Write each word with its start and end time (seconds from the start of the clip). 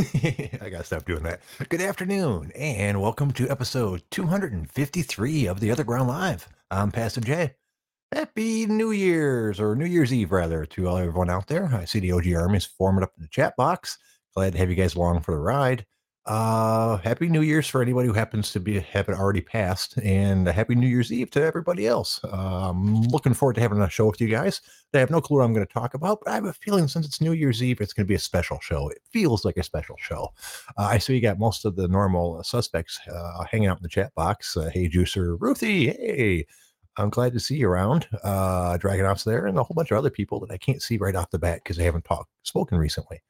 I 0.62 0.68
gotta 0.70 0.84
stop 0.84 1.04
doing 1.04 1.24
that. 1.24 1.40
Good 1.68 1.82
afternoon, 1.82 2.52
and 2.54 3.02
welcome 3.02 3.32
to 3.32 3.50
episode 3.50 4.02
253 4.10 5.46
of 5.46 5.60
the 5.60 5.70
Other 5.70 5.84
Ground 5.84 6.08
Live. 6.08 6.48
I'm 6.70 6.90
Pastor 6.90 7.20
Jay. 7.20 7.54
Happy 8.10 8.64
New 8.64 8.92
Year's, 8.92 9.60
or 9.60 9.76
New 9.76 9.84
Year's 9.84 10.14
Eve, 10.14 10.32
rather, 10.32 10.64
to 10.64 10.88
all 10.88 10.96
everyone 10.96 11.28
out 11.28 11.48
there. 11.48 11.66
I 11.74 11.84
see 11.84 12.00
the 12.00 12.12
OG 12.12 12.28
is 12.54 12.64
forming 12.64 13.02
up 13.02 13.12
in 13.18 13.24
the 13.24 13.28
chat 13.28 13.54
box. 13.56 13.98
Glad 14.34 14.52
to 14.52 14.58
have 14.58 14.70
you 14.70 14.74
guys 14.74 14.94
along 14.94 15.20
for 15.20 15.34
the 15.34 15.40
ride. 15.40 15.84
Uh, 16.30 16.96
happy 16.98 17.28
New 17.28 17.40
Year's 17.40 17.66
for 17.66 17.82
anybody 17.82 18.06
who 18.06 18.14
happens 18.14 18.52
to 18.52 18.60
be 18.60 18.78
have 18.78 19.08
it 19.08 19.16
already 19.16 19.40
passed, 19.40 19.98
and 19.98 20.46
happy 20.46 20.76
New 20.76 20.86
Year's 20.86 21.12
Eve 21.12 21.28
to 21.32 21.42
everybody 21.42 21.88
else. 21.88 22.20
Uh, 22.22 22.70
I'm 22.70 23.02
looking 23.08 23.34
forward 23.34 23.54
to 23.54 23.60
having 23.60 23.80
a 23.82 23.90
show 23.90 24.06
with 24.06 24.20
you 24.20 24.28
guys. 24.28 24.60
I 24.94 24.98
have 24.98 25.10
no 25.10 25.20
clue 25.20 25.38
what 25.38 25.44
I'm 25.44 25.52
going 25.52 25.66
to 25.66 25.72
talk 25.72 25.94
about, 25.94 26.20
but 26.22 26.30
I 26.30 26.36
have 26.36 26.44
a 26.44 26.52
feeling 26.52 26.86
since 26.86 27.04
it's 27.04 27.20
New 27.20 27.32
Year's 27.32 27.64
Eve, 27.64 27.80
it's 27.80 27.92
going 27.92 28.06
to 28.06 28.08
be 28.08 28.14
a 28.14 28.20
special 28.20 28.60
show. 28.60 28.88
It 28.90 28.98
feels 29.10 29.44
like 29.44 29.56
a 29.56 29.64
special 29.64 29.96
show. 29.98 30.28
Uh, 30.78 30.82
I 30.82 30.98
see 30.98 31.16
you 31.16 31.20
got 31.20 31.40
most 31.40 31.64
of 31.64 31.74
the 31.74 31.88
normal 31.88 32.44
suspects 32.44 33.00
uh, 33.12 33.44
hanging 33.50 33.66
out 33.66 33.78
in 33.78 33.82
the 33.82 33.88
chat 33.88 34.14
box. 34.14 34.56
Uh, 34.56 34.70
hey, 34.72 34.88
Juicer, 34.88 35.36
Ruthie, 35.40 35.86
hey. 35.86 36.46
I'm 36.96 37.10
glad 37.10 37.32
to 37.32 37.40
see 37.40 37.56
you 37.56 37.68
around. 37.68 38.06
Uh, 38.22 38.78
Dragonauts 38.78 39.24
there, 39.24 39.46
and 39.46 39.58
a 39.58 39.64
whole 39.64 39.74
bunch 39.74 39.90
of 39.90 39.98
other 39.98 40.10
people 40.10 40.38
that 40.40 40.52
I 40.52 40.58
can't 40.58 40.82
see 40.82 40.96
right 40.96 41.16
off 41.16 41.30
the 41.30 41.40
bat 41.40 41.62
because 41.64 41.80
I 41.80 41.82
haven't 41.82 42.04
talked 42.04 42.30
spoken 42.44 42.78
recently. 42.78 43.20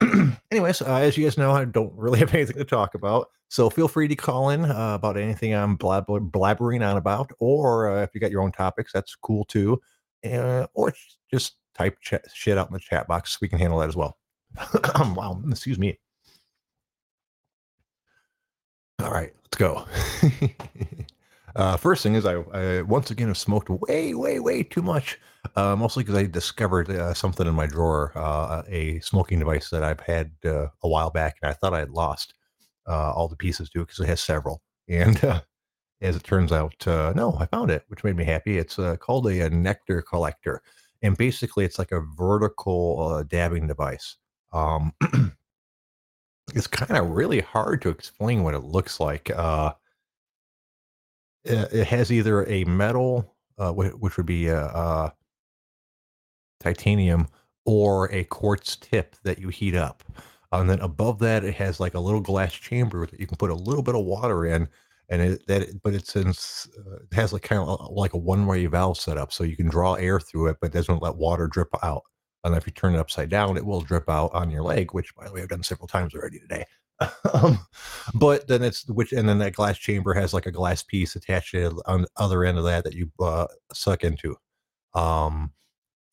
anyways, 0.50 0.82
uh, 0.82 0.96
as 0.96 1.16
you 1.16 1.24
guys 1.24 1.38
know, 1.38 1.52
I 1.52 1.64
don't 1.64 1.92
really 1.94 2.18
have 2.20 2.34
anything 2.34 2.56
to 2.56 2.64
talk 2.64 2.94
about. 2.94 3.28
So 3.48 3.70
feel 3.70 3.88
free 3.88 4.08
to 4.08 4.16
call 4.16 4.50
in 4.50 4.64
uh, 4.64 4.94
about 4.94 5.16
anything 5.16 5.54
I'm 5.54 5.76
blabber- 5.76 6.30
blabbering 6.30 6.88
on 6.88 6.96
about, 6.96 7.30
or 7.38 7.90
uh, 7.90 8.02
if 8.02 8.10
you 8.14 8.20
got 8.20 8.30
your 8.30 8.42
own 8.42 8.52
topics, 8.52 8.92
that's 8.92 9.14
cool 9.14 9.44
too. 9.44 9.80
Uh, 10.24 10.66
or 10.74 10.92
just 11.30 11.56
type 11.76 11.98
ch- 12.00 12.14
shit 12.32 12.58
out 12.58 12.68
in 12.68 12.72
the 12.72 12.80
chat 12.80 13.06
box. 13.06 13.40
We 13.40 13.48
can 13.48 13.58
handle 13.58 13.78
that 13.78 13.88
as 13.88 13.96
well. 13.96 14.18
wow, 14.98 15.40
excuse 15.50 15.78
me. 15.78 15.98
All 19.00 19.10
right, 19.10 19.32
let's 19.44 19.56
go. 19.56 19.86
Uh, 21.56 21.76
first 21.76 22.02
thing 22.02 22.14
is, 22.14 22.26
I, 22.26 22.34
I, 22.52 22.82
once 22.82 23.10
again 23.10 23.28
have 23.28 23.38
smoked 23.38 23.70
way, 23.70 24.14
way, 24.14 24.40
way 24.40 24.62
too 24.62 24.82
much. 24.82 25.18
Uh, 25.56 25.76
mostly 25.76 26.02
because 26.02 26.16
I 26.16 26.26
discovered 26.26 26.90
uh, 26.90 27.14
something 27.14 27.46
in 27.46 27.54
my 27.54 27.66
drawer, 27.66 28.12
uh, 28.16 28.62
a 28.66 28.98
smoking 29.00 29.38
device 29.38 29.70
that 29.70 29.84
I've 29.84 30.00
had 30.00 30.32
uh, 30.44 30.68
a 30.82 30.88
while 30.88 31.10
back, 31.10 31.36
and 31.42 31.50
I 31.50 31.54
thought 31.54 31.74
I 31.74 31.80
had 31.80 31.90
lost 31.90 32.34
uh, 32.88 33.12
all 33.12 33.28
the 33.28 33.36
pieces 33.36 33.68
to 33.70 33.80
it 33.80 33.88
because 33.88 34.00
it 34.00 34.08
has 34.08 34.20
several. 34.20 34.62
And 34.86 35.16
as 36.02 36.14
it 36.14 36.24
turns 36.24 36.52
out, 36.52 36.74
no, 36.86 37.38
I 37.40 37.46
found 37.46 37.70
it, 37.70 37.84
which 37.88 38.04
made 38.04 38.16
me 38.16 38.24
happy. 38.24 38.58
It's 38.58 38.78
called 38.98 39.26
a, 39.28 39.46
a, 39.46 39.48
nectar 39.48 40.02
collector, 40.02 40.60
and 41.00 41.16
basically, 41.16 41.64
it's 41.64 41.78
like 41.78 41.90
a 41.90 42.04
vertical 42.18 43.24
dabbing 43.30 43.66
device. 43.66 44.16
Um, 44.52 44.92
it's 46.54 46.66
kind 46.66 46.98
of 46.98 47.08
really 47.12 47.40
hard 47.40 47.80
to 47.82 47.88
explain 47.88 48.42
what 48.42 48.52
it 48.52 48.60
looks 48.60 49.00
like 49.00 49.30
uh, 49.34 49.72
it 51.44 51.86
has 51.86 52.10
either 52.10 52.46
a 52.48 52.64
metal, 52.64 53.34
uh, 53.58 53.72
which 53.72 54.16
would 54.16 54.26
be 54.26 54.48
a, 54.48 54.64
a 54.64 55.12
titanium, 56.60 57.28
or 57.66 58.10
a 58.12 58.24
quartz 58.24 58.76
tip 58.76 59.16
that 59.24 59.38
you 59.38 59.48
heat 59.48 59.74
up. 59.74 60.04
And 60.52 60.70
then 60.70 60.80
above 60.80 61.18
that, 61.20 61.44
it 61.44 61.54
has 61.54 61.80
like 61.80 61.94
a 61.94 62.00
little 62.00 62.20
glass 62.20 62.52
chamber 62.52 63.06
that 63.06 63.18
you 63.18 63.26
can 63.26 63.36
put 63.36 63.50
a 63.50 63.54
little 63.54 63.82
bit 63.82 63.94
of 63.96 64.04
water 64.04 64.46
in, 64.46 64.68
and 65.08 65.20
it 65.20 65.46
that 65.46 65.82
but 65.82 65.94
it's 65.94 66.16
in, 66.16 66.28
uh, 66.28 66.96
it 66.96 67.14
has 67.14 67.32
like 67.32 67.42
kind 67.42 67.60
of 67.60 67.90
like 67.90 68.14
a 68.14 68.18
one 68.18 68.46
way 68.46 68.64
valve 68.66 68.98
setup, 68.98 69.32
so 69.32 69.44
you 69.44 69.56
can 69.56 69.68
draw 69.68 69.94
air 69.94 70.20
through 70.20 70.48
it, 70.48 70.56
but 70.60 70.68
it 70.68 70.72
doesn't 70.72 71.02
let 71.02 71.16
water 71.16 71.46
drip 71.46 71.68
out. 71.82 72.02
And 72.44 72.54
if 72.54 72.66
you 72.66 72.72
turn 72.72 72.94
it 72.94 72.98
upside 72.98 73.30
down, 73.30 73.56
it 73.56 73.64
will 73.64 73.80
drip 73.80 74.08
out 74.08 74.32
on 74.34 74.50
your 74.50 74.62
leg, 74.62 74.92
which 74.92 75.14
by 75.16 75.26
the 75.26 75.32
way 75.32 75.42
I've 75.42 75.48
done 75.48 75.62
several 75.62 75.88
times 75.88 76.14
already 76.14 76.38
today. 76.38 76.64
um, 77.34 77.58
but 78.14 78.46
then 78.46 78.62
it's 78.62 78.88
which, 78.88 79.12
and 79.12 79.28
then 79.28 79.38
that 79.38 79.54
glass 79.54 79.78
chamber 79.78 80.14
has 80.14 80.32
like 80.32 80.46
a 80.46 80.52
glass 80.52 80.82
piece 80.82 81.16
attached 81.16 81.50
to 81.52 81.82
on 81.86 82.02
the 82.02 82.08
other 82.16 82.44
end 82.44 82.58
of 82.58 82.64
that 82.64 82.84
that 82.84 82.94
you 82.94 83.10
uh, 83.20 83.46
suck 83.72 84.04
into. 84.04 84.36
Um, 84.94 85.52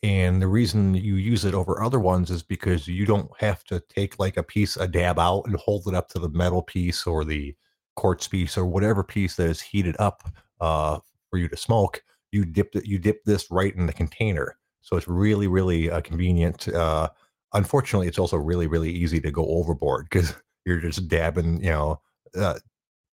and 0.03 0.41
the 0.41 0.47
reason 0.47 0.95
you 0.95 1.15
use 1.15 1.45
it 1.45 1.53
over 1.53 1.83
other 1.83 1.99
ones 1.99 2.31
is 2.31 2.41
because 2.41 2.87
you 2.87 3.05
don't 3.05 3.29
have 3.39 3.63
to 3.65 3.79
take 3.81 4.17
like 4.17 4.37
a 4.37 4.43
piece, 4.43 4.75
a 4.75 4.87
dab 4.87 5.19
out, 5.19 5.43
and 5.45 5.55
hold 5.57 5.87
it 5.87 5.93
up 5.93 6.09
to 6.09 6.19
the 6.19 6.29
metal 6.29 6.63
piece 6.63 7.05
or 7.05 7.23
the 7.23 7.55
quartz 7.95 8.27
piece 8.27 8.57
or 8.57 8.65
whatever 8.65 9.03
piece 9.03 9.35
that 9.35 9.47
is 9.47 9.61
heated 9.61 9.95
up 9.99 10.23
uh, 10.59 10.97
for 11.29 11.37
you 11.37 11.47
to 11.47 11.57
smoke. 11.57 12.03
You 12.31 12.45
dip 12.45 12.75
it, 12.75 12.85
you 12.87 12.97
dip 12.97 13.23
this 13.25 13.51
right 13.51 13.75
in 13.75 13.85
the 13.85 13.93
container, 13.93 14.57
so 14.81 14.97
it's 14.97 15.07
really, 15.07 15.47
really 15.47 15.91
uh, 15.91 16.01
convenient. 16.01 16.67
Uh, 16.69 17.09
unfortunately, 17.53 18.07
it's 18.07 18.19
also 18.19 18.37
really, 18.37 18.65
really 18.67 18.91
easy 18.91 19.19
to 19.21 19.29
go 19.29 19.45
overboard 19.45 20.07
because 20.09 20.33
you're 20.65 20.79
just 20.79 21.07
dabbing, 21.07 21.63
you 21.63 21.69
know, 21.69 22.01
uh, 22.37 22.59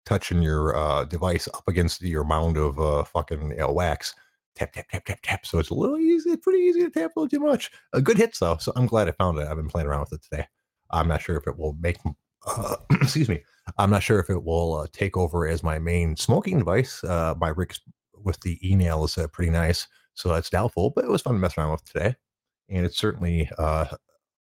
touching 0.06 0.40
your 0.42 0.76
uh, 0.76 1.04
device 1.04 1.48
up 1.52 1.64
against 1.68 2.00
your 2.02 2.24
mound 2.24 2.56
of 2.56 2.80
uh, 2.80 3.04
fucking 3.04 3.50
you 3.50 3.56
know, 3.56 3.72
wax. 3.72 4.14
Tap, 4.54 4.72
tap, 4.72 4.88
tap, 4.90 5.04
tap, 5.04 5.18
tap. 5.22 5.46
So 5.46 5.58
it's 5.58 5.70
a 5.70 5.74
little 5.74 5.98
easy, 5.98 6.36
pretty 6.36 6.60
easy 6.60 6.82
to 6.82 6.90
tap 6.90 7.12
a 7.14 7.20
little 7.20 7.28
too 7.28 7.44
much. 7.44 7.70
A 7.92 8.00
good 8.00 8.16
hits 8.16 8.40
though. 8.40 8.56
So 8.56 8.72
I'm 8.74 8.86
glad 8.86 9.08
I 9.08 9.12
found 9.12 9.38
it. 9.38 9.46
I've 9.46 9.56
been 9.56 9.68
playing 9.68 9.86
around 9.86 10.00
with 10.00 10.14
it 10.14 10.22
today. 10.22 10.46
I'm 10.90 11.06
not 11.06 11.22
sure 11.22 11.36
if 11.36 11.46
it 11.46 11.58
will 11.58 11.76
make, 11.80 11.98
uh, 12.46 12.76
excuse 12.90 13.28
me. 13.28 13.42
I'm 13.76 13.90
not 13.90 14.02
sure 14.02 14.18
if 14.18 14.30
it 14.30 14.42
will 14.42 14.76
uh, 14.76 14.86
take 14.92 15.16
over 15.16 15.46
as 15.46 15.62
my 15.62 15.78
main 15.78 16.16
smoking 16.16 16.58
device. 16.58 17.04
Uh, 17.04 17.34
my 17.38 17.48
rig's 17.48 17.80
with 18.24 18.40
the 18.40 18.58
e-nail 18.68 19.04
is 19.04 19.16
uh, 19.16 19.28
pretty 19.28 19.50
nice. 19.50 19.86
So 20.14 20.30
that's 20.30 20.50
doubtful, 20.50 20.90
but 20.90 21.04
it 21.04 21.10
was 21.10 21.22
fun 21.22 21.34
to 21.34 21.38
mess 21.38 21.56
around 21.56 21.72
with 21.72 21.84
today. 21.84 22.16
And 22.68 22.84
it's 22.84 22.98
certainly 22.98 23.48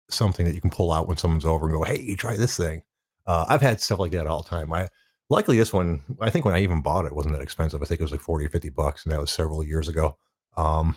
something 0.09 0.45
that 0.45 0.55
you 0.55 0.61
can 0.61 0.69
pull 0.69 0.91
out 0.91 1.07
when 1.07 1.17
someone's 1.17 1.45
over 1.45 1.67
and 1.67 1.77
go, 1.77 1.83
hey, 1.83 2.15
try 2.15 2.35
this 2.35 2.57
thing. 2.57 2.81
Uh, 3.27 3.45
I've 3.49 3.61
had 3.61 3.81
stuff 3.81 3.99
like 3.99 4.11
that 4.13 4.25
all 4.25 4.41
the 4.41 4.49
time. 4.49 4.71
I 4.73 4.87
luckily 5.29 5.57
this 5.57 5.73
one, 5.73 6.01
I 6.21 6.29
think 6.29 6.45
when 6.45 6.55
I 6.55 6.61
even 6.61 6.81
bought 6.81 7.05
it, 7.05 7.13
wasn't 7.13 7.35
that 7.35 7.43
expensive. 7.43 7.81
I 7.81 7.85
think 7.85 7.99
it 7.99 8.03
was 8.03 8.11
like 8.11 8.21
40 8.21 8.45
or 8.45 8.49
50 8.49 8.69
bucks, 8.69 9.03
and 9.03 9.11
that 9.11 9.19
was 9.19 9.31
several 9.31 9.63
years 9.63 9.89
ago. 9.89 10.17
Um, 10.55 10.95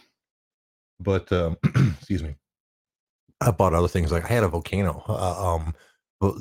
but 1.01 1.31
um, 1.33 1.57
excuse 1.99 2.23
me, 2.23 2.37
I 3.41 3.51
bought 3.51 3.75
other 3.75 3.89
things. 3.89 4.13
Like 4.13 4.25
I 4.25 4.35
had 4.35 4.45
a 4.45 4.49
volcano. 4.49 5.03
Uh, 5.09 5.55
um, 5.55 5.75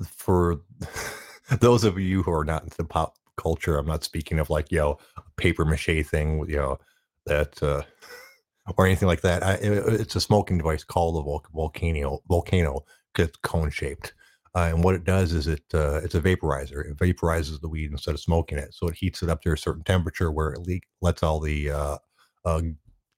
for 0.05 0.61
those 1.59 1.83
of 1.83 1.97
you 1.97 2.23
who 2.23 2.31
are 2.31 2.45
not 2.45 2.63
into 2.63 2.83
pop 2.83 3.15
culture, 3.37 3.77
I'm 3.77 3.87
not 3.87 4.03
speaking 4.03 4.39
of 4.39 4.49
like 4.49 4.71
you 4.71 4.79
know 4.79 4.97
a 5.17 5.21
paper 5.37 5.65
mache 5.65 6.05
thing, 6.05 6.45
you 6.47 6.57
know 6.57 6.77
that 7.25 7.61
uh, 7.63 7.83
or 8.77 8.85
anything 8.85 9.07
like 9.07 9.21
that. 9.21 9.43
I, 9.43 9.53
it, 9.53 10.01
it's 10.01 10.15
a 10.15 10.21
smoking 10.21 10.57
device 10.57 10.83
called 10.83 11.17
a 11.17 11.49
volcano 11.53 12.19
volcano 12.27 12.83
it's 13.17 13.37
cone 13.37 13.69
shaped. 13.69 14.13
Uh, 14.55 14.71
and 14.73 14.83
what 14.83 14.95
it 14.95 15.03
does 15.03 15.33
is 15.33 15.47
it 15.47 15.63
uh, 15.73 16.01
it's 16.03 16.15
a 16.15 16.21
vaporizer. 16.21 16.89
It 16.89 16.97
vaporizes 16.97 17.61
the 17.61 17.69
weed 17.69 17.91
instead 17.91 18.15
of 18.15 18.19
smoking 18.19 18.57
it, 18.57 18.73
so 18.73 18.87
it 18.87 18.95
heats 18.95 19.21
it 19.21 19.29
up 19.29 19.41
to 19.43 19.53
a 19.53 19.57
certain 19.57 19.83
temperature 19.83 20.31
where 20.31 20.51
it 20.51 20.59
le- 20.59 20.79
lets 21.01 21.23
all 21.23 21.39
the 21.39 21.69
uh, 21.69 21.97
uh 22.45 22.61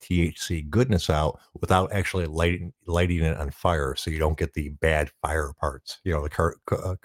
THC 0.01 0.67
goodness 0.69 1.09
out 1.09 1.39
without 1.59 1.93
actually 1.93 2.25
lighting 2.25 2.73
lighting 2.85 3.23
it 3.23 3.37
on 3.37 3.51
fire, 3.51 3.95
so 3.95 4.09
you 4.09 4.19
don't 4.19 4.37
get 4.37 4.53
the 4.53 4.69
bad 4.69 5.09
fire 5.21 5.53
parts. 5.59 5.99
You 6.03 6.13
know 6.13 6.23
the 6.23 6.29
car, 6.29 6.55
uh, 6.71 6.95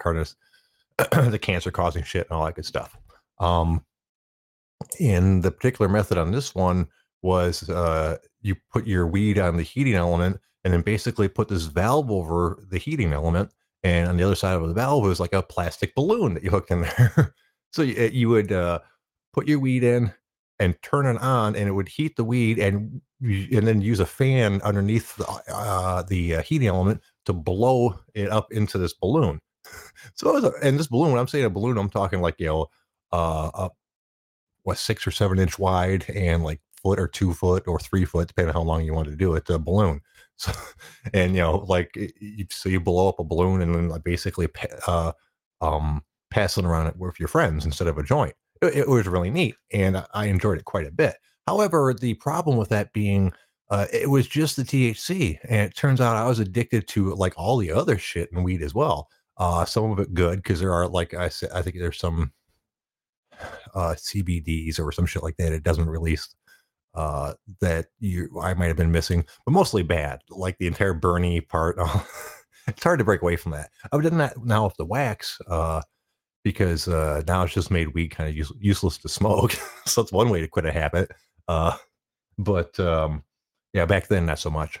the 1.29 1.39
cancer 1.39 1.71
causing 1.71 2.03
shit 2.03 2.27
and 2.29 2.37
all 2.37 2.45
that 2.45 2.55
good 2.55 2.65
stuff. 2.65 2.97
Um, 3.39 3.85
and 4.99 5.43
the 5.43 5.51
particular 5.51 5.89
method 5.89 6.17
on 6.17 6.31
this 6.31 6.55
one 6.55 6.87
was 7.21 7.69
uh, 7.69 8.17
you 8.41 8.55
put 8.71 8.87
your 8.87 9.07
weed 9.07 9.39
on 9.39 9.57
the 9.57 9.63
heating 9.63 9.95
element 9.95 10.39
and 10.63 10.73
then 10.73 10.81
basically 10.81 11.27
put 11.27 11.47
this 11.47 11.63
valve 11.63 12.11
over 12.11 12.63
the 12.69 12.77
heating 12.77 13.13
element 13.13 13.51
and 13.83 14.09
on 14.09 14.17
the 14.17 14.23
other 14.23 14.35
side 14.35 14.55
of 14.55 14.67
the 14.67 14.73
valve 14.73 15.03
was 15.03 15.19
like 15.19 15.33
a 15.33 15.43
plastic 15.43 15.93
balloon 15.95 16.33
that 16.33 16.43
you 16.43 16.49
hooked 16.49 16.71
in 16.71 16.81
there. 16.81 17.33
so 17.71 17.81
you, 17.81 17.95
eh, 17.97 18.09
you 18.11 18.29
would 18.29 18.51
uh, 18.51 18.79
put 19.33 19.47
your 19.47 19.59
weed 19.59 19.83
in 19.83 20.11
and 20.59 20.81
turn 20.81 21.05
it 21.05 21.21
on, 21.21 21.55
and 21.55 21.67
it 21.67 21.71
would 21.71 21.87
heat 21.87 22.15
the 22.15 22.23
weed, 22.23 22.59
and 22.59 23.01
and 23.21 23.67
then 23.67 23.81
use 23.81 23.99
a 23.99 24.05
fan 24.05 24.61
underneath 24.61 25.15
the, 25.15 25.25
uh, 25.51 26.03
the 26.03 26.35
uh, 26.35 26.41
heating 26.41 26.67
element 26.67 27.01
to 27.25 27.33
blow 27.33 27.99
it 28.13 28.29
up 28.29 28.51
into 28.51 28.77
this 28.77 28.93
balloon. 28.93 29.39
so, 30.15 30.29
it 30.29 30.33
was 30.33 30.43
a, 30.43 30.53
and 30.63 30.79
this 30.79 30.87
balloon, 30.87 31.11
when 31.11 31.19
I'm 31.19 31.27
saying 31.27 31.45
a 31.45 31.49
balloon, 31.49 31.77
I'm 31.77 31.89
talking 31.89 32.21
like 32.21 32.39
you 32.39 32.47
know, 32.47 32.67
uh, 33.11 33.69
what 34.63 34.77
six 34.77 35.05
or 35.07 35.11
seven 35.11 35.39
inch 35.39 35.57
wide 35.57 36.05
and 36.09 36.43
like 36.43 36.59
foot 36.81 36.99
or 36.99 37.07
two 37.07 37.33
foot 37.33 37.67
or 37.67 37.79
three 37.79 38.05
foot, 38.05 38.27
depending 38.27 38.49
on 38.49 38.61
how 38.61 38.67
long 38.67 38.83
you 38.83 38.93
want 38.93 39.07
to 39.07 39.15
do 39.15 39.33
it. 39.35 39.45
The 39.45 39.59
balloon. 39.59 40.01
So, 40.37 40.51
and 41.13 41.35
you 41.35 41.41
know, 41.41 41.65
like 41.67 41.95
you, 41.95 42.45
so 42.49 42.69
you 42.69 42.79
blow 42.79 43.09
up 43.09 43.19
a 43.19 43.23
balloon 43.23 43.61
and 43.61 43.75
then 43.75 43.89
like 43.89 44.03
basically 44.03 44.47
uh, 44.87 45.11
um, 45.61 46.03
passing 46.29 46.65
around 46.65 46.87
it 46.87 46.97
with 46.97 47.19
your 47.19 47.27
friends 47.27 47.65
instead 47.65 47.87
of 47.87 47.97
a 47.97 48.03
joint. 48.03 48.35
It, 48.61 48.75
it, 48.75 48.87
was 48.87 49.07
really 49.07 49.29
neat, 49.29 49.55
and 49.71 50.03
I 50.13 50.25
enjoyed 50.25 50.57
it 50.57 50.65
quite 50.65 50.87
a 50.87 50.91
bit. 50.91 51.15
However, 51.45 51.93
the 51.93 52.15
problem 52.15 52.57
with 52.57 52.69
that 52.69 52.91
being 52.93 53.31
uh, 53.69 53.85
it 53.91 54.09
was 54.09 54.27
just 54.27 54.55
the 54.55 54.63
THC, 54.63 55.37
and 55.43 55.61
it 55.61 55.75
turns 55.75 55.99
out 55.99 56.15
I 56.15 56.27
was 56.27 56.39
addicted 56.39 56.87
to 56.89 57.13
like 57.15 57.33
all 57.35 57.57
the 57.57 57.71
other 57.71 57.97
shit 57.97 58.29
in 58.31 58.43
weed 58.43 58.61
as 58.61 58.73
well. 58.73 59.09
Uh, 59.37 59.65
some 59.65 59.91
of 59.91 59.99
it 59.99 60.13
good 60.13 60.37
because 60.37 60.59
there 60.59 60.73
are 60.73 60.87
like 60.87 61.13
I 61.13 61.29
said, 61.29 61.49
I 61.53 61.61
think 61.61 61.77
there's 61.77 61.99
some 61.99 62.31
uh, 63.75 63.95
CBDs 63.95 64.79
or 64.79 64.91
some 64.91 65.05
shit 65.05 65.23
like 65.23 65.37
that. 65.37 65.51
It 65.51 65.63
doesn't 65.63 65.89
release 65.89 66.33
uh, 66.97 67.33
that 67.61 67.85
you 67.99 68.27
I 68.41 68.55
might 68.55 68.67
have 68.67 68.75
been 68.75 68.91
missing, 68.91 69.23
but 69.45 69.51
mostly 69.51 69.83
bad, 69.83 70.21
like 70.29 70.57
the 70.57 70.65
entire 70.65 70.93
Bernie 70.93 71.41
part. 71.41 71.77
it's 72.67 72.83
hard 72.83 72.97
to 72.97 73.05
break 73.05 73.21
away 73.21 73.35
from 73.35 73.51
that. 73.51 73.69
I've 73.91 74.01
done 74.01 74.17
that 74.17 74.43
now 74.43 74.65
with 74.65 74.75
the 74.77 74.85
wax, 74.85 75.39
uh, 75.47 75.83
because 76.43 76.87
uh, 76.87 77.21
now 77.27 77.43
it's 77.43 77.53
just 77.53 77.69
made 77.69 77.93
weed 77.93 78.09
kind 78.09 78.27
of 78.27 78.35
use, 78.35 78.51
useless 78.59 78.97
to 78.97 79.09
smoke. 79.09 79.51
so 79.85 80.01
that's 80.01 80.11
one 80.11 80.29
way 80.29 80.41
to 80.41 80.47
quit 80.47 80.65
a 80.65 80.71
habit. 80.71 81.11
Uh, 81.47 81.77
but 82.39 82.77
um, 82.79 83.23
yeah, 83.73 83.85
back 83.85 84.07
then 84.07 84.25
not 84.25 84.39
so 84.39 84.49
much. 84.49 84.79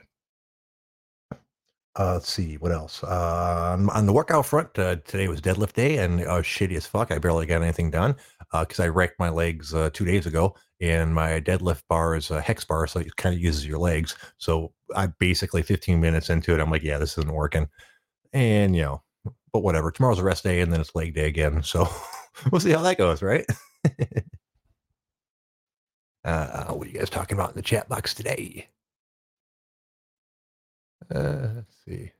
Uh, 1.99 2.13
let's 2.13 2.31
see 2.31 2.57
what 2.57 2.71
else. 2.71 3.03
Uh, 3.03 3.75
on, 3.77 3.89
on 3.91 4.05
the 4.07 4.13
workout 4.13 4.45
front, 4.45 4.69
uh, 4.79 4.95
today 5.05 5.27
was 5.27 5.41
deadlift 5.41 5.73
day, 5.73 5.97
and 5.97 6.21
uh, 6.21 6.41
shitty 6.41 6.75
as 6.75 6.85
fuck. 6.87 7.11
I 7.11 7.19
barely 7.19 7.45
got 7.45 7.61
anything 7.61 7.91
done 7.91 8.15
because 8.51 8.79
I 8.79 8.87
wrecked 8.87 9.19
my 9.19 9.29
legs 9.29 9.73
uh, 9.73 9.89
two 9.93 10.05
days 10.05 10.25
ago, 10.25 10.55
and 10.79 11.13
my 11.13 11.41
deadlift 11.41 11.83
bar 11.89 12.15
is 12.15 12.31
a 12.31 12.41
hex 12.41 12.63
bar, 12.63 12.87
so 12.87 12.99
it 12.99 13.15
kind 13.15 13.35
of 13.35 13.41
uses 13.41 13.65
your 13.65 13.79
legs. 13.79 14.15
So 14.37 14.73
I 14.95 15.07
basically 15.07 15.63
15 15.63 15.99
minutes 15.99 16.29
into 16.29 16.53
it, 16.53 16.61
I'm 16.61 16.71
like, 16.71 16.83
yeah, 16.83 16.97
this 16.97 17.17
isn't 17.17 17.33
working, 17.33 17.69
and 18.33 18.75
you 18.75 18.83
know, 18.83 19.03
but 19.51 19.63
whatever. 19.63 19.91
Tomorrow's 19.91 20.19
a 20.19 20.23
rest 20.23 20.43
day, 20.43 20.61
and 20.61 20.71
then 20.71 20.81
it's 20.81 20.95
leg 20.95 21.13
day 21.13 21.27
again. 21.27 21.63
So 21.63 21.87
we'll 22.51 22.61
see 22.61 22.71
how 22.71 22.81
that 22.83 22.97
goes, 22.97 23.21
right? 23.21 23.45
uh, 26.25 26.65
what 26.73 26.87
are 26.87 26.89
you 26.89 26.99
guys 26.99 27.09
talking 27.09 27.37
about 27.37 27.49
in 27.51 27.55
the 27.55 27.61
chat 27.61 27.89
box 27.89 28.13
today? 28.13 28.69
Uh, 31.13 31.49
let's 31.55 31.75
see. 31.85 32.11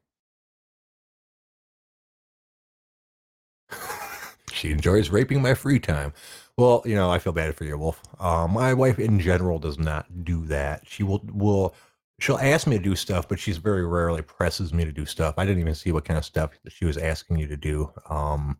She 4.57 4.71
enjoys 4.71 5.09
raping 5.09 5.41
my 5.41 5.53
free 5.53 5.79
time. 5.79 6.13
Well, 6.57 6.81
you 6.85 6.95
know, 6.95 7.11
I 7.11 7.19
feel 7.19 7.33
bad 7.33 7.55
for 7.55 7.63
you, 7.63 7.77
Wolf. 7.77 8.01
Uh, 8.19 8.47
my 8.49 8.73
wife, 8.73 8.99
in 8.99 9.19
general, 9.19 9.59
does 9.59 9.77
not 9.77 10.23
do 10.23 10.45
that. 10.47 10.81
She 10.87 11.03
will 11.03 11.21
will 11.31 11.75
she'll 12.19 12.39
ask 12.39 12.67
me 12.67 12.77
to 12.77 12.83
do 12.83 12.95
stuff, 12.95 13.27
but 13.29 13.39
she's 13.39 13.57
very 13.57 13.85
rarely 13.85 14.21
presses 14.21 14.73
me 14.73 14.83
to 14.85 14.91
do 14.91 15.05
stuff. 15.05 15.35
I 15.37 15.45
didn't 15.45 15.61
even 15.61 15.75
see 15.75 15.91
what 15.91 16.05
kind 16.05 16.17
of 16.17 16.25
stuff 16.25 16.51
that 16.63 16.73
she 16.73 16.85
was 16.85 16.97
asking 16.97 17.37
you 17.37 17.47
to 17.47 17.57
do. 17.57 17.91
Um, 18.09 18.57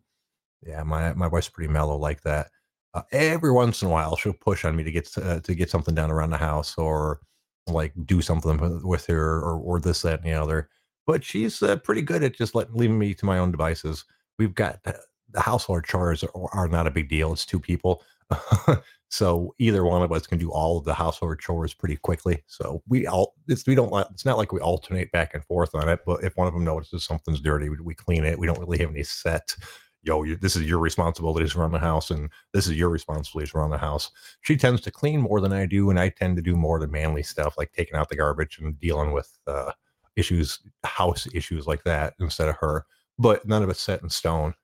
yeah, 0.64 0.82
my 0.82 1.12
my 1.14 1.26
wife's 1.26 1.48
pretty 1.48 1.72
mellow 1.72 1.96
like 1.96 2.22
that. 2.22 2.50
Uh, 2.94 3.02
every 3.12 3.52
once 3.52 3.82
in 3.82 3.88
a 3.88 3.90
while, 3.90 4.16
she'll 4.16 4.32
push 4.32 4.64
on 4.64 4.76
me 4.76 4.84
to 4.84 4.92
get 4.92 5.08
uh, 5.18 5.40
to 5.40 5.54
get 5.54 5.70
something 5.70 5.94
done 5.94 6.10
around 6.10 6.30
the 6.30 6.36
house, 6.36 6.76
or 6.78 7.20
like 7.66 7.92
do 8.06 8.22
something 8.22 8.80
with 8.86 9.06
her 9.06 9.38
or, 9.40 9.58
or 9.58 9.80
this, 9.80 10.02
that, 10.02 10.20
and 10.20 10.28
the 10.28 10.34
other. 10.34 10.68
But 11.06 11.24
she's 11.24 11.62
uh, 11.62 11.76
pretty 11.76 12.02
good 12.02 12.22
at 12.22 12.36
just 12.36 12.54
letting 12.54 12.74
leaving 12.76 12.98
me 12.98 13.14
to 13.14 13.26
my 13.26 13.38
own 13.38 13.50
devices. 13.50 14.04
We've 14.38 14.54
got 14.54 14.82
the 15.30 15.40
household 15.40 15.84
chores 15.84 16.24
are, 16.24 16.30
are 16.52 16.68
not 16.68 16.86
a 16.86 16.90
big 16.90 17.08
deal. 17.08 17.32
It's 17.32 17.46
two 17.46 17.60
people. 17.60 18.02
so 19.08 19.54
either 19.58 19.84
one 19.84 20.02
of 20.02 20.12
us 20.12 20.26
can 20.26 20.38
do 20.38 20.50
all 20.50 20.78
of 20.78 20.84
the 20.84 20.94
household 20.94 21.40
chores 21.40 21.74
pretty 21.74 21.96
quickly. 21.96 22.42
So 22.46 22.82
we 22.88 23.06
all 23.06 23.34
it's 23.46 23.66
we 23.66 23.74
don't 23.74 23.92
like 23.92 24.06
it's 24.10 24.24
not 24.24 24.38
like 24.38 24.52
we 24.52 24.60
alternate 24.60 25.10
back 25.12 25.34
and 25.34 25.44
forth 25.44 25.74
on 25.74 25.88
it. 25.88 26.00
But 26.04 26.24
if 26.24 26.36
one 26.36 26.46
of 26.46 26.54
them 26.54 26.64
notices 26.64 27.04
something's 27.04 27.40
dirty, 27.40 27.68
we, 27.68 27.76
we 27.80 27.94
clean 27.94 28.24
it. 28.24 28.38
We 28.38 28.46
don't 28.46 28.58
really 28.58 28.78
have 28.78 28.90
any 28.90 29.02
set 29.02 29.54
yo, 30.02 30.22
you, 30.22 30.36
this 30.36 30.56
is 30.56 30.62
your 30.62 30.78
responsibility 30.78 31.46
to 31.46 31.58
run 31.58 31.72
the 31.72 31.78
house, 31.78 32.10
and 32.10 32.30
this 32.52 32.66
is 32.66 32.76
your 32.76 32.88
responsibility 32.88 33.50
to 33.50 33.58
run 33.58 33.70
the 33.70 33.78
house. 33.78 34.10
She 34.40 34.56
tends 34.56 34.80
to 34.82 34.90
clean 34.90 35.20
more 35.20 35.40
than 35.40 35.52
I 35.52 35.66
do, 35.66 35.90
and 35.90 35.98
I 35.98 36.08
tend 36.08 36.36
to 36.36 36.42
do 36.42 36.56
more 36.56 36.76
of 36.76 36.82
the 36.82 36.88
manly 36.88 37.22
stuff, 37.22 37.58
like 37.58 37.72
taking 37.72 37.96
out 37.96 38.08
the 38.08 38.16
garbage 38.16 38.58
and 38.58 38.78
dealing 38.80 39.12
with 39.12 39.30
uh, 39.46 39.72
issues, 40.16 40.60
house 40.84 41.28
issues 41.34 41.66
like 41.66 41.84
that, 41.84 42.14
instead 42.20 42.48
of 42.48 42.56
her. 42.56 42.86
But 43.18 43.46
none 43.46 43.62
of 43.62 43.68
it's 43.68 43.80
set 43.80 44.02
in 44.02 44.08
stone. 44.08 44.54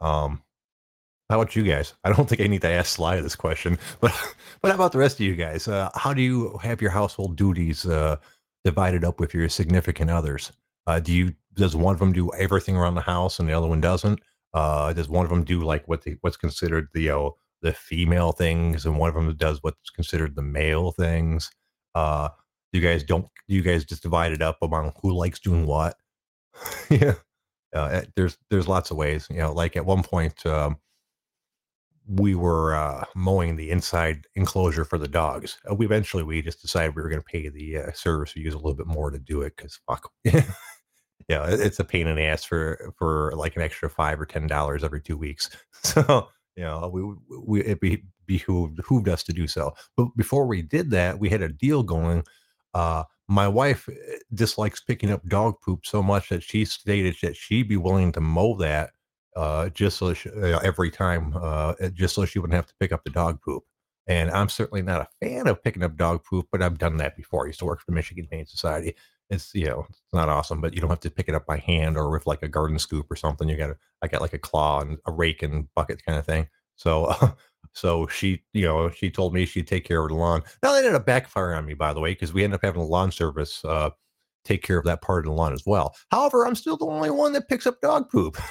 Um, 0.00 0.42
how 1.28 1.40
about 1.40 1.54
you 1.54 1.62
guys? 1.62 1.94
I 2.02 2.12
don't 2.12 2.28
think 2.28 2.40
I 2.40 2.48
need 2.48 2.62
to 2.62 2.68
ask 2.68 2.96
Sly 2.96 3.20
this 3.20 3.36
question, 3.36 3.78
but 4.00 4.12
but 4.60 4.70
how 4.70 4.74
about 4.74 4.92
the 4.92 4.98
rest 4.98 5.20
of 5.20 5.26
you 5.26 5.36
guys? 5.36 5.68
Uh, 5.68 5.90
how 5.94 6.12
do 6.12 6.22
you 6.22 6.58
have 6.58 6.82
your 6.82 6.90
household 6.90 7.36
duties 7.36 7.86
uh, 7.86 8.16
divided 8.64 9.04
up 9.04 9.20
with 9.20 9.32
your 9.32 9.48
significant 9.48 10.10
others? 10.10 10.52
Uh, 10.86 10.98
do 10.98 11.12
you 11.12 11.34
does 11.54 11.76
one 11.76 11.94
of 11.94 12.00
them 12.00 12.12
do 12.12 12.32
everything 12.34 12.76
around 12.76 12.94
the 12.94 13.00
house 13.00 13.38
and 13.38 13.48
the 13.48 13.52
other 13.52 13.68
one 13.68 13.80
doesn't? 13.80 14.20
Uh, 14.54 14.92
does 14.92 15.08
one 15.08 15.24
of 15.24 15.30
them 15.30 15.44
do 15.44 15.60
like 15.60 15.86
what 15.86 16.02
the 16.02 16.16
what's 16.22 16.36
considered 16.36 16.88
the 16.94 17.10
uh, 17.10 17.30
the 17.62 17.72
female 17.72 18.32
things, 18.32 18.86
and 18.86 18.98
one 18.98 19.08
of 19.08 19.14
them 19.14 19.32
does 19.36 19.62
what's 19.62 19.90
considered 19.90 20.34
the 20.34 20.42
male 20.42 20.92
things? 20.92 21.50
Uh, 21.94 22.28
you 22.72 22.80
guys 22.80 23.04
don't 23.04 23.28
you 23.46 23.62
guys 23.62 23.84
just 23.84 24.02
divide 24.02 24.32
it 24.32 24.42
up 24.42 24.58
among 24.62 24.92
who 25.02 25.12
likes 25.12 25.38
doing 25.38 25.66
what? 25.66 25.96
yeah, 26.90 27.14
uh, 27.74 28.02
there's 28.16 28.36
there's 28.50 28.68
lots 28.68 28.90
of 28.90 28.96
ways. 28.96 29.26
You 29.30 29.38
know, 29.38 29.52
like 29.52 29.76
at 29.76 29.86
one 29.86 30.02
point. 30.02 30.44
Um, 30.46 30.78
we 32.12 32.34
were 32.34 32.74
uh, 32.74 33.04
mowing 33.14 33.54
the 33.54 33.70
inside 33.70 34.26
enclosure 34.34 34.84
for 34.84 34.98
the 34.98 35.06
dogs. 35.06 35.58
Uh, 35.70 35.74
we 35.76 35.84
eventually 35.84 36.24
we 36.24 36.42
just 36.42 36.60
decided 36.60 36.96
we 36.96 37.02
were 37.02 37.08
going 37.08 37.20
to 37.20 37.24
pay 37.24 37.48
the 37.48 37.76
uh, 37.76 37.92
service 37.92 38.34
we 38.34 38.42
use 38.42 38.54
a 38.54 38.56
little 38.56 38.74
bit 38.74 38.86
more 38.86 39.10
to 39.12 39.18
do 39.18 39.42
it 39.42 39.56
because 39.56 39.78
fuck. 39.86 40.10
yeah, 40.24 41.46
it's 41.48 41.78
a 41.78 41.84
pain 41.84 42.08
in 42.08 42.16
the 42.16 42.24
ass 42.24 42.42
for 42.42 42.92
for 42.98 43.32
like 43.36 43.54
an 43.54 43.62
extra 43.62 43.88
five 43.88 44.20
or 44.20 44.26
ten 44.26 44.48
dollars 44.48 44.82
every 44.82 45.00
two 45.00 45.16
weeks. 45.16 45.50
So 45.82 46.28
you 46.56 46.64
know, 46.64 46.90
we 46.92 47.38
we 47.38 47.62
it 47.62 47.80
be 47.80 48.04
behooved, 48.26 48.76
behooved 48.76 49.08
us 49.08 49.22
to 49.24 49.32
do 49.32 49.46
so. 49.46 49.72
But 49.96 50.08
before 50.16 50.46
we 50.46 50.60
did 50.60 50.90
that, 50.90 51.18
we 51.18 51.30
had 51.30 51.42
a 51.42 51.48
deal 51.48 51.82
going. 51.82 52.24
Uh, 52.74 53.04
my 53.28 53.46
wife 53.46 53.88
eh, 53.88 54.16
dislikes 54.34 54.80
picking 54.80 55.10
up 55.10 55.26
dog 55.28 55.54
poop 55.64 55.86
so 55.86 56.02
much 56.02 56.28
that 56.28 56.42
she 56.42 56.64
stated 56.64 57.16
that 57.22 57.36
she'd 57.36 57.68
be 57.68 57.76
willing 57.76 58.12
to 58.12 58.20
mow 58.20 58.56
that 58.56 58.90
uh, 59.36 59.68
just 59.70 59.98
so 59.98 60.12
she, 60.14 60.30
uh, 60.30 60.58
every 60.60 60.90
time, 60.90 61.34
uh, 61.40 61.74
eh, 61.80 61.90
just 61.92 62.14
so 62.14 62.24
she 62.24 62.38
wouldn't 62.38 62.56
have 62.56 62.66
to 62.66 62.74
pick 62.80 62.92
up 62.92 63.04
the 63.04 63.10
dog 63.10 63.40
poop. 63.42 63.62
And 64.06 64.30
I'm 64.30 64.48
certainly 64.48 64.82
not 64.82 65.02
a 65.02 65.26
fan 65.26 65.46
of 65.46 65.62
picking 65.62 65.84
up 65.84 65.96
dog 65.96 66.24
poop, 66.24 66.48
but 66.50 66.62
I've 66.62 66.78
done 66.78 66.96
that 66.96 67.16
before. 67.16 67.44
I 67.44 67.48
used 67.48 67.60
to 67.60 67.64
work 67.64 67.78
for 67.80 67.86
the 67.86 67.94
Michigan 67.94 68.26
Humane 68.28 68.46
Society, 68.46 68.96
it's 69.30 69.54
you 69.54 69.66
know 69.66 69.86
it's 69.88 70.00
not 70.12 70.28
awesome 70.28 70.60
but 70.60 70.74
you 70.74 70.80
don't 70.80 70.90
have 70.90 71.00
to 71.00 71.10
pick 71.10 71.28
it 71.28 71.34
up 71.34 71.46
by 71.46 71.56
hand 71.56 71.96
or 71.96 72.10
with 72.10 72.26
like 72.26 72.42
a 72.42 72.48
garden 72.48 72.78
scoop 72.78 73.10
or 73.10 73.16
something 73.16 73.48
you 73.48 73.56
got 73.56 73.74
i 74.02 74.08
got 74.08 74.20
like 74.20 74.34
a 74.34 74.38
claw 74.38 74.80
and 74.80 74.98
a 75.06 75.12
rake 75.12 75.42
and 75.42 75.72
bucket 75.74 76.04
kind 76.04 76.18
of 76.18 76.26
thing 76.26 76.48
so 76.76 77.04
uh, 77.04 77.30
so 77.72 78.06
she 78.08 78.42
you 78.52 78.64
know 78.64 78.90
she 78.90 79.10
told 79.10 79.32
me 79.32 79.46
she'd 79.46 79.66
take 79.66 79.84
care 79.84 80.02
of 80.02 80.08
the 80.08 80.14
lawn 80.14 80.42
now 80.62 80.72
that 80.72 80.78
ended 80.78 80.94
up 80.94 81.06
backfiring 81.06 81.56
on 81.56 81.64
me 81.64 81.74
by 81.74 81.92
the 81.92 82.00
way 82.00 82.12
because 82.12 82.32
we 82.32 82.42
ended 82.42 82.56
up 82.56 82.64
having 82.64 82.82
a 82.82 82.84
lawn 82.84 83.10
service 83.10 83.64
uh, 83.64 83.90
take 84.44 84.62
care 84.62 84.78
of 84.78 84.84
that 84.84 85.02
part 85.02 85.26
of 85.26 85.30
the 85.30 85.36
lawn 85.36 85.52
as 85.52 85.64
well 85.66 85.94
however 86.10 86.46
i'm 86.46 86.54
still 86.54 86.76
the 86.76 86.86
only 86.86 87.10
one 87.10 87.32
that 87.32 87.48
picks 87.48 87.66
up 87.66 87.80
dog 87.80 88.10
poop 88.10 88.36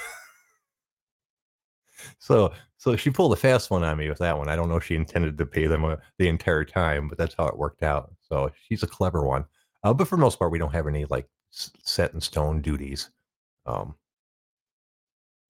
so 2.18 2.52
so 2.78 2.96
she 2.96 3.10
pulled 3.10 3.32
a 3.32 3.36
fast 3.36 3.70
one 3.70 3.84
on 3.84 3.98
me 3.98 4.08
with 4.08 4.18
that 4.18 4.38
one 4.38 4.48
i 4.48 4.56
don't 4.56 4.68
know 4.68 4.76
if 4.76 4.84
she 4.84 4.94
intended 4.94 5.36
to 5.36 5.44
pay 5.44 5.66
them 5.66 5.84
uh, 5.84 5.96
the 6.18 6.28
entire 6.28 6.64
time 6.64 7.08
but 7.08 7.18
that's 7.18 7.34
how 7.34 7.46
it 7.46 7.58
worked 7.58 7.82
out 7.82 8.14
so 8.20 8.50
she's 8.68 8.82
a 8.82 8.86
clever 8.86 9.26
one 9.26 9.44
uh, 9.82 9.94
but 9.94 10.08
for 10.08 10.16
the 10.16 10.20
most 10.20 10.38
part, 10.38 10.52
we 10.52 10.58
don't 10.58 10.72
have 10.72 10.86
any 10.86 11.04
like 11.06 11.26
set 11.52 12.12
in 12.12 12.20
stone 12.20 12.60
duties. 12.60 13.10
Um, 13.66 13.94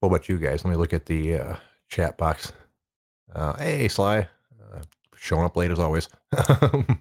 what 0.00 0.08
about 0.08 0.28
you 0.28 0.38
guys? 0.38 0.64
Let 0.64 0.70
me 0.70 0.76
look 0.76 0.92
at 0.92 1.06
the 1.06 1.34
uh, 1.34 1.56
chat 1.88 2.16
box. 2.16 2.52
Uh, 3.34 3.56
hey, 3.58 3.88
Sly, 3.88 4.28
uh, 4.72 4.82
showing 5.16 5.44
up 5.44 5.56
late 5.56 5.70
as 5.70 5.78
always. 5.78 6.08
uh, 6.32 6.96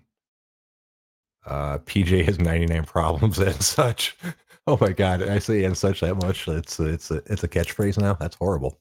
PJ 1.45 2.25
has 2.25 2.39
99 2.39 2.83
problems 2.85 3.39
and 3.39 3.61
such. 3.61 4.15
Oh 4.67 4.77
my 4.79 4.91
god, 4.91 5.23
I 5.23 5.39
say 5.39 5.63
and 5.63 5.77
such 5.77 6.01
that 6.01 6.15
much. 6.15 6.47
It's 6.47 6.79
it's 6.79 7.09
a, 7.09 7.23
it's 7.25 7.43
a 7.43 7.47
catchphrase 7.47 7.97
now. 7.97 8.13
That's 8.13 8.35
horrible. 8.35 8.79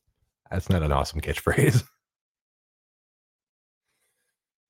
That's 0.51 0.69
not 0.69 0.83
an 0.83 0.93
awesome 0.93 1.21
catchphrase. 1.21 1.85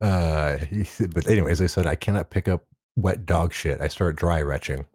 Uh, 0.00 0.58
but 1.12 1.26
anyways, 1.28 1.60
I 1.60 1.66
said 1.66 1.86
I 1.88 1.96
cannot 1.96 2.30
pick 2.30 2.46
up 2.46 2.64
wet 2.94 3.26
dog 3.26 3.52
shit. 3.52 3.80
I 3.80 3.88
start 3.88 4.14
dry 4.14 4.40
retching. 4.42 4.86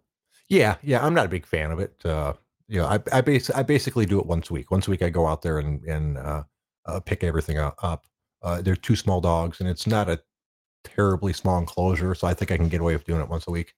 Yeah, 0.48 0.76
yeah, 0.82 1.04
I'm 1.04 1.12
not 1.12 1.26
a 1.26 1.28
big 1.28 1.44
fan 1.44 1.70
of 1.70 1.78
it. 1.78 1.94
Uh, 2.06 2.32
you 2.68 2.80
know, 2.80 2.86
I 2.86 2.98
I, 3.12 3.20
base, 3.20 3.50
I 3.50 3.62
basically 3.64 4.06
do 4.06 4.18
it 4.18 4.24
once 4.24 4.48
a 4.48 4.54
week. 4.54 4.70
Once 4.70 4.88
a 4.88 4.90
week, 4.90 5.02
I 5.02 5.10
go 5.10 5.26
out 5.26 5.42
there 5.42 5.58
and 5.58 5.84
and 5.84 6.16
uh, 6.16 6.44
uh, 6.86 7.00
pick 7.00 7.24
everything 7.24 7.58
up. 7.58 8.04
Uh, 8.42 8.60
they're 8.60 8.76
two 8.76 8.96
small 8.96 9.20
dogs, 9.20 9.60
and 9.60 9.68
it's 9.68 9.86
not 9.86 10.08
a 10.08 10.20
terribly 10.84 11.32
small 11.32 11.58
enclosure, 11.58 12.14
so 12.14 12.26
I 12.26 12.34
think 12.34 12.52
I 12.52 12.56
can 12.56 12.68
get 12.68 12.80
away 12.80 12.94
with 12.94 13.06
doing 13.06 13.20
it 13.20 13.28
once 13.28 13.46
a 13.48 13.50
week. 13.50 13.74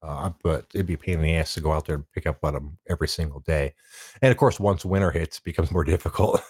Uh, 0.00 0.30
but 0.42 0.66
it'd 0.74 0.86
be 0.86 0.94
a 0.94 0.98
pain 0.98 1.14
in 1.14 1.22
the 1.22 1.34
ass 1.34 1.54
to 1.54 1.60
go 1.60 1.72
out 1.72 1.84
there 1.86 1.96
and 1.96 2.10
pick 2.12 2.26
up 2.26 2.38
on 2.44 2.54
them 2.54 2.78
every 2.88 3.08
single 3.08 3.40
day. 3.40 3.74
And 4.22 4.30
of 4.30 4.36
course, 4.36 4.60
once 4.60 4.84
winter 4.84 5.10
hits, 5.10 5.38
it 5.38 5.44
becomes 5.44 5.70
more 5.70 5.84
difficult 5.84 6.40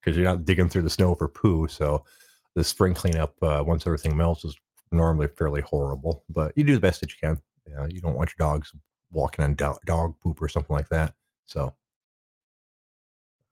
because 0.00 0.16
you're 0.16 0.26
not 0.26 0.44
digging 0.44 0.68
through 0.68 0.82
the 0.82 0.90
snow 0.90 1.14
for 1.14 1.28
poo. 1.28 1.66
So 1.68 2.04
the 2.54 2.64
spring 2.64 2.94
cleanup, 2.94 3.34
uh, 3.42 3.62
once 3.66 3.86
everything 3.86 4.16
melts, 4.16 4.44
is 4.44 4.56
normally 4.92 5.28
fairly 5.28 5.62
horrible, 5.62 6.24
but 6.28 6.52
you 6.56 6.64
do 6.64 6.74
the 6.74 6.80
best 6.80 7.00
that 7.00 7.10
you 7.10 7.16
can. 7.20 7.40
You, 7.66 7.74
know, 7.74 7.86
you 7.88 8.00
don't 8.00 8.16
want 8.16 8.30
your 8.30 8.46
dogs 8.46 8.72
walking 9.10 9.44
on 9.44 9.54
do- 9.54 9.78
dog 9.84 10.14
poop 10.20 10.40
or 10.40 10.48
something 10.48 10.74
like 10.74 10.88
that. 10.88 11.14
So, 11.46 11.74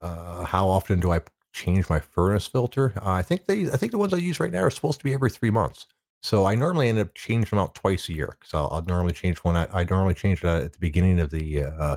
uh, 0.00 0.44
how 0.44 0.68
often 0.68 1.00
do 1.00 1.12
I 1.12 1.20
change 1.58 1.90
my 1.90 2.00
furnace 2.00 2.46
filter? 2.46 2.92
Uh, 2.96 3.10
I 3.10 3.22
think 3.22 3.46
they, 3.46 3.70
I 3.70 3.76
think 3.76 3.92
the 3.92 3.98
ones 3.98 4.14
I 4.14 4.18
use 4.18 4.40
right 4.40 4.52
now 4.52 4.62
are 4.62 4.70
supposed 4.70 4.98
to 4.98 5.04
be 5.04 5.14
every 5.14 5.30
three 5.30 5.50
months. 5.50 5.86
So 6.22 6.46
I 6.46 6.54
normally 6.54 6.88
end 6.88 6.98
up 6.98 7.14
changing 7.14 7.50
them 7.50 7.58
out 7.58 7.74
twice 7.74 8.08
a 8.08 8.12
year. 8.12 8.36
So 8.44 8.58
I'll, 8.58 8.68
I'll 8.72 8.82
normally 8.82 9.12
change 9.12 9.38
one. 9.38 9.56
I, 9.56 9.68
I, 9.72 9.84
normally 9.84 10.14
change 10.14 10.42
it 10.42 10.46
at 10.46 10.72
the 10.72 10.78
beginning 10.78 11.20
of 11.20 11.30
the 11.30 11.64
uh, 11.64 11.96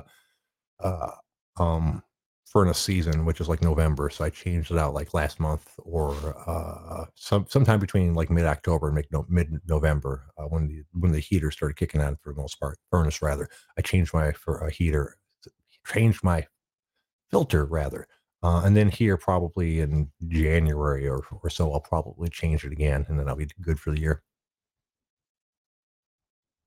uh, 0.80 1.10
um, 1.56 2.02
furnace 2.44 2.78
season, 2.78 3.24
which 3.24 3.40
is 3.40 3.48
like 3.48 3.62
November. 3.62 4.10
So 4.10 4.24
I 4.24 4.30
changed 4.30 4.70
it 4.70 4.78
out 4.78 4.94
like 4.94 5.14
last 5.14 5.40
month 5.40 5.68
or 5.78 6.14
uh, 6.46 7.06
some 7.16 7.46
sometime 7.48 7.80
between 7.80 8.14
like 8.14 8.30
mid 8.30 8.46
October 8.46 8.88
and 8.88 9.26
mid 9.28 9.60
November 9.68 10.26
uh, 10.38 10.44
when 10.44 10.68
the 10.68 10.84
when 10.92 11.12
the 11.12 11.20
heater 11.20 11.50
started 11.50 11.76
kicking 11.76 12.00
on 12.00 12.16
for 12.22 12.32
the 12.32 12.40
most 12.40 12.60
part, 12.60 12.78
furnace 12.90 13.22
rather. 13.22 13.48
I 13.76 13.80
changed 13.80 14.14
my 14.14 14.32
for 14.32 14.58
a 14.58 14.70
heater, 14.70 15.16
changed 15.86 16.22
my 16.22 16.46
filter 17.30 17.64
rather. 17.64 18.06
Uh, 18.42 18.62
and 18.64 18.76
then 18.76 18.88
here, 18.88 19.16
probably 19.16 19.80
in 19.80 20.10
January 20.28 21.08
or, 21.08 21.22
or 21.42 21.48
so, 21.50 21.72
I'll 21.72 21.80
probably 21.80 22.28
change 22.28 22.64
it 22.64 22.72
again, 22.72 23.06
and 23.08 23.18
then 23.18 23.28
I'll 23.28 23.36
be 23.36 23.48
good 23.60 23.78
for 23.78 23.90
the 23.92 24.00
year. 24.00 24.22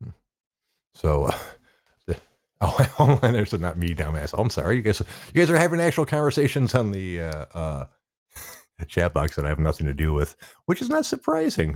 Hmm. 0.02 0.12
So, 0.94 1.26
uh, 1.26 1.38
Oh, 3.00 3.20
and 3.22 3.36
there's 3.36 3.54
not 3.54 3.78
me, 3.78 3.94
dumbass. 3.94 4.34
Oh, 4.38 4.42
I'm 4.42 4.50
sorry. 4.50 4.78
You 4.78 4.82
guys, 4.82 5.02
you 5.34 5.42
guys 5.42 5.50
are 5.50 5.58
having 5.58 5.82
actual 5.82 6.06
conversations 6.06 6.74
on 6.74 6.92
the 6.92 7.22
uh, 7.22 7.46
uh, 7.54 7.86
chat 8.88 9.14
box 9.14 9.36
that 9.36 9.46
I 9.46 9.50
have 9.50 9.60
nothing 9.60 9.88
to 9.88 9.94
do 9.94 10.14
with, 10.14 10.36
which 10.66 10.82
is 10.82 10.90
not 10.90 11.06
surprising. 11.06 11.76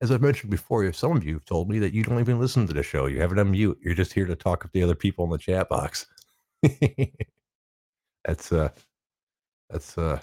As 0.00 0.10
I've 0.10 0.22
mentioned 0.22 0.50
before, 0.50 0.90
some 0.92 1.16
of 1.16 1.24
you 1.24 1.34
have 1.34 1.44
told 1.44 1.70
me 1.70 1.78
that 1.78 1.94
you 1.94 2.02
don't 2.02 2.20
even 2.20 2.38
listen 2.38 2.66
to 2.66 2.74
the 2.74 2.82
show. 2.82 3.06
You 3.06 3.20
have 3.20 3.32
it 3.32 3.38
on 3.38 3.52
mute. 3.52 3.78
You're 3.82 3.94
just 3.94 4.12
here 4.12 4.26
to 4.26 4.36
talk 4.36 4.62
with 4.62 4.72
the 4.72 4.82
other 4.82 4.94
people 4.94 5.24
in 5.24 5.30
the 5.30 5.38
chat 5.38 5.68
box. 5.68 6.06
that's 8.24 8.52
uh, 8.52 8.68
that's 9.70 9.96
uh, 9.98 10.20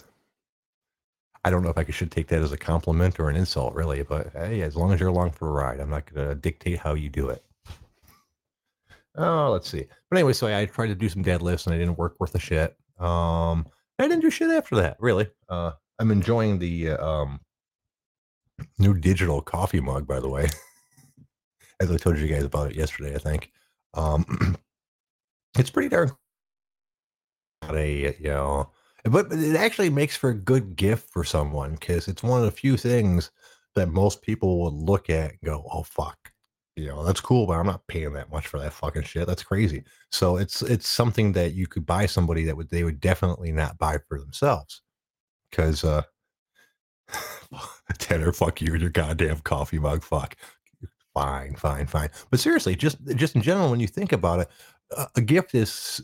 I 1.43 1.49
don't 1.49 1.63
know 1.63 1.69
if 1.69 1.77
I 1.77 1.89
should 1.89 2.11
take 2.11 2.27
that 2.27 2.41
as 2.41 2.51
a 2.51 2.57
compliment 2.57 3.19
or 3.19 3.29
an 3.29 3.35
insult, 3.35 3.73
really. 3.73 4.03
But 4.03 4.31
hey, 4.33 4.61
as 4.61 4.75
long 4.75 4.93
as 4.93 4.99
you're 4.99 5.09
along 5.09 5.31
for 5.31 5.49
a 5.49 5.51
ride, 5.51 5.79
I'm 5.79 5.89
not 5.89 6.11
going 6.11 6.27
to 6.27 6.35
dictate 6.35 6.79
how 6.79 6.93
you 6.93 7.09
do 7.09 7.29
it. 7.29 7.43
Oh, 9.17 9.51
let's 9.51 9.69
see. 9.69 9.85
But 10.09 10.17
anyway, 10.17 10.33
so 10.33 10.47
I 10.47 10.65
tried 10.65 10.87
to 10.87 10.95
do 10.95 11.09
some 11.09 11.23
deadlifts 11.23 11.65
and 11.65 11.75
I 11.75 11.77
didn't 11.77 11.97
work 11.97 12.15
worth 12.19 12.35
a 12.35 12.39
shit. 12.39 12.77
Um, 12.99 13.67
I 13.99 14.07
didn't 14.07 14.21
do 14.21 14.29
shit 14.29 14.51
after 14.51 14.75
that, 14.77 14.97
really. 14.99 15.27
Uh, 15.49 15.71
I'm 15.99 16.11
enjoying 16.11 16.59
the 16.59 16.91
uh, 16.91 17.05
um, 17.05 17.39
new 18.77 18.93
digital 18.93 19.41
coffee 19.41 19.81
mug, 19.81 20.07
by 20.07 20.19
the 20.19 20.29
way. 20.29 20.47
As 21.79 21.91
I 21.91 21.97
told 21.97 22.19
you 22.19 22.27
guys 22.27 22.43
about 22.43 22.71
it 22.71 22.77
yesterday, 22.77 23.15
I 23.15 23.17
think. 23.17 23.51
Um, 23.95 24.55
it's 25.57 25.71
pretty 25.71 25.89
darn. 25.89 26.11
A 27.69 28.15
you 28.19 28.29
know, 28.29 28.71
but 29.05 29.31
it 29.31 29.55
actually 29.55 29.89
makes 29.89 30.15
for 30.15 30.29
a 30.29 30.35
good 30.35 30.75
gift 30.75 31.09
for 31.11 31.23
someone 31.23 31.71
because 31.71 32.07
it's 32.07 32.23
one 32.23 32.39
of 32.39 32.45
the 32.45 32.51
few 32.51 32.77
things 32.77 33.31
that 33.75 33.89
most 33.89 34.21
people 34.21 34.61
would 34.63 34.73
look 34.73 35.09
at 35.09 35.31
and 35.31 35.39
go, 35.43 35.65
"Oh 35.71 35.83
fuck, 35.83 36.31
you 36.75 36.87
know 36.87 37.03
that's 37.03 37.21
cool 37.21 37.45
but 37.45 37.57
i'm 37.57 37.65
not 37.65 37.85
paying 37.87 38.13
that 38.13 38.31
much 38.31 38.47
for 38.47 38.57
that 38.59 38.73
fucking 38.73 39.03
shit 39.03 39.27
that's 39.27 39.43
crazy 39.43 39.83
so 40.11 40.37
it's 40.37 40.61
it's 40.61 40.87
something 40.87 41.33
that 41.33 41.53
you 41.53 41.67
could 41.67 41.85
buy 41.85 42.05
somebody 42.05 42.45
that 42.45 42.55
would 42.55 42.69
they 42.69 42.83
would 42.83 42.99
definitely 43.01 43.51
not 43.51 43.77
buy 43.77 43.97
for 44.07 44.19
themselves 44.19 44.81
because 45.49 45.83
uh 45.83 46.01
Tanner, 47.97 48.31
fuck 48.31 48.61
you 48.61 48.73
and 48.73 48.81
your 48.81 48.89
goddamn 48.89 49.39
coffee 49.39 49.79
mug. 49.79 50.03
Fuck. 50.03 50.35
Fine, 51.13 51.55
fine, 51.55 51.87
fine. 51.87 52.09
But 52.29 52.39
seriously, 52.39 52.75
just 52.75 52.97
just 53.15 53.35
in 53.35 53.41
general, 53.41 53.69
when 53.69 53.81
you 53.81 53.87
think 53.87 54.13
about 54.13 54.39
it, 54.39 54.47
a 55.15 55.21
gift 55.21 55.53
is 55.53 56.01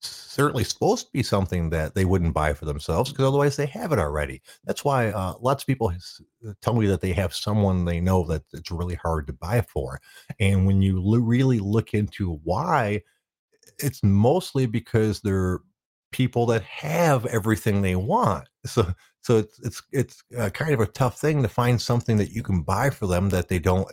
certainly 0.00 0.64
supposed 0.64 1.06
to 1.06 1.12
be 1.12 1.22
something 1.22 1.70
that 1.70 1.94
they 1.94 2.04
wouldn't 2.04 2.34
buy 2.34 2.54
for 2.54 2.64
themselves 2.64 3.10
because 3.10 3.26
otherwise 3.26 3.56
they 3.56 3.66
have 3.66 3.92
it 3.92 3.98
already. 3.98 4.40
That's 4.64 4.84
why 4.84 5.08
uh, 5.08 5.34
lots 5.40 5.62
of 5.62 5.66
people 5.66 5.92
uh, 6.46 6.52
tell 6.62 6.74
me 6.74 6.86
that 6.86 7.00
they 7.00 7.12
have 7.12 7.34
someone 7.34 7.84
they 7.84 8.00
know 8.00 8.24
that 8.24 8.42
it's 8.52 8.70
really 8.70 8.94
hard 8.94 9.26
to 9.26 9.32
buy 9.32 9.62
for. 9.62 10.00
And 10.38 10.66
when 10.66 10.80
you 10.82 11.00
lo- 11.00 11.18
really 11.18 11.58
look 11.58 11.94
into 11.94 12.40
why, 12.44 13.02
it's 13.78 14.02
mostly 14.02 14.66
because 14.66 15.20
they're 15.20 15.60
people 16.12 16.46
that 16.46 16.62
have 16.62 17.26
everything 17.26 17.82
they 17.82 17.96
want. 17.96 18.48
So 18.66 18.92
so 19.22 19.38
it's 19.38 19.58
it's 19.60 19.82
it's 19.92 20.22
uh, 20.36 20.50
kind 20.50 20.74
of 20.74 20.80
a 20.80 20.86
tough 20.86 21.18
thing 21.18 21.42
to 21.42 21.48
find 21.48 21.80
something 21.80 22.16
that 22.18 22.32
you 22.32 22.42
can 22.42 22.62
buy 22.62 22.90
for 22.90 23.06
them 23.06 23.30
that 23.30 23.48
they 23.48 23.58
don't 23.58 23.90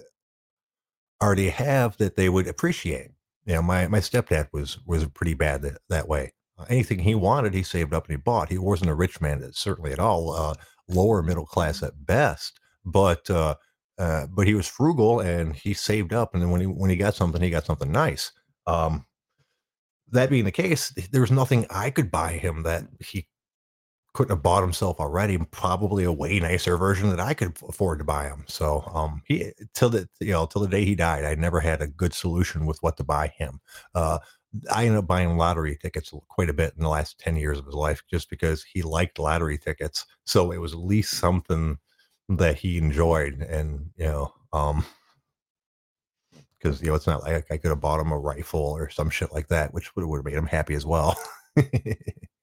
already 1.21 1.49
have 1.49 1.97
that 1.97 2.15
they 2.15 2.29
would 2.29 2.47
appreciate 2.47 3.11
you 3.45 3.53
know, 3.53 3.61
my 3.61 3.87
my 3.87 3.99
stepdad 3.99 4.47
was 4.51 4.79
was 4.85 5.05
pretty 5.07 5.33
bad 5.33 5.61
that, 5.61 5.77
that 5.89 6.07
way. 6.07 6.33
Uh, 6.57 6.65
anything 6.69 6.99
he 6.99 7.15
wanted, 7.15 7.53
he 7.53 7.63
saved 7.63 7.93
up 7.93 8.05
and 8.05 8.13
he 8.13 8.21
bought. 8.21 8.49
He 8.49 8.57
wasn't 8.57 8.89
a 8.89 8.95
rich 8.95 9.21
man, 9.21 9.47
certainly 9.53 9.91
at 9.91 9.99
all. 9.99 10.33
Uh, 10.33 10.55
lower 10.87 11.21
middle 11.21 11.45
class 11.45 11.83
at 11.83 12.05
best, 12.05 12.59
but 12.83 13.29
uh, 13.29 13.55
uh, 13.97 14.27
but 14.27 14.47
he 14.47 14.53
was 14.53 14.67
frugal 14.67 15.19
and 15.19 15.55
he 15.55 15.73
saved 15.73 16.13
up. 16.13 16.33
And 16.33 16.41
then 16.41 16.51
when 16.51 16.61
he 16.61 16.67
when 16.67 16.89
he 16.89 16.95
got 16.95 17.15
something, 17.15 17.41
he 17.41 17.49
got 17.49 17.65
something 17.65 17.91
nice. 17.91 18.31
Um, 18.67 19.05
that 20.11 20.29
being 20.29 20.45
the 20.45 20.51
case, 20.51 20.93
there 21.11 21.21
was 21.21 21.31
nothing 21.31 21.65
I 21.69 21.89
could 21.89 22.11
buy 22.11 22.33
him 22.33 22.63
that 22.63 22.83
he 22.99 23.27
couldn't 24.15 24.35
have 24.35 24.41
bought 24.41 24.63
himself 24.63 24.99
already. 24.99 25.37
Probably 25.51 26.05
a 26.05 26.11
way 26.11 26.39
nicer 26.39 26.77
version 26.77 27.09
that 27.09 27.19
I 27.19 27.33
could 27.33 27.55
afford 27.67 27.99
to 27.99 28.05
buy 28.05 28.27
him. 28.27 28.45
So 28.47 28.89
um, 28.93 29.21
he 29.25 29.51
till 29.73 29.89
the 29.89 30.07
you 30.21 30.31
know 30.31 30.45
till 30.45 30.61
the 30.61 30.69
day 30.69 30.85
he 30.85 30.95
died, 30.95 31.25
I 31.25 31.35
never 31.35 31.59
had 31.59 31.81
a 31.81 31.87
good 31.87 32.13
solution 32.13 32.65
with 32.65 32.81
what 32.81 32.97
to 32.97 33.03
buy 33.03 33.27
him. 33.27 33.59
Uh, 33.93 34.19
I 34.71 34.85
ended 34.85 34.99
up 34.99 35.07
buying 35.07 35.37
lottery 35.37 35.77
tickets 35.81 36.13
quite 36.29 36.49
a 36.49 36.53
bit 36.53 36.73
in 36.77 36.83
the 36.83 36.89
last 36.89 37.19
10 37.19 37.35
years 37.35 37.59
of 37.59 37.65
his 37.65 37.75
life 37.75 38.01
just 38.09 38.29
because 38.29 38.63
he 38.63 38.81
liked 38.83 39.19
lottery 39.19 39.57
tickets. 39.57 40.05
So 40.25 40.51
it 40.51 40.57
was 40.57 40.71
at 40.71 40.79
least 40.79 41.17
something 41.17 41.77
that 42.29 42.55
he 42.55 42.77
enjoyed. 42.77 43.41
And, 43.41 43.89
you 43.97 44.05
know, 44.05 44.33
um, 44.53 44.85
because, 46.57 46.81
you 46.81 46.87
know, 46.87 46.95
it's 46.95 47.07
not 47.07 47.23
like 47.23 47.51
I 47.51 47.57
could 47.57 47.69
have 47.69 47.81
bought 47.81 47.99
him 47.99 48.11
a 48.11 48.17
rifle 48.17 48.61
or 48.61 48.89
some 48.89 49.09
shit 49.09 49.33
like 49.33 49.49
that, 49.49 49.73
which 49.73 49.93
would 49.95 50.05
have 50.05 50.25
made 50.25 50.35
him 50.35 50.47
happy 50.47 50.73
as 50.73 50.85
well. 50.85 51.19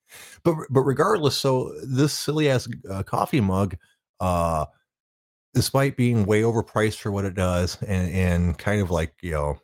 but 0.45 0.57
but 0.71 0.83
regardless, 0.83 1.37
so 1.37 1.73
this 1.85 2.13
silly 2.13 2.51
ass 2.51 2.69
uh, 2.91 3.03
coffee 3.03 3.41
mug, 3.41 3.77
uh, 4.21 4.67
despite 5.55 5.97
being 5.97 6.25
way 6.25 6.43
overpriced 6.43 6.99
for 6.99 7.11
what 7.11 7.25
it 7.25 7.35
does, 7.35 7.81
and 7.83 8.13
and 8.13 8.59
kind 8.59 8.81
of 8.81 8.91
like 8.91 9.15
you 9.23 9.33
know 9.33 9.59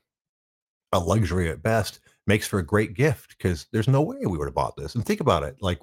a 0.93 0.99
luxury 0.99 1.51
at 1.51 1.63
best, 1.63 2.01
makes 2.27 2.47
for 2.47 2.59
a 2.59 2.67
great 2.67 2.95
gift 2.95 3.37
because 3.37 3.67
there's 3.73 3.89
no 3.89 4.03
way 4.03 4.19
we 4.21 4.39
would 4.39 4.47
have 4.47 4.55
bought 4.55 4.77
this. 4.77 4.95
And 4.95 5.05
think 5.05 5.21
about 5.21 5.43
it, 5.43 5.57
like 5.61 5.81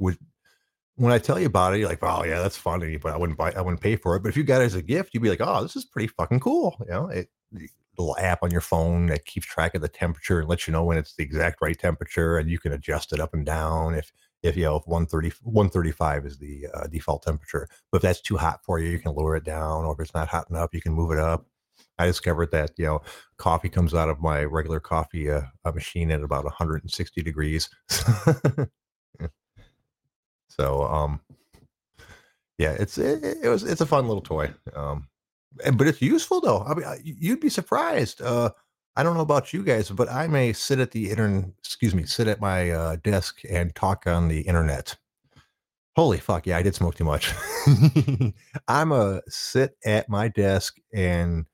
when 0.97 1.11
I 1.11 1.19
tell 1.19 1.39
you 1.39 1.47
about 1.47 1.73
it, 1.73 1.79
you're 1.79 1.89
like, 1.89 2.03
oh 2.03 2.23
yeah, 2.23 2.41
that's 2.41 2.57
funny, 2.57 2.97
but 2.97 3.13
I 3.13 3.17
wouldn't 3.17 3.37
buy, 3.37 3.51
I 3.51 3.61
wouldn't 3.61 3.81
pay 3.81 3.95
for 3.95 4.15
it. 4.15 4.23
But 4.23 4.29
if 4.29 4.37
you 4.37 4.43
got 4.43 4.61
it 4.61 4.65
as 4.65 4.75
a 4.75 4.81
gift, 4.81 5.13
you'd 5.13 5.23
be 5.23 5.29
like, 5.29 5.41
oh, 5.41 5.61
this 5.61 5.75
is 5.75 5.85
pretty 5.85 6.07
fucking 6.07 6.39
cool. 6.39 6.75
You 6.79 6.91
know, 6.91 7.07
it, 7.07 7.29
little 7.97 8.17
app 8.17 8.43
on 8.43 8.51
your 8.51 8.61
phone 8.61 9.07
that 9.07 9.25
keeps 9.25 9.45
track 9.45 9.73
of 9.75 9.81
the 9.81 9.87
temperature 9.87 10.39
and 10.39 10.49
lets 10.49 10.67
you 10.67 10.73
know 10.73 10.83
when 10.83 10.97
it's 10.97 11.15
the 11.15 11.23
exact 11.23 11.61
right 11.61 11.77
temperature, 11.77 12.37
and 12.37 12.49
you 12.49 12.59
can 12.59 12.71
adjust 12.71 13.13
it 13.13 13.19
up 13.19 13.33
and 13.33 13.45
down 13.45 13.95
if 13.95 14.11
if 14.47 14.55
you 14.57 14.63
know 14.63 14.77
if 14.77 14.87
130 14.87 15.33
135 15.43 16.25
is 16.25 16.37
the 16.37 16.67
uh, 16.73 16.87
default 16.87 17.23
temperature. 17.23 17.67
But 17.91 17.97
if 17.97 18.01
that's 18.03 18.21
too 18.21 18.37
hot 18.37 18.63
for 18.63 18.79
you 18.79 18.89
you 18.89 18.99
can 18.99 19.13
lower 19.13 19.35
it 19.35 19.43
down. 19.43 19.85
Or 19.85 19.93
if 19.93 19.99
it's 19.99 20.13
not 20.13 20.27
hot 20.27 20.49
enough 20.49 20.73
you 20.73 20.81
can 20.81 20.93
move 20.93 21.11
it 21.11 21.19
up. 21.19 21.45
I 21.97 22.05
discovered 22.05 22.51
that 22.51 22.71
you 22.77 22.85
know 22.85 23.01
coffee 23.37 23.69
comes 23.69 23.93
out 23.93 24.09
of 24.09 24.21
my 24.21 24.43
regular 24.43 24.79
coffee 24.79 25.31
uh, 25.31 25.41
machine 25.73 26.11
at 26.11 26.21
about 26.21 26.43
160 26.43 27.21
degrees. 27.23 27.69
So 30.55 30.83
um 30.85 31.19
yeah 32.57 32.71
it's 32.71 32.97
it, 32.97 33.37
it, 33.43 33.49
was 33.49 33.63
it's 33.63 33.81
a 33.81 33.85
fun 33.85 34.07
little 34.07 34.21
toy. 34.21 34.53
Um 34.75 35.07
but 35.73 35.87
it's 35.87 36.01
useful 36.01 36.41
though. 36.41 36.63
I 36.63 36.73
mean 36.73 36.85
you'd 37.03 37.39
be 37.39 37.49
surprised 37.49 38.21
uh 38.21 38.51
I 38.97 39.03
don't 39.03 39.15
know 39.15 39.21
about 39.21 39.53
you 39.53 39.61
guys, 39.63 39.89
but 39.89 40.09
I 40.09 40.27
may 40.27 40.53
sit 40.53 40.79
at 40.79 40.91
the 40.91 41.09
internet, 41.09 41.49
excuse 41.59 41.93
me, 41.93 42.05
sit 42.05 42.27
at 42.27 42.39
my 42.39 42.71
uh, 42.71 42.95
desk 43.03 43.41
and 43.49 43.75
talk 43.75 44.07
on 44.07 44.29
the 44.29 44.41
internet. 44.41 44.95
Holy 45.97 46.17
fuck, 46.17 46.45
yeah, 46.45 46.57
I 46.57 46.61
did 46.61 46.75
smoke 46.75 46.95
too 46.95 47.03
much. 47.03 47.33
I'm 48.67 48.91
a 48.91 49.21
sit 49.27 49.77
at 49.85 50.07
my 50.07 50.29
desk 50.29 50.77
and 50.93 51.45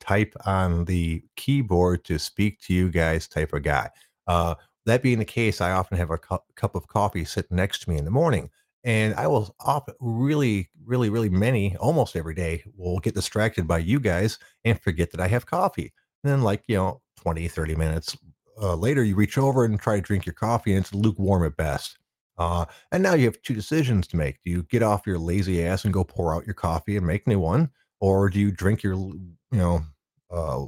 type 0.00 0.34
on 0.44 0.84
the 0.84 1.22
keyboard 1.36 2.04
to 2.04 2.18
speak 2.18 2.60
to 2.62 2.74
you 2.74 2.90
guys 2.90 3.28
type 3.28 3.52
of 3.52 3.62
guy. 3.62 3.88
Uh, 4.26 4.56
that 4.86 5.02
being 5.02 5.20
the 5.20 5.24
case, 5.24 5.60
I 5.60 5.72
often 5.72 5.96
have 5.96 6.10
a 6.10 6.18
cu- 6.18 6.38
cup 6.56 6.74
of 6.74 6.88
coffee 6.88 7.24
sitting 7.24 7.56
next 7.56 7.82
to 7.82 7.90
me 7.90 7.98
in 7.98 8.04
the 8.04 8.10
morning. 8.10 8.50
And 8.84 9.14
I 9.14 9.28
will 9.28 9.54
often, 9.60 9.94
really, 10.00 10.68
really, 10.84 11.08
really 11.08 11.28
many, 11.28 11.76
almost 11.76 12.16
every 12.16 12.34
day, 12.34 12.64
will 12.76 12.98
get 12.98 13.14
distracted 13.14 13.68
by 13.68 13.78
you 13.78 14.00
guys 14.00 14.38
and 14.64 14.80
forget 14.80 15.12
that 15.12 15.20
I 15.20 15.28
have 15.28 15.46
coffee. 15.46 15.92
And 16.22 16.32
then, 16.32 16.42
like, 16.42 16.62
you 16.68 16.76
know, 16.76 17.00
20, 17.16 17.48
30 17.48 17.74
minutes 17.74 18.16
uh, 18.60 18.74
later, 18.74 19.02
you 19.02 19.14
reach 19.16 19.38
over 19.38 19.64
and 19.64 19.78
try 19.78 19.96
to 19.96 20.02
drink 20.02 20.26
your 20.26 20.34
coffee, 20.34 20.72
and 20.72 20.84
it's 20.84 20.94
lukewarm 20.94 21.44
at 21.44 21.56
best. 21.56 21.98
Uh, 22.38 22.64
and 22.90 23.02
now 23.02 23.14
you 23.14 23.24
have 23.26 23.40
two 23.42 23.54
decisions 23.54 24.06
to 24.08 24.16
make. 24.16 24.38
Do 24.44 24.50
you 24.50 24.62
get 24.64 24.82
off 24.82 25.06
your 25.06 25.18
lazy 25.18 25.64
ass 25.64 25.84
and 25.84 25.92
go 25.92 26.04
pour 26.04 26.34
out 26.34 26.46
your 26.46 26.54
coffee 26.54 26.96
and 26.96 27.06
make 27.06 27.26
new 27.26 27.38
one? 27.38 27.70
Or 28.00 28.28
do 28.28 28.40
you 28.40 28.50
drink 28.50 28.82
your, 28.82 28.94
you 28.94 29.36
know, 29.52 29.82
uh, 30.30 30.64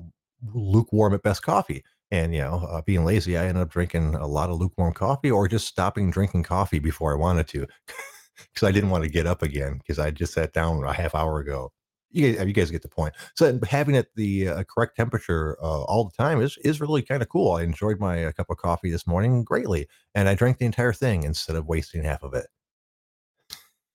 lukewarm 0.53 1.15
at 1.15 1.23
best 1.23 1.43
coffee? 1.43 1.83
And, 2.11 2.35
you 2.35 2.43
know, 2.43 2.67
uh, 2.71 2.83
being 2.83 3.05
lazy, 3.05 3.37
I 3.37 3.47
ended 3.47 3.63
up 3.63 3.71
drinking 3.71 4.15
a 4.15 4.27
lot 4.27 4.51
of 4.51 4.59
lukewarm 4.59 4.93
coffee 4.93 5.31
or 5.31 5.49
just 5.49 5.67
stopping 5.67 6.11
drinking 6.11 6.45
coffee 6.45 6.79
before 6.79 7.13
I 7.13 7.17
wanted 7.17 7.49
to 7.49 7.67
because 8.53 8.69
I 8.69 8.71
didn't 8.71 8.91
want 8.91 9.05
to 9.05 9.11
get 9.11 9.27
up 9.27 9.43
again 9.43 9.79
because 9.79 9.99
I 9.99 10.11
just 10.11 10.35
sat 10.35 10.53
down 10.53 10.85
a 10.85 10.93
half 10.93 11.15
hour 11.15 11.41
ago 11.41 11.73
you 12.15 12.33
guys, 12.33 12.47
you 12.47 12.53
guys 12.53 12.71
get 12.71 12.83
the 12.83 12.89
point. 12.89 13.15
So 13.35 13.59
having 13.69 13.95
it 13.95 14.09
the 14.15 14.49
uh, 14.49 14.65
correct 14.65 14.97
temperature 14.97 15.59
uh, 15.63 15.83
all 15.83 16.05
the 16.05 16.17
time 16.17 16.41
is 16.41 16.57
is 16.59 16.81
really 16.81 17.03
kind 17.03 17.23
of 17.23 17.29
cool. 17.29 17.53
I 17.53 17.63
enjoyed 17.63 17.99
my 17.99 18.27
uh, 18.27 18.33
cup 18.33 18.51
of 18.51 18.57
coffee 18.57 18.91
this 18.91 19.07
morning 19.07 19.43
greatly, 19.45 19.89
and 20.15 20.29
I 20.29 20.35
drank 20.35 20.59
the 20.59 20.67
entire 20.67 20.93
thing 20.93 21.25
instead 21.25 21.57
of 21.57 21.67
wasting 21.67 22.05
half 22.05 22.23
of 22.23 22.35
it. 22.35 22.47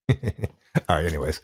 all 0.90 0.98
right. 0.98 1.06
Anyways, 1.06 1.42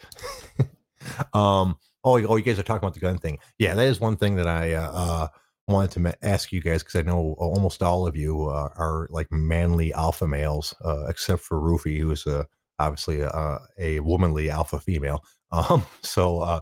um, 1.34 1.77
oh, 2.03 2.24
oh, 2.27 2.36
you 2.36 2.44
guys 2.44 2.60
are 2.60 2.63
talking 2.63 2.86
about 2.86 2.94
the 2.94 3.00
gun 3.00 3.17
thing. 3.17 3.39
Yeah, 3.58 3.74
that 3.75 3.88
is 3.88 4.00
one 4.00 4.17
thing 4.17 4.36
that 4.36 4.48
I 4.48 4.74
uh, 4.74 4.91
uh 4.91 5.27
wanted 5.67 5.91
to 5.91 6.00
ma- 6.00 6.12
ask 6.22 6.51
you 6.51 6.62
guys 6.62 6.84
because 6.84 7.00
I 7.00 7.01
know 7.01 7.36
almost 7.39 7.82
all 7.82 8.05
of 8.05 8.15
you 8.15 8.50
uh, 8.50 8.70
are 8.75 9.08
like 9.10 9.32
manly 9.32 9.94
alpha 9.94 10.27
males, 10.27 10.75
except 11.08 11.41
for 11.41 11.60
Rufy, 11.60 12.00
who's 12.00 12.27
a 12.27 12.46
obviously 12.79 13.22
a, 13.22 13.60
a 13.77 14.00
womanly 14.01 14.50
alpha 14.50 14.79
female. 14.79 15.24
Um, 15.51 15.86
so 16.01 16.39
uh, 16.41 16.60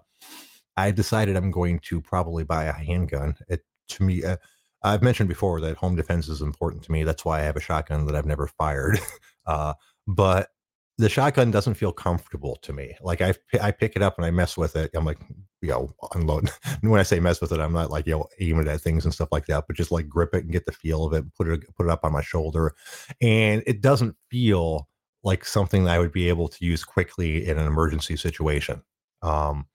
I 0.77 0.91
decided 0.91 1.35
I'm 1.35 1.49
going 1.49 1.79
to 1.85 1.99
probably 1.99 2.43
buy 2.43 2.65
a 2.65 2.71
handgun. 2.73 3.33
It 3.47 3.61
to 3.89 4.03
me, 4.03 4.23
uh, 4.23 4.37
I've 4.83 5.01
mentioned 5.01 5.29
before 5.29 5.61
that 5.61 5.77
home 5.77 5.95
defense 5.95 6.27
is 6.27 6.41
important 6.41 6.83
to 6.83 6.91
me. 6.91 7.03
That's 7.03 7.25
why 7.25 7.39
I 7.39 7.43
have 7.43 7.55
a 7.55 7.61
shotgun 7.61 8.05
that 8.05 8.15
I've 8.15 8.27
never 8.27 8.45
fired. 8.45 8.99
uh, 9.47 9.73
but 10.05 10.49
the 10.97 11.09
shotgun 11.09 11.49
doesn't 11.49 11.73
feel 11.73 11.91
comfortable 11.91 12.57
to 12.61 12.73
me. 12.73 12.95
Like 13.01 13.21
I, 13.21 13.33
I 13.61 13.71
pick 13.71 13.95
it 13.95 14.01
up 14.01 14.17
and 14.17 14.25
I 14.25 14.31
mess 14.31 14.57
with 14.57 14.75
it. 14.75 14.91
I'm 14.93 15.05
like, 15.05 15.19
you 15.61 15.69
know, 15.69 15.93
unload. 16.13 16.51
And 16.81 16.91
when 16.91 16.99
I 16.99 17.03
say 17.03 17.19
mess 17.19 17.41
with 17.41 17.51
it, 17.51 17.59
I'm 17.59 17.73
not 17.73 17.89
like 17.89 18.05
you 18.05 18.13
know 18.13 18.27
aiming 18.39 18.67
at 18.67 18.81
things 18.81 19.05
and 19.05 19.13
stuff 19.13 19.29
like 19.31 19.47
that, 19.47 19.63
but 19.67 19.75
just 19.75 19.91
like 19.91 20.07
grip 20.07 20.35
it 20.35 20.43
and 20.43 20.51
get 20.51 20.65
the 20.65 20.71
feel 20.71 21.05
of 21.05 21.13
it. 21.13 21.25
Put 21.35 21.47
it, 21.47 21.75
put 21.75 21.87
it 21.87 21.91
up 21.91 22.03
on 22.03 22.13
my 22.13 22.21
shoulder, 22.21 22.75
and 23.21 23.63
it 23.65 23.81
doesn't 23.81 24.15
feel 24.29 24.87
like 25.23 25.45
something 25.45 25.85
that 25.85 25.93
I 25.93 25.99
would 25.99 26.11
be 26.11 26.29
able 26.29 26.47
to 26.49 26.65
use 26.65 26.83
quickly 26.83 27.47
in 27.47 27.57
an 27.57 27.67
emergency 27.67 28.17
situation. 28.17 28.81
Um, 29.21 29.67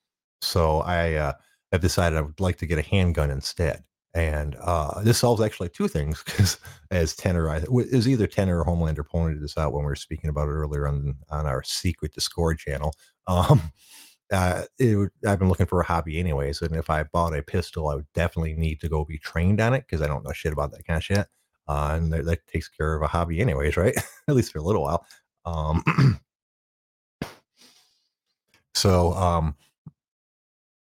so 0.42 0.80
I 0.80 1.14
uh, 1.14 1.32
have 1.72 1.80
decided 1.80 2.18
I 2.18 2.22
would 2.22 2.40
like 2.40 2.58
to 2.58 2.66
get 2.66 2.78
a 2.78 2.82
handgun 2.82 3.30
instead. 3.30 3.84
And 4.14 4.56
uh, 4.60 5.02
this 5.02 5.18
solves 5.18 5.42
actually 5.42 5.68
two 5.68 5.86
things 5.86 6.22
because, 6.24 6.58
as 6.90 7.14
Tenor, 7.14 7.50
I, 7.50 7.58
it 7.58 7.70
was 7.70 8.08
either 8.08 8.26
Tenor 8.26 8.62
or 8.62 8.64
Homelander 8.64 9.06
pointed 9.06 9.42
this 9.42 9.56
out 9.58 9.72
when 9.72 9.84
we 9.84 9.88
were 9.88 9.96
speaking 9.96 10.30
about 10.30 10.48
it 10.48 10.52
earlier 10.52 10.88
on 10.88 11.16
on 11.30 11.46
our 11.46 11.62
secret 11.62 12.12
Discord 12.14 12.58
channel. 12.58 12.92
Um, 13.28 13.72
uh, 14.32 14.62
I've 14.80 15.38
been 15.38 15.50
looking 15.50 15.66
for 15.66 15.82
a 15.82 15.84
hobby 15.84 16.18
anyways, 16.18 16.62
and 16.62 16.74
if 16.74 16.88
I 16.88 17.02
bought 17.02 17.36
a 17.36 17.42
pistol, 17.42 17.88
I 17.88 17.96
would 17.96 18.10
definitely 18.14 18.54
need 18.54 18.80
to 18.80 18.88
go 18.88 19.04
be 19.04 19.18
trained 19.18 19.60
on 19.60 19.74
it 19.74 19.84
because 19.86 20.00
I 20.00 20.06
don't 20.06 20.24
know 20.24 20.32
shit 20.32 20.54
about 20.54 20.70
that 20.72 20.86
kind 20.86 20.96
of 20.96 21.04
shit. 21.04 21.26
Uh, 21.68 21.98
and 21.98 22.10
that, 22.10 22.24
that, 22.24 22.46
takes 22.46 22.68
care 22.68 22.94
of 22.94 23.02
a 23.02 23.06
hobby 23.06 23.40
anyways, 23.40 23.76
right? 23.76 23.94
At 24.28 24.34
least 24.34 24.52
for 24.52 24.58
a 24.60 24.62
little 24.62 24.80
while. 24.80 25.04
Um, 25.48 26.20
so, 28.74 29.12
um, 29.14 29.54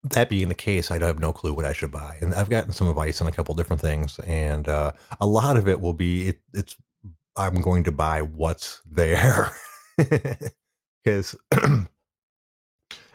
that 0.05 0.31
being 0.31 0.49
the 0.49 0.55
case, 0.55 0.90
I 0.90 0.99
have 0.99 1.19
no 1.19 1.33
clue 1.33 1.52
what 1.52 1.64
I 1.64 1.73
should 1.73 1.90
buy, 1.90 2.17
and 2.21 2.35
I've 2.35 2.49
gotten 2.49 2.73
some 2.73 2.88
advice 2.88 3.21
on 3.21 3.26
a 3.26 3.33
couple 3.33 3.55
different 3.55 3.83
things, 3.83 4.19
and 4.21 4.69
uh, 4.69 4.93
a 5.21 5.26
lot 5.26 5.57
of 5.57 5.69
it 5.69 5.81
will 5.81 5.93
be 5.93 6.29
it, 6.29 6.40
it's 6.55 6.76
I'm 7.37 7.61
going 7.61 7.85
to 7.85 7.93
buy 7.93 8.23
what's 8.23 8.81
there 8.90 9.51
because 9.99 11.37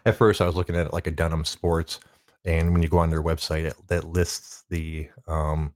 at 0.06 0.16
first 0.16 0.42
I 0.42 0.46
was 0.46 0.56
looking 0.56 0.76
at 0.76 0.88
it 0.88 0.94
like 0.94 1.08
a 1.08 1.12
Dunham's 1.12 1.50
Sports, 1.50 2.00
and 2.44 2.72
when 2.72 2.84
you 2.84 2.90
go 2.90 3.00
on 3.00 3.10
their 3.10 3.24
website, 3.24 3.66
it, 3.66 3.76
that 3.88 4.06
lists 4.06 4.64
the 4.70 5.10
um, 5.28 5.74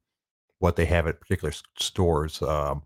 what 0.59 0.75
they 0.75 0.85
have 0.85 1.07
at 1.07 1.19
particular 1.19 1.53
stores. 1.77 2.41
Um, 2.43 2.83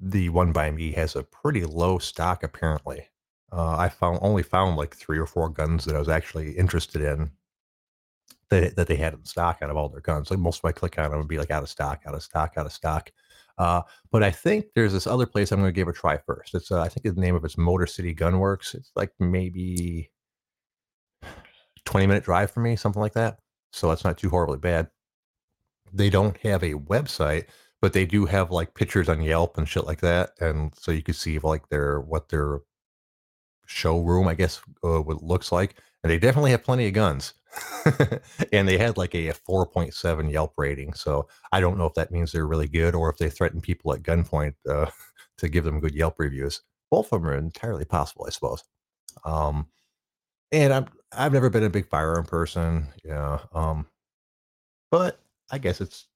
the 0.00 0.28
one 0.28 0.52
by 0.52 0.70
me 0.70 0.92
has 0.92 1.16
a 1.16 1.22
pretty 1.22 1.64
low 1.64 1.98
stock 1.98 2.42
apparently. 2.42 3.08
Uh, 3.52 3.76
I 3.76 3.88
found 3.88 4.18
only 4.22 4.42
found 4.42 4.76
like 4.76 4.94
three 4.96 5.18
or 5.18 5.26
four 5.26 5.48
guns 5.48 5.84
that 5.84 5.96
I 5.96 5.98
was 5.98 6.08
actually 6.08 6.52
interested 6.52 7.02
in 7.02 7.30
that 8.50 8.76
that 8.76 8.86
they 8.86 8.96
had 8.96 9.14
in 9.14 9.24
stock 9.24 9.58
out 9.62 9.70
of 9.70 9.76
all 9.76 9.88
their 9.88 10.00
guns. 10.00 10.30
Like 10.30 10.40
most 10.40 10.58
of 10.58 10.64
my 10.64 10.72
click 10.72 10.98
on 10.98 11.10
them 11.10 11.18
would 11.18 11.28
be 11.28 11.38
like 11.38 11.50
out 11.50 11.62
of 11.62 11.68
stock, 11.68 12.02
out 12.06 12.14
of 12.14 12.22
stock, 12.22 12.54
out 12.56 12.66
of 12.66 12.72
stock. 12.72 13.10
Uh, 13.58 13.82
but 14.10 14.22
I 14.22 14.30
think 14.30 14.66
there's 14.74 14.92
this 14.92 15.06
other 15.06 15.26
place 15.26 15.50
I'm 15.50 15.60
going 15.60 15.68
to 15.68 15.72
give 15.72 15.88
a 15.88 15.92
try 15.92 16.18
first. 16.18 16.54
It's 16.54 16.70
uh, 16.70 16.82
I 16.82 16.88
think 16.88 17.04
the 17.04 17.20
name 17.20 17.34
of 17.34 17.44
it's 17.44 17.56
Motor 17.56 17.86
City 17.86 18.14
Gunworks. 18.14 18.74
It's 18.74 18.90
like 18.94 19.12
maybe 19.18 20.10
20 21.84 22.06
minute 22.06 22.24
drive 22.24 22.50
for 22.50 22.60
me, 22.60 22.76
something 22.76 23.00
like 23.00 23.14
that. 23.14 23.38
So 23.72 23.88
that's 23.88 24.04
not 24.04 24.18
too 24.18 24.28
horribly 24.28 24.58
bad. 24.58 24.88
They 25.92 26.10
don't 26.10 26.36
have 26.38 26.62
a 26.62 26.74
website, 26.74 27.46
but 27.86 27.92
they 27.92 28.04
do 28.04 28.24
have 28.24 28.50
like 28.50 28.74
pictures 28.74 29.08
on 29.08 29.22
Yelp 29.22 29.56
and 29.56 29.68
shit 29.68 29.86
like 29.86 30.00
that, 30.00 30.30
and 30.40 30.74
so 30.76 30.90
you 30.90 31.04
can 31.04 31.14
see 31.14 31.38
like 31.38 31.68
their 31.68 32.00
what 32.00 32.30
their 32.30 32.58
showroom, 33.64 34.26
I 34.26 34.34
guess, 34.34 34.60
uh, 34.82 35.00
what 35.00 35.22
looks 35.22 35.52
like. 35.52 35.76
And 36.02 36.10
they 36.10 36.18
definitely 36.18 36.50
have 36.50 36.64
plenty 36.64 36.88
of 36.88 36.94
guns, 36.94 37.34
and 38.52 38.66
they 38.66 38.76
had 38.76 38.96
like 38.96 39.14
a, 39.14 39.28
a 39.28 39.34
4.7 39.34 40.32
Yelp 40.32 40.54
rating. 40.56 40.94
So 40.94 41.28
I 41.52 41.60
don't 41.60 41.78
know 41.78 41.86
if 41.86 41.94
that 41.94 42.10
means 42.10 42.32
they're 42.32 42.48
really 42.48 42.66
good 42.66 42.96
or 42.96 43.08
if 43.08 43.18
they 43.18 43.30
threaten 43.30 43.60
people 43.60 43.92
at 43.92 44.02
gunpoint 44.02 44.54
uh, 44.68 44.90
to 45.38 45.48
give 45.48 45.62
them 45.62 45.78
good 45.78 45.94
Yelp 45.94 46.16
reviews. 46.18 46.62
Both 46.90 47.12
of 47.12 47.22
them 47.22 47.30
are 47.30 47.36
entirely 47.36 47.84
possible, 47.84 48.24
I 48.26 48.30
suppose. 48.30 48.64
Um, 49.24 49.68
and 50.50 50.72
I'm 50.72 50.86
I've 51.16 51.32
never 51.32 51.50
been 51.50 51.62
a 51.62 51.70
big 51.70 51.88
firearm 51.88 52.24
person, 52.24 52.88
yeah. 53.04 53.38
Um, 53.54 53.86
but 54.90 55.20
I 55.52 55.58
guess 55.58 55.80
it's 55.80 56.08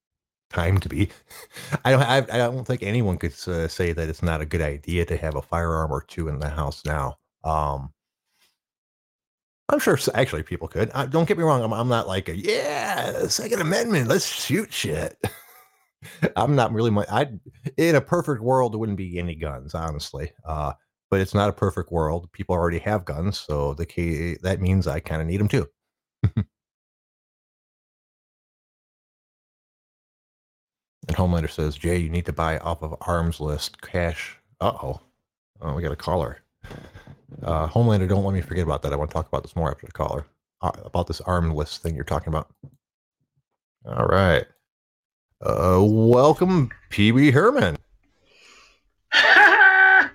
time 0.50 0.78
to 0.78 0.88
be. 0.88 1.08
I 1.84 1.92
don't. 1.92 2.02
I, 2.02 2.18
I 2.18 2.38
don't 2.38 2.66
think 2.66 2.82
anyone 2.82 3.16
could 3.16 3.32
uh, 3.48 3.68
say 3.68 3.92
that 3.92 4.08
it's 4.08 4.22
not 4.22 4.40
a 4.40 4.46
good 4.46 4.60
idea 4.60 5.04
to 5.06 5.16
have 5.16 5.36
a 5.36 5.42
firearm 5.42 5.92
or 5.92 6.02
two 6.02 6.28
in 6.28 6.38
the 6.38 6.48
house 6.50 6.84
now. 6.84 7.16
Um, 7.44 7.92
I'm 9.68 9.78
sure 9.78 9.98
actually 10.14 10.42
people 10.42 10.68
could. 10.68 10.90
I, 10.90 11.06
don't 11.06 11.28
get 11.28 11.38
me 11.38 11.44
wrong. 11.44 11.62
I'm, 11.62 11.72
I'm 11.72 11.88
not 11.88 12.08
like 12.08 12.28
a 12.28 12.36
yeah 12.36 13.26
Second 13.28 13.60
Amendment. 13.60 14.08
Let's 14.08 14.26
shoot 14.26 14.72
shit. 14.72 15.16
I'm 16.36 16.56
not 16.56 16.72
really 16.72 16.90
my. 16.90 17.06
I 17.10 17.28
in 17.76 17.94
a 17.94 18.00
perfect 18.00 18.42
world 18.42 18.72
there 18.72 18.78
wouldn't 18.78 18.98
be 18.98 19.18
any 19.18 19.34
guns, 19.34 19.74
honestly. 19.74 20.32
Uh, 20.44 20.72
but 21.10 21.20
it's 21.20 21.34
not 21.34 21.48
a 21.48 21.52
perfect 21.52 21.90
world. 21.90 22.30
People 22.32 22.54
already 22.54 22.78
have 22.78 23.04
guns, 23.04 23.38
so 23.38 23.74
the 23.74 24.38
that 24.42 24.60
means 24.60 24.86
I 24.86 25.00
kind 25.00 25.20
of 25.20 25.28
need 25.28 25.40
them 25.40 25.48
too. 25.48 25.66
And 31.10 31.16
Homelander 31.16 31.50
says, 31.50 31.74
Jay, 31.76 31.98
you 31.98 32.08
need 32.08 32.24
to 32.26 32.32
buy 32.32 32.58
off 32.58 32.84
of 32.84 32.94
Armslist 33.00 33.82
cash. 33.82 34.38
Uh 34.60 34.70
oh. 34.80 35.00
We 35.74 35.82
got 35.82 35.90
a 35.90 35.96
caller. 35.96 36.38
Uh, 37.42 37.66
Homelander, 37.66 38.08
don't 38.08 38.22
let 38.22 38.32
me 38.32 38.40
forget 38.40 38.62
about 38.62 38.82
that. 38.82 38.92
I 38.92 38.96
want 38.96 39.10
to 39.10 39.14
talk 39.14 39.26
about 39.26 39.42
this 39.42 39.56
more 39.56 39.72
after 39.72 39.86
the 39.86 39.92
caller. 39.92 40.24
Uh, 40.62 40.70
about 40.84 41.08
this 41.08 41.20
arm 41.22 41.52
list 41.52 41.82
thing 41.82 41.96
you're 41.96 42.04
talking 42.04 42.28
about. 42.28 42.48
All 43.84 44.06
right. 44.06 44.44
Uh, 45.44 45.80
welcome, 45.82 46.70
Wee 46.96 47.32
Herman. 47.32 47.76
Happy 49.10 50.12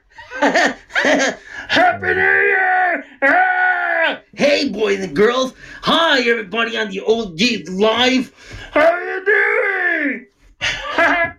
New 2.07 2.13
Year! 2.13 3.05
Ah! 3.21 4.21
Hey, 4.33 4.69
boys 4.69 5.01
and 5.01 5.13
girls. 5.13 5.55
Hi, 5.81 6.21
everybody 6.21 6.77
on 6.77 6.89
the 6.89 7.01
OG 7.01 7.67
Live. 7.67 8.31
How 8.71 8.93
are 8.93 9.03
you 9.03 9.25
doing? 9.25 9.84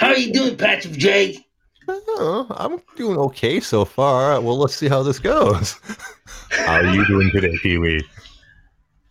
How 0.00 0.08
are 0.08 0.16
you 0.16 0.32
doing, 0.32 0.56
Patrick 0.56 0.94
J? 0.94 1.44
Oh, 1.88 2.46
I'm 2.50 2.80
doing 2.96 3.18
okay 3.18 3.60
so 3.60 3.84
far. 3.84 4.40
Well, 4.40 4.58
let's 4.58 4.74
see 4.74 4.88
how 4.88 5.02
this 5.02 5.18
goes. 5.18 5.78
how 6.50 6.76
are 6.76 6.94
you 6.94 7.04
doing 7.06 7.30
today, 7.32 7.52
Pee 7.62 7.78
Wee? 7.78 8.02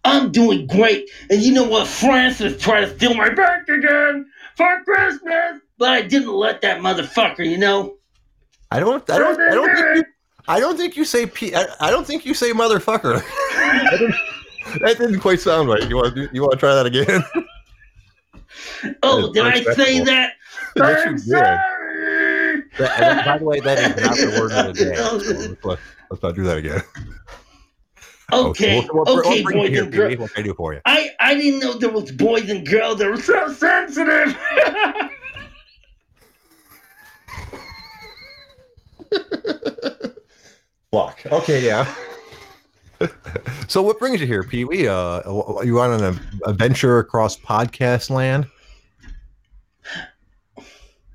I'm 0.06 0.32
doing 0.32 0.66
great. 0.68 1.10
And 1.30 1.42
you 1.42 1.54
know 1.54 1.66
what? 1.66 1.88
Francis 1.88 2.62
tried 2.62 2.82
to 2.82 2.96
steal 2.96 3.14
my 3.16 3.30
back 3.30 3.68
again 3.68 4.26
for 4.56 4.84
Christmas, 4.84 5.62
but 5.78 5.90
I 5.90 6.02
didn't 6.02 6.34
let 6.34 6.62
that 6.62 6.80
motherfucker, 6.80 7.46
you 7.46 7.58
know? 7.58 7.98
I 8.72 8.80
don't. 8.80 9.08
I 9.10 9.20
don't. 9.20 9.40
I 9.42 9.52
don't 9.52 9.76
think 9.76 9.96
you. 9.98 10.04
I 10.48 10.60
don't 10.60 10.78
think 10.78 10.96
you 10.96 11.06
say. 11.06 11.26
P, 11.26 11.56
I, 11.56 11.66
I 11.80 11.92
don't 11.92 12.06
think 12.06 12.26
you 12.26 12.34
say 12.34 12.52
motherfucker. 12.52 13.22
that 14.82 14.96
didn't 14.98 15.20
quite 15.20 15.40
sound 15.40 15.70
right. 15.70 15.88
You 15.90 15.96
want 15.98 16.16
to? 16.16 16.30
You 16.32 16.42
want 16.42 16.54
to 16.54 16.58
try 16.58 16.76
that 16.76 16.86
again? 16.86 17.24
Oh, 19.04 19.32
did 19.34 19.46
I 19.46 19.62
say 19.74 20.00
that? 20.02 20.34
I'm 20.80 21.18
sorry. 21.18 21.60
That, 22.78 23.26
by 23.26 23.38
the 23.38 23.46
way, 23.46 23.60
that 23.60 23.78
is 23.78 24.04
not 24.04 24.16
the 24.16 24.40
word 24.40 24.52
of 24.52 24.76
the 24.76 24.86
day. 24.86 24.96
So 25.60 25.70
let's, 25.70 25.82
let's, 26.10 26.24
not 26.24 26.36
do 26.36 26.44
that 26.44 26.58
again. 26.58 26.82
Oh, 28.32 28.50
okay, 28.50 28.78
okay, 28.78 28.88
what, 28.92 29.08
okay 29.26 29.42
boys 29.42 29.76
and 29.76 29.92
girls. 29.92 30.18
What 30.18 30.32
can 30.36 30.44
I 30.44 30.46
do 30.46 30.54
for 30.54 30.76
you? 30.76 30.82
I, 30.86 31.10
I 31.20 31.34
didn't 31.34 31.62
know 31.62 31.74
there 31.74 31.90
was 31.90 32.12
boys 32.12 32.48
and 32.48 32.64
girls. 32.64 33.00
They 33.00 33.08
were 33.08 33.18
so 33.20 33.52
sensitive. 33.52 34.38
Fuck. 40.92 41.26
Okay, 41.26 41.66
yeah. 41.66 41.92
so 43.68 43.82
what 43.82 44.00
brings 44.00 44.22
you 44.22 44.28
here, 44.28 44.44
Pee 44.44 44.66
Wee? 44.66 44.88
Uh, 44.88 45.22
you 45.64 45.80
on 45.80 46.02
an 46.04 46.20
adventure 46.46 47.00
across 47.00 47.38
podcast 47.38 48.10
land? 48.10 48.48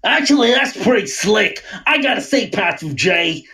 Actually, 0.04 0.50
that's 0.50 0.82
pretty 0.82 1.06
slick. 1.06 1.62
I 1.86 2.00
gotta 2.02 2.20
say, 2.20 2.50
Patrick 2.50 2.94
J, 2.94 3.44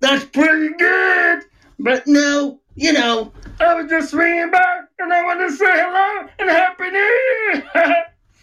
that's 0.00 0.24
pretty 0.24 0.74
good. 0.78 1.42
But 1.78 2.06
no, 2.06 2.60
you 2.74 2.92
know, 2.92 3.32
I 3.60 3.74
was 3.74 3.90
just 3.90 4.10
swinging 4.10 4.50
back 4.50 4.88
and 4.98 5.12
I 5.12 5.22
want 5.22 5.40
to 5.40 5.50
say 5.54 5.66
hello 5.66 6.28
and 6.38 6.50
happy 6.50 6.90
new 6.90 6.98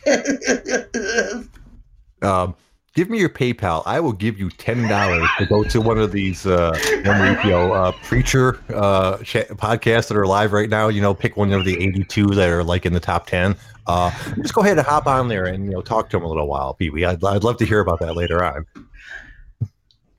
year. 0.07 1.49
Um, 2.21 2.55
give 2.95 3.09
me 3.09 3.19
your 3.19 3.29
PayPal. 3.29 3.83
I 3.85 3.99
will 3.99 4.13
give 4.13 4.39
you 4.39 4.49
ten 4.49 4.87
dollars 4.87 5.27
to 5.37 5.45
go 5.45 5.63
to 5.63 5.81
one 5.81 5.99
of 5.99 6.11
these 6.11 6.47
uh, 6.47 6.73
you 6.89 7.03
know, 7.51 7.73
uh 7.73 7.91
preacher 8.03 8.59
uh 8.73 9.17
podcasts 9.17 10.07
that 10.07 10.17
are 10.17 10.25
live 10.25 10.53
right 10.53 10.69
now. 10.69 10.87
You 10.87 11.01
know, 11.01 11.13
pick 11.13 11.37
one 11.37 11.51
of 11.51 11.65
the 11.65 11.75
eighty-two 11.81 12.27
that 12.27 12.49
are 12.49 12.63
like 12.63 12.85
in 12.85 12.93
the 12.93 12.99
top 12.99 13.27
ten. 13.27 13.55
Uh, 13.87 14.09
just 14.41 14.55
go 14.55 14.61
ahead 14.61 14.77
and 14.77 14.87
hop 14.87 15.05
on 15.05 15.27
there 15.27 15.45
and 15.45 15.65
you 15.65 15.71
know 15.71 15.81
talk 15.81 16.09
to 16.09 16.17
him 16.17 16.23
a 16.23 16.27
little 16.27 16.47
while, 16.47 16.73
Pee 16.73 16.89
Wee. 16.89 17.05
I'd, 17.05 17.23
I'd 17.23 17.43
love 17.43 17.57
to 17.57 17.65
hear 17.65 17.81
about 17.81 17.99
that 17.99 18.15
later 18.15 18.43
on. 18.43 18.65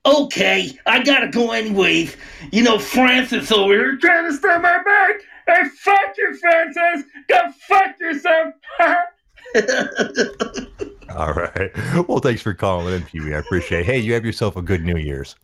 okay, 0.05 0.71
I 0.87 1.03
gotta 1.03 1.29
go 1.29 1.51
anyways. 1.51 2.17
You 2.53 2.63
know, 2.63 2.79
Francis 2.79 3.51
over 3.51 3.73
here 3.73 3.97
trying 3.97 4.31
to 4.31 4.37
stab 4.37 4.63
my 4.63 4.83
back. 4.85 5.17
Hey, 5.49 5.69
fuck 5.79 6.17
you, 6.17 6.37
Francis. 6.37 7.11
Go 7.29 7.51
fuck 7.69 7.99
yourself. 7.99 8.55
All 11.17 11.33
right. 11.33 11.71
Well, 12.09 12.19
thanks 12.19 12.43
for 12.43 12.53
calling 12.55 12.93
in, 12.95 13.03
Pee 13.03 13.21
Wee. 13.21 13.35
I 13.35 13.39
appreciate. 13.39 13.81
it. 13.81 13.87
Hey, 13.87 13.99
you 13.99 14.13
have 14.15 14.25
yourself 14.25 14.57
a 14.57 14.63
good 14.63 14.85
New 14.85 14.97
Year's. 14.97 15.35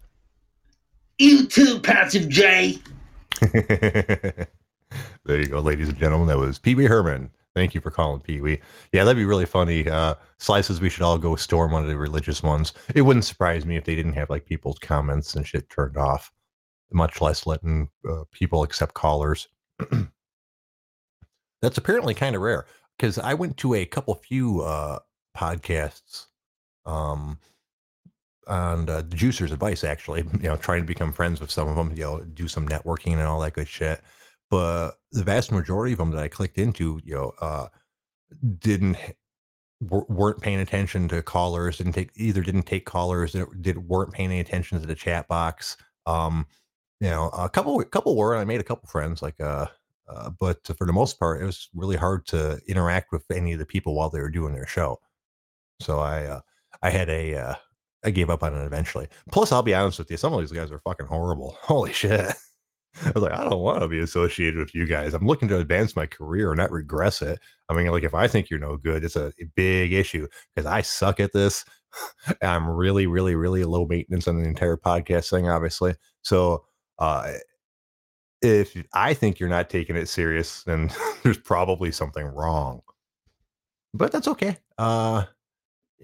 you 1.19 1.47
too, 1.47 1.79
Passive 1.81 2.29
J. 2.29 2.79
there 3.41 4.47
you 5.27 5.47
go, 5.47 5.61
ladies 5.61 5.89
and 5.89 5.99
gentlemen. 5.99 6.29
That 6.29 6.39
was 6.39 6.59
Pee 6.59 6.75
Wee 6.75 6.85
Herman. 6.85 7.31
Thank 7.55 7.75
you 7.75 7.81
for 7.81 7.91
calling 7.91 8.21
Pee 8.21 8.41
Wee. 8.41 8.61
Yeah, 8.93 9.05
that'd 9.05 9.17
be 9.17 9.25
really 9.25 9.47
funny. 9.47 9.89
Uh, 9.89 10.15
Slices, 10.39 10.81
we 10.81 10.89
should 10.89 11.03
all 11.03 11.19
go 11.19 11.37
storm 11.37 11.73
one 11.73 11.83
of 11.83 11.89
the 11.89 11.97
religious 11.97 12.43
ones. 12.43 12.73
It 12.95 13.03
wouldn't 13.03 13.25
surprise 13.25 13.67
me 13.67 13.77
if 13.77 13.85
they 13.85 13.95
didn't 13.95 14.15
have 14.15 14.31
like 14.31 14.47
people's 14.47 14.79
comments 14.79 15.35
and 15.35 15.47
shit 15.47 15.69
turned 15.69 15.97
off, 15.97 16.33
much 16.93 17.21
less 17.21 17.47
letting 17.47 17.89
uh, 18.09 18.25
people 18.31 18.63
accept 18.63 18.95
callers. 18.95 19.49
That's 21.63 21.79
apparently 21.79 22.15
kind 22.15 22.35
of 22.35 22.43
rare 22.43 22.67
because 23.03 23.19
I 23.19 23.35
went 23.35 23.57
to 23.57 23.75
a 23.75 23.85
couple 23.85 24.15
few 24.15 24.61
uh, 24.61 25.01
podcasts 25.37 26.27
um, 26.87 27.37
on 28.47 28.89
uh, 28.89 29.03
the 29.03 29.17
Juicer's 29.17 29.51
advice, 29.51 29.83
actually, 29.83 30.21
you 30.35 30.49
know, 30.49 30.57
trying 30.57 30.83
to 30.83 30.87
become 30.87 31.13
friends 31.13 31.41
with 31.41 31.51
some 31.51 31.67
of 31.67 31.75
them, 31.75 31.91
you 31.97 32.05
know, 32.05 32.21
do 32.21 32.47
some 32.47 32.69
networking 32.69 33.15
and 33.15 33.23
all 33.23 33.41
that 33.41 33.55
good 33.55 33.67
shit. 33.67 34.03
But 34.51 34.93
the 35.11 35.25
vast 35.25 35.51
majority 35.51 35.95
of 35.95 35.99
them 35.99 36.13
that 36.13 36.23
I 36.23 36.29
clicked 36.29 36.59
into, 36.59 37.01
you 37.05 37.15
know, 37.17 37.33
uh, 37.41 37.67
didn't 38.61 38.97
weren't 39.81 40.41
paying 40.41 40.61
attention 40.61 41.09
to 41.09 41.23
callers, 41.23 41.79
didn't 41.79 41.95
take 41.95 42.11
either 42.15 42.41
didn't 42.41 42.67
take 42.67 42.87
callers, 42.87 43.35
did, 43.61 43.89
weren't 43.89 44.13
paying 44.13 44.31
any 44.31 44.39
attention 44.39 44.81
to 44.81 44.87
the 44.87 44.95
chat 44.95 45.27
box. 45.27 45.77
Um, 46.07 46.47
you 47.01 47.11
know, 47.11 47.31
a 47.31 47.49
couple 47.49 47.81
a 47.81 47.85
couple 47.85 48.17
were, 48.17 48.35
and 48.35 48.41
I 48.41 48.45
made 48.45 48.61
a 48.61 48.65
couple 48.65 48.89
friends, 48.89 49.23
like 49.23 49.41
uh, 49.41 49.67
uh, 50.09 50.31
but 50.39 50.67
for 50.77 50.87
the 50.87 50.93
most 50.93 51.19
part, 51.19 51.41
it 51.41 51.45
was 51.45 51.69
really 51.75 51.97
hard 51.97 52.27
to 52.27 52.61
interact 52.67 53.13
with 53.13 53.25
any 53.31 53.53
of 53.53 53.59
the 53.59 53.67
people 53.67 53.95
while 53.95 54.11
they 54.11 54.21
were 54.21 54.31
doing 54.31 54.55
their 54.55 54.67
show. 54.67 55.01
So 55.81 56.01
I 56.01 56.25
uh, 56.25 56.41
I 56.83 56.91
had 56.91 57.09
a 57.09 57.35
uh, 57.37 57.55
I 58.05 58.11
gave 58.11 58.31
up 58.31 58.43
on 58.43 58.55
it 58.55 58.65
eventually. 58.65 59.09
Plus, 59.31 59.53
I'll 59.53 59.63
be 59.63 59.75
honest 59.75 59.99
with 59.99 60.11
you, 60.11 60.17
some 60.17 60.33
of 60.33 60.41
these 60.41 60.53
guys 60.53 60.73
are 60.73 60.81
fucking 60.81 61.07
horrible. 61.07 61.57
Holy 61.63 61.93
shit. 61.93 62.35
I 63.07 63.11
was 63.15 63.23
like, 63.23 63.33
I 63.33 63.45
don't 63.45 63.61
want 63.61 63.81
to 63.81 63.89
be 63.89 64.01
associated 64.01 64.59
with 64.59 64.75
you 64.75 64.87
guys. 64.87 65.15
I'm 65.15 65.27
looking 65.27 65.49
to 65.49 65.59
advance 65.59 65.97
my 65.97 66.05
career, 66.05 66.51
and 66.51 66.59
not 66.59 66.71
regress 66.71 67.23
it. 67.23 67.39
I 67.69 67.75
mean, 67.75 67.87
like 67.87 68.03
if 68.03 68.15
I 68.15 68.29
think 68.29 68.51
you're 68.51 68.61
no 68.61 68.77
good, 68.77 69.03
it's 69.03 69.17
a 69.17 69.33
big 69.55 69.93
issue 69.93 70.29
because 70.55 70.67
I 70.67 70.83
suck 70.83 71.19
at 71.19 71.33
this. 71.33 71.65
I'm 72.43 72.69
really, 72.69 73.07
really, 73.07 73.35
really 73.35 73.65
low 73.65 73.87
maintenance 73.87 74.29
on 74.29 74.43
the 74.43 74.49
entire 74.49 74.77
podcast 74.77 75.31
thing, 75.31 75.49
obviously. 75.49 75.95
So 76.23 76.65
uh 76.99 77.33
if 78.43 78.77
I 78.93 79.15
think 79.15 79.39
you're 79.39 79.49
not 79.49 79.71
taking 79.71 79.97
it 79.97 80.09
serious, 80.09 80.63
then 80.65 80.91
there's 81.23 81.39
probably 81.39 81.93
something 81.93 82.27
wrong. 82.27 82.83
But 83.95 84.13
that's 84.13 84.29
okay. 84.29 84.59
Uh 84.79 85.25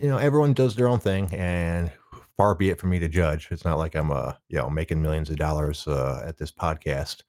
you 0.01 0.09
know, 0.09 0.19
everyone 0.19 0.53
does 0.53 0.77
their 0.77 0.89
own 0.89 1.01
thing, 1.01 1.29
and 1.35 1.91
far 2.37 2.55
be 2.55 2.71
it 2.71 2.79
for 2.79 2.87
me 2.87 2.99
to 3.01 3.09
judge. 3.09 3.49
It's 3.51 3.65
not 3.65 3.79
like 3.79 3.97
I'm, 3.97 4.13
uh, 4.13 4.35
you 4.49 4.57
know, 4.57 4.71
making 4.71 5.03
millions 5.03 5.29
of 5.29 5.37
dollars 5.37 5.87
uh, 5.87 6.23
at 6.25 6.39
this 6.39 6.53
podcast 6.53 7.23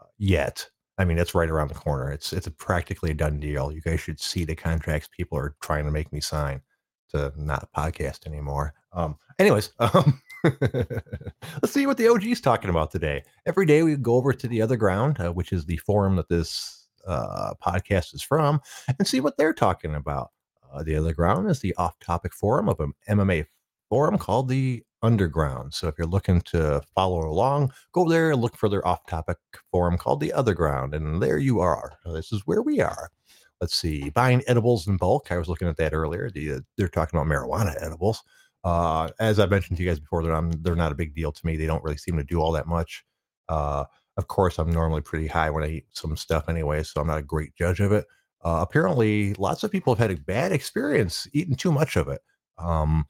uh, 0.00 0.06
yet. 0.18 0.68
I 0.96 1.04
mean, 1.04 1.18
it's 1.18 1.34
right 1.34 1.50
around 1.50 1.68
the 1.68 1.74
corner. 1.74 2.10
It's 2.10 2.32
it's 2.32 2.46
a 2.46 2.50
practically 2.50 3.10
a 3.10 3.14
done 3.14 3.40
deal. 3.40 3.72
You 3.72 3.80
guys 3.80 4.00
should 4.00 4.20
see 4.20 4.44
the 4.44 4.54
contracts 4.54 5.08
people 5.14 5.36
are 5.38 5.54
trying 5.60 5.84
to 5.84 5.90
make 5.90 6.12
me 6.12 6.20
sign 6.20 6.62
to 7.10 7.32
not 7.36 7.68
podcast 7.76 8.26
anymore. 8.26 8.74
Um, 8.92 9.16
anyways, 9.38 9.72
um, 9.78 10.22
let's 11.62 11.72
see 11.72 11.86
what 11.86 11.96
the 11.96 12.08
OG 12.08 12.24
is 12.26 12.40
talking 12.40 12.68
about 12.68 12.90
today. 12.90 13.22
Every 13.46 13.64
day 13.64 13.82
we 13.82 13.96
go 13.96 14.16
over 14.16 14.32
to 14.32 14.48
the 14.48 14.60
other 14.60 14.76
ground, 14.76 15.18
uh, 15.18 15.32
which 15.32 15.52
is 15.52 15.64
the 15.64 15.78
forum 15.78 16.16
that 16.16 16.28
this 16.28 16.86
uh, 17.06 17.54
podcast 17.64 18.14
is 18.14 18.22
from, 18.22 18.60
and 18.98 19.08
see 19.08 19.20
what 19.20 19.36
they're 19.38 19.54
talking 19.54 19.94
about. 19.94 20.30
Uh, 20.72 20.82
the 20.82 20.96
other 20.96 21.14
ground 21.14 21.50
is 21.50 21.60
the 21.60 21.74
off-topic 21.76 22.34
forum 22.34 22.68
of 22.68 22.78
an 22.80 22.92
MMA 23.08 23.46
forum 23.88 24.18
called 24.18 24.48
the 24.48 24.82
Underground. 25.02 25.72
So 25.72 25.88
if 25.88 25.94
you're 25.96 26.06
looking 26.06 26.40
to 26.42 26.82
follow 26.94 27.20
along, 27.28 27.72
go 27.92 28.08
there 28.08 28.32
and 28.32 28.40
look 28.40 28.56
for 28.56 28.68
their 28.68 28.86
off-topic 28.86 29.38
forum 29.70 29.96
called 29.96 30.20
the 30.20 30.32
Other 30.32 30.54
Ground, 30.54 30.94
and 30.94 31.22
there 31.22 31.38
you 31.38 31.60
are. 31.60 31.92
This 32.06 32.32
is 32.32 32.42
where 32.44 32.62
we 32.62 32.80
are. 32.80 33.08
Let's 33.60 33.76
see, 33.76 34.10
buying 34.10 34.42
edibles 34.46 34.88
in 34.88 34.96
bulk. 34.98 35.30
I 35.30 35.38
was 35.38 35.48
looking 35.48 35.68
at 35.68 35.76
that 35.78 35.94
earlier. 35.94 36.28
The, 36.28 36.54
uh, 36.54 36.60
they're 36.76 36.88
talking 36.88 37.18
about 37.18 37.30
marijuana 37.30 37.74
edibles. 37.80 38.22
Uh, 38.64 39.08
as 39.20 39.38
I 39.38 39.46
mentioned 39.46 39.76
to 39.76 39.82
you 39.82 39.90
guys 39.90 40.00
before, 40.00 40.22
they're, 40.22 40.32
not, 40.32 40.62
they're 40.62 40.74
not 40.74 40.92
a 40.92 40.96
big 40.96 41.14
deal 41.14 41.30
to 41.30 41.46
me. 41.46 41.56
They 41.56 41.66
don't 41.66 41.84
really 41.84 41.98
seem 41.98 42.16
to 42.16 42.24
do 42.24 42.40
all 42.40 42.52
that 42.52 42.66
much. 42.66 43.04
Uh, 43.48 43.84
of 44.16 44.28
course, 44.28 44.58
I'm 44.58 44.70
normally 44.70 45.02
pretty 45.02 45.26
high 45.26 45.50
when 45.50 45.64
I 45.64 45.68
eat 45.68 45.86
some 45.92 46.16
stuff 46.16 46.48
anyway, 46.48 46.82
so 46.82 47.00
I'm 47.00 47.06
not 47.06 47.18
a 47.18 47.22
great 47.22 47.54
judge 47.54 47.80
of 47.80 47.92
it. 47.92 48.06
Uh, 48.44 48.60
apparently, 48.60 49.34
lots 49.34 49.64
of 49.64 49.70
people 49.70 49.94
have 49.94 50.10
had 50.10 50.16
a 50.16 50.20
bad 50.22 50.52
experience 50.52 51.26
eating 51.32 51.56
too 51.56 51.72
much 51.72 51.96
of 51.96 52.08
it. 52.08 52.20
Um, 52.58 53.06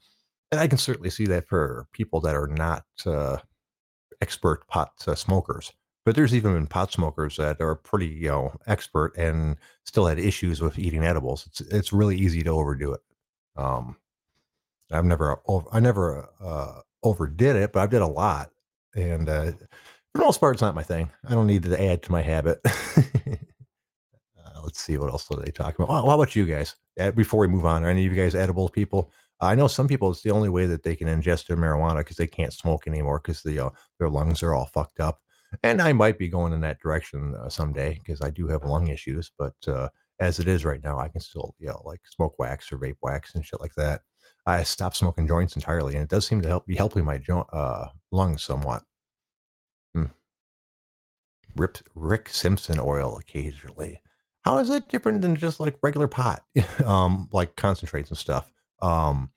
and 0.51 0.59
I 0.59 0.67
can 0.67 0.77
certainly 0.77 1.09
see 1.09 1.25
that 1.27 1.47
for 1.47 1.87
people 1.91 2.19
that 2.21 2.35
are 2.35 2.47
not 2.47 2.85
uh, 3.05 3.37
expert 4.21 4.67
pot 4.67 4.91
uh, 5.07 5.15
smokers. 5.15 5.71
But 6.05 6.15
there's 6.15 6.35
even 6.35 6.53
been 6.53 6.67
pot 6.67 6.91
smokers 6.91 7.37
that 7.37 7.59
are 7.61 7.75
pretty, 7.75 8.07
you 8.07 8.29
know, 8.29 8.53
expert 8.67 9.13
and 9.17 9.57
still 9.85 10.05
had 10.05 10.19
issues 10.19 10.61
with 10.61 10.77
eating 10.77 11.03
edibles. 11.03 11.47
It's 11.47 11.61
it's 11.61 11.93
really 11.93 12.15
easy 12.15 12.43
to 12.43 12.51
overdo 12.51 12.93
it. 12.93 13.01
Um, 13.57 13.97
I've 14.91 15.05
never 15.05 15.39
ov- 15.47 15.67
I 15.71 15.79
never 15.79 16.29
uh, 16.41 16.81
overdid 17.03 17.55
it, 17.55 17.71
but 17.73 17.81
I've 17.81 17.89
did 17.89 18.01
a 18.01 18.07
lot, 18.07 18.51
and 18.95 19.27
uh, 19.29 19.51
for 19.51 20.19
the 20.19 20.25
most 20.25 20.39
part, 20.39 20.55
it's 20.55 20.61
not 20.61 20.75
my 20.75 20.83
thing. 20.83 21.11
I 21.27 21.33
don't 21.33 21.47
need 21.47 21.63
to 21.63 21.81
add 21.81 22.03
to 22.03 22.11
my 22.11 22.21
habit. 22.21 22.59
Uh, 24.37 24.61
let's 24.63 24.79
see 24.79 24.97
what 24.97 25.09
else 25.09 25.29
are 25.31 25.37
they 25.43 25.51
talking 25.51 25.83
about. 25.83 25.89
Well, 25.89 26.11
how 26.11 26.21
about 26.21 26.35
you 26.35 26.45
guys? 26.45 26.75
Uh, 26.99 27.11
Before 27.11 27.39
we 27.39 27.47
move 27.47 27.65
on, 27.65 27.83
are 27.83 27.89
any 27.89 28.05
of 28.05 28.13
you 28.13 28.21
guys 28.21 28.35
edible 28.35 28.69
people? 28.69 29.11
I 29.41 29.55
know 29.55 29.67
some 29.67 29.87
people 29.87 30.11
it's 30.11 30.21
the 30.21 30.31
only 30.31 30.49
way 30.49 30.65
that 30.65 30.83
they 30.83 30.95
can 30.95 31.07
ingest 31.07 31.47
their 31.47 31.57
marijuana 31.57 31.97
because 31.97 32.17
they 32.17 32.27
can't 32.27 32.53
smoke 32.53 32.87
anymore 32.87 33.19
because 33.19 33.43
the 33.43 33.59
uh, 33.59 33.69
their 33.99 34.09
lungs 34.09 34.41
are 34.43 34.53
all 34.53 34.65
fucked 34.67 34.99
up. 34.99 35.19
And 35.63 35.81
I 35.81 35.93
might 35.93 36.17
be 36.17 36.27
going 36.27 36.53
in 36.53 36.61
that 36.61 36.79
direction 36.79 37.35
uh, 37.35 37.49
someday 37.49 37.99
because 38.03 38.21
I 38.21 38.29
do 38.29 38.47
have 38.47 38.63
lung 38.63 38.87
issues. 38.87 39.31
But 39.37 39.55
uh, 39.67 39.89
as 40.19 40.39
it 40.39 40.47
is 40.47 40.63
right 40.65 40.83
now, 40.83 40.99
I 40.99 41.09
can 41.09 41.21
still 41.21 41.53
you 41.59 41.67
know 41.67 41.81
like 41.85 42.01
smoke 42.09 42.39
wax 42.39 42.71
or 42.71 42.77
vape 42.77 42.97
wax 43.01 43.35
and 43.35 43.45
shit 43.45 43.59
like 43.61 43.75
that. 43.75 44.01
I 44.45 44.63
stopped 44.63 44.97
smoking 44.97 45.27
joints 45.27 45.55
entirely, 45.55 45.95
and 45.95 46.03
it 46.03 46.09
does 46.09 46.27
seem 46.27 46.41
to 46.41 46.47
help 46.47 46.67
be 46.67 46.75
helping 46.75 47.03
my 47.03 47.17
jo- 47.17 47.47
uh, 47.51 47.87
lungs 48.11 48.43
somewhat. 48.43 48.83
Hmm. 49.93 50.05
Rip, 51.55 51.77
Rick 51.95 52.29
Simpson 52.29 52.79
oil 52.79 53.17
occasionally. 53.17 54.01
How 54.43 54.59
is 54.59 54.69
it 54.69 54.89
different 54.89 55.21
than 55.21 55.35
just 55.35 55.59
like 55.59 55.77
regular 55.81 56.07
pot, 56.07 56.43
um, 56.85 57.27
like 57.31 57.55
concentrates 57.55 58.09
and 58.09 58.17
stuff? 58.17 58.51
Um, 58.81 59.31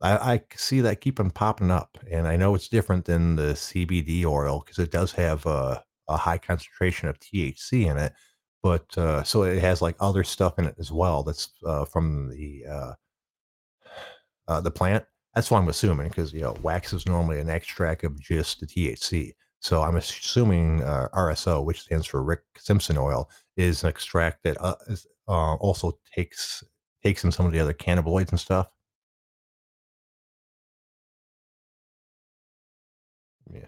I, 0.00 0.32
I 0.34 0.42
see 0.56 0.80
that 0.80 1.00
keeping 1.00 1.30
popping 1.30 1.70
up, 1.70 1.98
and 2.10 2.26
I 2.26 2.36
know 2.36 2.54
it's 2.54 2.68
different 2.68 3.04
than 3.04 3.36
the 3.36 3.52
CBD 3.52 4.24
oil 4.24 4.60
because 4.64 4.78
it 4.80 4.90
does 4.90 5.12
have 5.12 5.46
a, 5.46 5.84
a 6.08 6.16
high 6.16 6.38
concentration 6.38 7.08
of 7.08 7.20
THC 7.20 7.88
in 7.88 7.98
it, 7.98 8.14
but 8.62 8.96
uh, 8.98 9.22
so 9.22 9.44
it 9.44 9.60
has 9.60 9.80
like 9.80 9.96
other 10.00 10.24
stuff 10.24 10.58
in 10.58 10.64
it 10.64 10.74
as 10.78 10.90
well. 10.90 11.22
That's 11.22 11.50
uh, 11.64 11.84
from 11.84 12.30
the 12.30 12.64
uh, 14.50 14.60
the 14.60 14.70
plant. 14.70 15.04
That's 15.34 15.50
what 15.50 15.58
I'm 15.58 15.68
assuming 15.68 16.08
because 16.08 16.32
you 16.32 16.40
know 16.40 16.56
wax 16.62 16.92
is 16.92 17.06
normally 17.06 17.38
an 17.38 17.48
extract 17.48 18.04
of 18.04 18.20
just 18.20 18.60
the 18.60 18.66
THC. 18.66 19.32
So 19.60 19.82
I'm 19.82 19.96
assuming 19.96 20.82
uh, 20.82 21.08
RSO, 21.14 21.64
which 21.64 21.82
stands 21.82 22.06
for 22.06 22.22
Rick 22.22 22.40
Simpson 22.58 22.96
oil, 22.98 23.30
is 23.56 23.82
an 23.84 23.90
extract 23.90 24.42
that 24.44 24.60
uh, 24.60 24.74
is, 24.88 25.06
uh, 25.28 25.54
also 25.54 25.98
takes 26.14 26.64
takes 27.02 27.24
in 27.24 27.32
some 27.32 27.46
of 27.46 27.52
the 27.52 27.60
other 27.60 27.72
cannabinoids 27.74 28.30
and 28.30 28.40
stuff. 28.40 28.68
Yeah. 33.52 33.66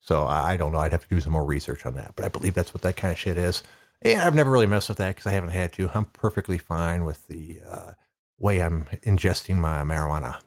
So 0.00 0.24
I, 0.24 0.52
I 0.52 0.56
don't 0.56 0.72
know. 0.72 0.78
I'd 0.78 0.92
have 0.92 1.08
to 1.08 1.14
do 1.14 1.20
some 1.20 1.32
more 1.32 1.44
research 1.44 1.86
on 1.86 1.94
that, 1.94 2.12
but 2.16 2.24
I 2.24 2.28
believe 2.28 2.54
that's 2.54 2.74
what 2.74 2.82
that 2.82 2.96
kind 2.96 3.12
of 3.12 3.18
shit 3.18 3.38
is. 3.38 3.62
Yeah, 4.04 4.26
I've 4.26 4.34
never 4.34 4.50
really 4.50 4.66
messed 4.66 4.88
with 4.88 4.98
that 4.98 5.16
because 5.16 5.26
I 5.26 5.32
haven't 5.32 5.50
had 5.50 5.72
to. 5.74 5.90
I'm 5.94 6.04
perfectly 6.06 6.58
fine 6.58 7.04
with 7.04 7.26
the 7.28 7.60
uh, 7.68 7.92
way 8.38 8.62
I'm 8.62 8.84
ingesting 9.04 9.56
my 9.56 9.82
marijuana. 9.82 10.40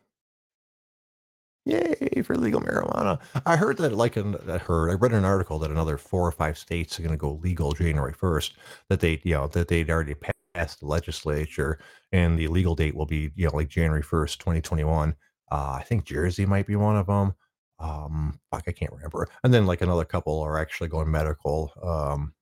Yay 1.66 2.24
for 2.24 2.36
legal 2.36 2.62
marijuana. 2.62 3.20
I 3.46 3.56
heard 3.56 3.78
that, 3.78 3.94
like, 3.94 4.18
in, 4.18 4.36
I 4.50 4.58
heard, 4.58 4.90
I 4.90 4.94
read 4.94 5.14
an 5.14 5.26
article 5.26 5.60
that 5.60 5.70
another 5.70 5.98
four 5.98 6.28
or 6.28 6.32
five 6.32 6.58
states 6.58 7.00
are 7.00 7.04
going 7.04 7.14
to 7.14 7.18
go 7.18 7.40
legal 7.44 7.72
January 7.74 8.14
1st, 8.14 8.52
that 8.90 9.00
they, 9.00 9.22
you 9.24 9.36
know, 9.36 9.48
that 9.48 9.68
they'd 9.68 9.90
already 9.90 10.16
passed 10.56 10.80
the 10.80 10.88
legislature 10.88 11.80
and 12.12 12.38
the 12.38 12.48
legal 12.48 12.76
date 12.76 12.96
will 12.96 13.06
be, 13.06 13.32
you 13.36 13.46
know, 13.46 13.56
like 13.56 13.70
January 13.70 14.02
1st, 14.02 14.40
2021. 14.40 15.16
Uh, 15.52 15.78
I 15.80 15.84
think 15.84 16.06
Jersey 16.06 16.46
might 16.46 16.66
be 16.66 16.76
one 16.76 16.98
of 16.98 17.08
them. 17.08 17.34
Um, 17.80 18.40
fuck, 18.50 18.64
I 18.68 18.72
can't 18.72 18.94
remember. 18.94 19.28
And 19.44 19.54
then, 19.54 19.68
like, 19.68 19.82
another 19.82 20.06
couple 20.06 20.42
are 20.42 20.58
actually 20.58 20.90
going 20.90 21.12
medical 21.12 21.72
um, 21.84 22.34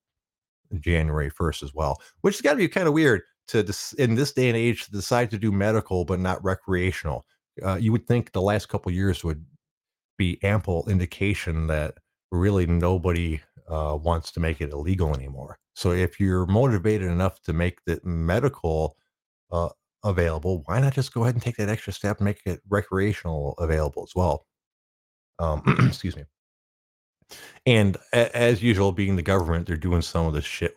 January 0.80 1.32
1st 1.32 1.64
as 1.64 1.74
well, 1.74 2.02
which 2.22 2.36
has 2.36 2.42
got 2.42 2.52
to 2.52 2.58
be 2.58 2.68
kind 2.70 2.88
of 2.88 2.94
weird 2.94 3.24
to, 3.50 3.74
in 3.98 4.16
this 4.16 4.32
day 4.32 4.48
and 4.48 4.58
age, 4.58 4.86
to 4.86 4.92
decide 4.92 5.30
to 5.32 5.38
do 5.38 5.52
medical 5.52 6.06
but 6.06 6.20
not 6.20 6.44
recreational 6.44 7.26
uh, 7.64 7.76
you 7.76 7.92
would 7.92 8.08
think 8.08 8.32
the 8.32 8.42
last 8.42 8.70
couple 8.70 8.92
years 8.92 9.24
would 9.24 9.44
be 10.18 10.40
ample 10.44 10.88
indication 10.90 11.68
that 11.68 11.96
really 12.32 12.66
nobody 12.66 13.40
uh, 13.70 13.98
wants 14.02 14.32
to 14.32 14.40
make 14.40 14.62
it 14.62 14.72
illegal 14.72 15.14
anymore. 15.16 15.58
So 15.74 15.92
if 15.92 16.20
you're 16.20 16.46
motivated 16.46 17.10
enough 17.10 17.42
to 17.44 17.54
make 17.54 17.80
the 17.86 18.00
medical 18.04 18.98
uh, 19.52 19.70
available, 20.04 20.64
why 20.66 20.80
not 20.80 20.94
just 20.94 21.14
go 21.14 21.24
ahead 21.24 21.36
and 21.36 21.42
take 21.42 21.58
that 21.58 21.70
extra 21.70 21.94
step 21.94 22.18
and 22.18 22.26
make 22.26 22.42
it 22.46 22.62
recreational 22.70 23.56
available 23.58 24.04
as 24.04 24.16
well? 24.16 24.46
Um, 25.40 25.64
excuse 25.88 26.16
me. 26.16 26.24
And 27.66 27.98
a- 28.14 28.36
as 28.36 28.62
usual, 28.62 28.92
being 28.92 29.16
the 29.16 29.22
government, 29.22 29.68
they're 29.68 29.78
doing 29.78 30.02
some 30.02 30.26
of 30.26 30.34
this 30.34 30.46
shit 30.46 30.76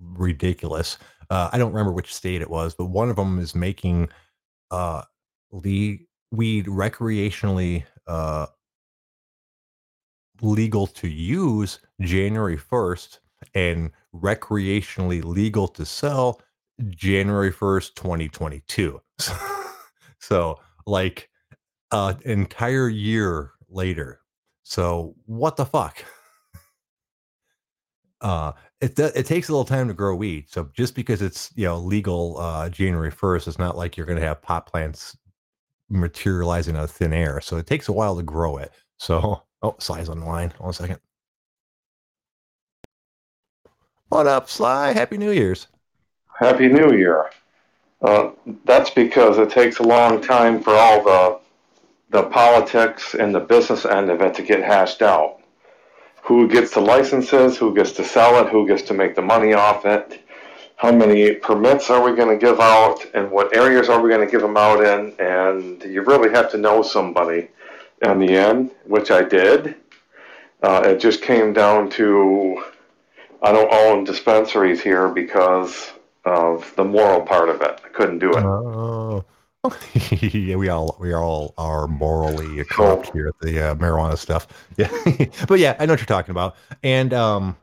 ridiculous. 0.00 0.98
Uh, 1.30 1.50
I 1.52 1.58
don't 1.58 1.72
remember 1.72 1.92
which 1.92 2.14
state 2.14 2.42
it 2.42 2.50
was, 2.50 2.74
but 2.74 2.86
one 2.86 3.10
of 3.10 3.16
them 3.16 3.38
is 3.38 3.54
making 3.54 4.08
uh, 4.70 5.02
weed 5.50 6.06
recreationally 6.32 7.84
uh, 8.06 8.46
legal 10.42 10.86
to 10.88 11.08
use 11.08 11.78
January 12.00 12.58
1st 12.58 13.18
and 13.54 13.90
recreationally 14.14 15.22
legal 15.22 15.68
to 15.68 15.84
sell 15.84 16.40
January 16.88 17.52
1st, 17.52 17.94
2022. 17.94 19.00
so, 20.18 20.58
like 20.86 21.30
an 21.92 22.18
entire 22.24 22.88
year 22.88 23.52
later. 23.68 24.20
So, 24.64 25.14
what 25.26 25.56
the 25.56 25.66
fuck? 25.66 26.04
Uh, 28.24 28.52
it 28.80 28.98
it 28.98 29.26
takes 29.26 29.50
a 29.50 29.52
little 29.52 29.66
time 29.66 29.86
to 29.86 29.94
grow 29.94 30.16
weed. 30.16 30.46
So 30.48 30.70
just 30.72 30.94
because 30.94 31.20
it's 31.20 31.50
you 31.54 31.66
know 31.66 31.78
legal 31.78 32.38
uh, 32.40 32.70
January 32.70 33.10
first, 33.10 33.46
it's 33.46 33.58
not 33.58 33.76
like 33.76 33.96
you're 33.96 34.06
going 34.06 34.18
to 34.18 34.26
have 34.26 34.40
pot 34.40 34.66
plants 34.66 35.14
materializing 35.90 36.74
out 36.74 36.84
of 36.84 36.90
thin 36.90 37.12
air. 37.12 37.42
So 37.42 37.58
it 37.58 37.66
takes 37.66 37.88
a 37.88 37.92
while 37.92 38.16
to 38.16 38.22
grow 38.22 38.56
it. 38.56 38.72
So, 38.98 39.42
oh, 39.62 39.76
Sly's 39.78 40.08
on 40.08 40.20
the 40.20 40.26
line. 40.26 40.54
One 40.58 40.72
second. 40.72 40.98
What 44.08 44.26
up, 44.26 44.48
Sly? 44.48 44.92
Happy 44.92 45.18
New 45.18 45.30
Year's. 45.30 45.66
Happy 46.38 46.68
New 46.68 46.96
Year. 46.96 47.30
Uh, 48.00 48.30
that's 48.64 48.90
because 48.90 49.36
it 49.36 49.50
takes 49.50 49.80
a 49.80 49.82
long 49.82 50.22
time 50.22 50.62
for 50.62 50.74
all 50.74 51.04
the 51.04 51.40
the 52.10 52.22
politics 52.30 53.14
and 53.14 53.34
the 53.34 53.40
business 53.40 53.84
end 53.84 54.08
of 54.08 54.22
it 54.22 54.34
to 54.34 54.42
get 54.42 54.62
hashed 54.62 55.02
out. 55.02 55.40
Who 56.24 56.48
gets 56.48 56.72
the 56.72 56.80
licenses? 56.80 57.56
Who 57.58 57.74
gets 57.74 57.92
to 57.92 58.04
sell 58.04 58.44
it? 58.44 58.50
Who 58.50 58.66
gets 58.66 58.82
to 58.82 58.94
make 58.94 59.14
the 59.14 59.22
money 59.22 59.52
off 59.52 59.84
it? 59.84 60.24
how 60.76 60.92
many 60.92 61.32
permits 61.34 61.88
are 61.88 62.02
we 62.02 62.16
going 62.16 62.28
to 62.28 62.36
give 62.36 62.60
out 62.60 63.04
and 63.14 63.30
what 63.30 63.56
areas 63.56 63.88
are 63.88 64.00
we 64.00 64.10
going 64.10 64.24
to 64.24 64.30
give 64.30 64.42
them 64.42 64.56
out 64.56 64.84
in 64.84 65.14
and 65.18 65.82
you 65.84 66.02
really 66.02 66.30
have 66.30 66.50
to 66.50 66.58
know 66.58 66.82
somebody 66.82 67.48
in 68.02 68.18
the 68.18 68.36
end 68.36 68.70
which 68.84 69.10
i 69.10 69.22
did 69.22 69.76
uh, 70.62 70.82
it 70.84 70.98
just 70.98 71.22
came 71.22 71.52
down 71.52 71.88
to 71.88 72.62
i 73.42 73.52
don't 73.52 73.72
own 73.72 74.04
dispensaries 74.04 74.82
here 74.82 75.08
because 75.08 75.92
of 76.24 76.74
the 76.76 76.84
moral 76.84 77.20
part 77.22 77.48
of 77.48 77.60
it 77.62 77.80
i 77.84 77.88
couldn't 77.88 78.18
do 78.18 78.30
it 78.30 78.44
oh 78.44 79.24
yeah, 80.20 80.56
we 80.56 80.68
all 80.68 80.96
we 81.00 81.14
all 81.14 81.54
are 81.56 81.86
morally 81.86 82.64
corrupt 82.64 83.10
here 83.12 83.28
at 83.28 83.38
the 83.40 83.70
uh, 83.70 83.74
marijuana 83.76 84.18
stuff. 84.18 84.46
Yeah, 84.76 84.88
but 85.48 85.58
yeah, 85.58 85.76
I 85.78 85.86
know 85.86 85.92
what 85.92 86.00
you're 86.00 86.06
talking 86.06 86.32
about. 86.32 86.56
And 86.82 87.14
um, 87.14 87.56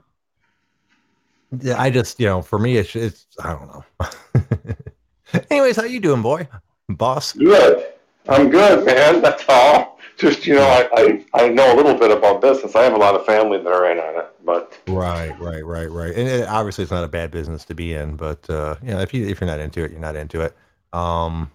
I 1.78 1.90
just, 1.90 2.20
you 2.20 2.26
know, 2.26 2.42
for 2.42 2.58
me, 2.58 2.78
it's, 2.78 2.96
it's 2.96 3.26
I 3.44 3.54
don't 3.54 3.68
know. 3.68 4.76
Anyways, 5.52 5.76
how 5.76 5.84
you 5.84 6.00
doing, 6.00 6.22
boy, 6.22 6.48
boss? 6.90 7.34
Good. 7.34 7.86
I'm 8.30 8.50
good, 8.50 8.86
man. 8.86 9.22
That's 9.22 9.44
all. 9.50 10.00
Just 10.18 10.46
you 10.46 10.56
know, 10.56 10.64
I, 10.64 10.88
I, 11.34 11.46
I 11.46 11.50
know 11.50 11.74
a 11.74 11.76
little 11.76 11.96
bit 11.96 12.12
about 12.12 12.42
business. 12.42 12.76
I 12.76 12.84
have 12.84 12.94
a 12.94 12.98
lot 12.98 13.16
of 13.16 13.26
family 13.26 13.58
that 13.58 13.68
are 13.68 13.92
in 13.92 13.98
on 13.98 14.20
it, 14.20 14.28
but 14.46 14.78
right, 14.88 15.38
right, 15.40 15.66
right, 15.66 15.90
right. 15.90 16.16
And 16.16 16.28
it, 16.28 16.48
obviously, 16.48 16.84
it's 16.84 16.92
not 16.92 17.04
a 17.04 17.08
bad 17.08 17.32
business 17.32 17.66
to 17.66 17.76
be 17.76 17.94
in, 17.94 18.16
but 18.16 18.48
uh, 18.50 18.76
you 18.84 18.92
know, 18.92 19.00
if 19.00 19.14
you 19.14 19.28
if 19.28 19.42
you're 19.42 19.50
not 19.50 19.60
into 19.60 19.84
it, 19.84 19.92
you're 19.92 20.00
not 20.00 20.16
into 20.16 20.42
it. 20.42 20.56
Um, 20.94 21.50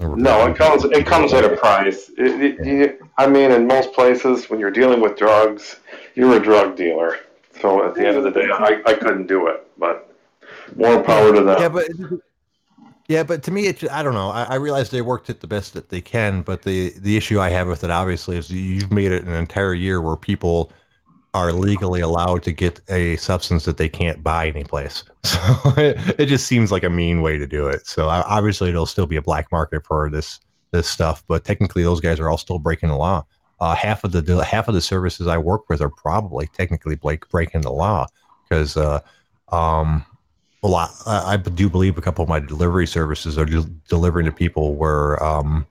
no, 0.00 0.46
it 0.46 0.56
comes 0.56 0.84
it 0.84 1.06
comes 1.06 1.32
at 1.32 1.44
a 1.44 1.56
price. 1.56 2.10
It, 2.16 2.40
it, 2.40 2.66
you, 2.66 3.08
I 3.16 3.26
mean, 3.26 3.50
in 3.50 3.66
most 3.66 3.92
places, 3.92 4.48
when 4.48 4.60
you're 4.60 4.70
dealing 4.70 5.00
with 5.00 5.16
drugs, 5.16 5.76
you're 6.14 6.36
a 6.36 6.40
drug 6.40 6.76
dealer. 6.76 7.18
So 7.60 7.84
at 7.84 7.94
the 7.94 8.06
end 8.06 8.16
of 8.16 8.22
the 8.22 8.30
day, 8.30 8.48
I, 8.50 8.82
I 8.86 8.94
couldn't 8.94 9.26
do 9.26 9.48
it, 9.48 9.66
but 9.78 10.14
more 10.76 11.02
power 11.02 11.34
to 11.34 11.42
them. 11.42 11.60
Yeah, 11.60 11.68
but 11.68 11.88
yeah, 13.08 13.22
but 13.22 13.42
to 13.44 13.50
me, 13.50 13.66
it 13.66 13.90
I 13.90 14.02
don't 14.02 14.14
know. 14.14 14.30
I, 14.30 14.44
I 14.44 14.54
realize 14.56 14.90
they 14.90 15.02
worked 15.02 15.30
it 15.30 15.40
the 15.40 15.46
best 15.46 15.74
that 15.74 15.88
they 15.88 16.00
can, 16.00 16.42
but 16.42 16.62
the 16.62 16.92
the 16.98 17.16
issue 17.16 17.40
I 17.40 17.48
have 17.50 17.66
with 17.66 17.82
it 17.82 17.90
obviously 17.90 18.36
is 18.36 18.50
you've 18.50 18.92
made 18.92 19.12
it 19.12 19.24
an 19.24 19.32
entire 19.32 19.74
year 19.74 20.00
where 20.00 20.16
people 20.16 20.70
are 21.34 21.52
legally 21.52 22.00
allowed 22.00 22.42
to 22.42 22.52
get 22.52 22.80
a 22.88 23.16
substance 23.16 23.64
that 23.64 23.76
they 23.76 23.88
can't 23.88 24.22
buy 24.22 24.48
anyplace. 24.48 25.04
So 25.24 25.38
it, 25.76 25.98
it 26.18 26.26
just 26.26 26.46
seems 26.46 26.72
like 26.72 26.84
a 26.84 26.88
mean 26.88 27.20
way 27.20 27.36
to 27.36 27.46
do 27.46 27.66
it. 27.66 27.86
So 27.86 28.08
obviously, 28.08 28.70
it'll 28.70 28.86
still 28.86 29.06
be 29.06 29.16
a 29.16 29.22
black 29.22 29.52
market 29.52 29.84
for 29.84 30.08
this 30.08 30.40
this 30.70 30.88
stuff, 30.88 31.22
but 31.28 31.44
technically, 31.44 31.82
those 31.82 32.00
guys 32.00 32.18
are 32.18 32.30
all 32.30 32.38
still 32.38 32.58
breaking 32.58 32.88
the 32.88 32.96
law 32.96 33.26
uh, 33.60 33.74
half 33.74 34.04
of 34.04 34.12
the 34.12 34.44
half 34.44 34.68
of 34.68 34.74
the 34.74 34.80
services 34.80 35.26
I 35.26 35.38
work 35.38 35.68
with 35.68 35.80
are 35.80 35.90
probably 35.90 36.48
technically 36.48 36.96
break, 36.96 37.28
breaking 37.28 37.62
the 37.62 37.72
law 37.72 38.06
because 38.48 38.76
uh, 38.76 39.00
um, 39.50 40.04
a 40.62 40.68
lot. 40.68 40.90
I, 41.06 41.34
I, 41.34 41.36
do 41.36 41.68
believe 41.68 41.98
a 41.98 42.00
couple 42.00 42.22
of 42.22 42.28
my 42.28 42.38
delivery 42.38 42.86
services 42.86 43.36
are 43.36 43.44
de- 43.44 43.68
delivering 43.88 44.26
to 44.26 44.32
people 44.32 44.74
where 44.74 45.22
um, 45.22 45.66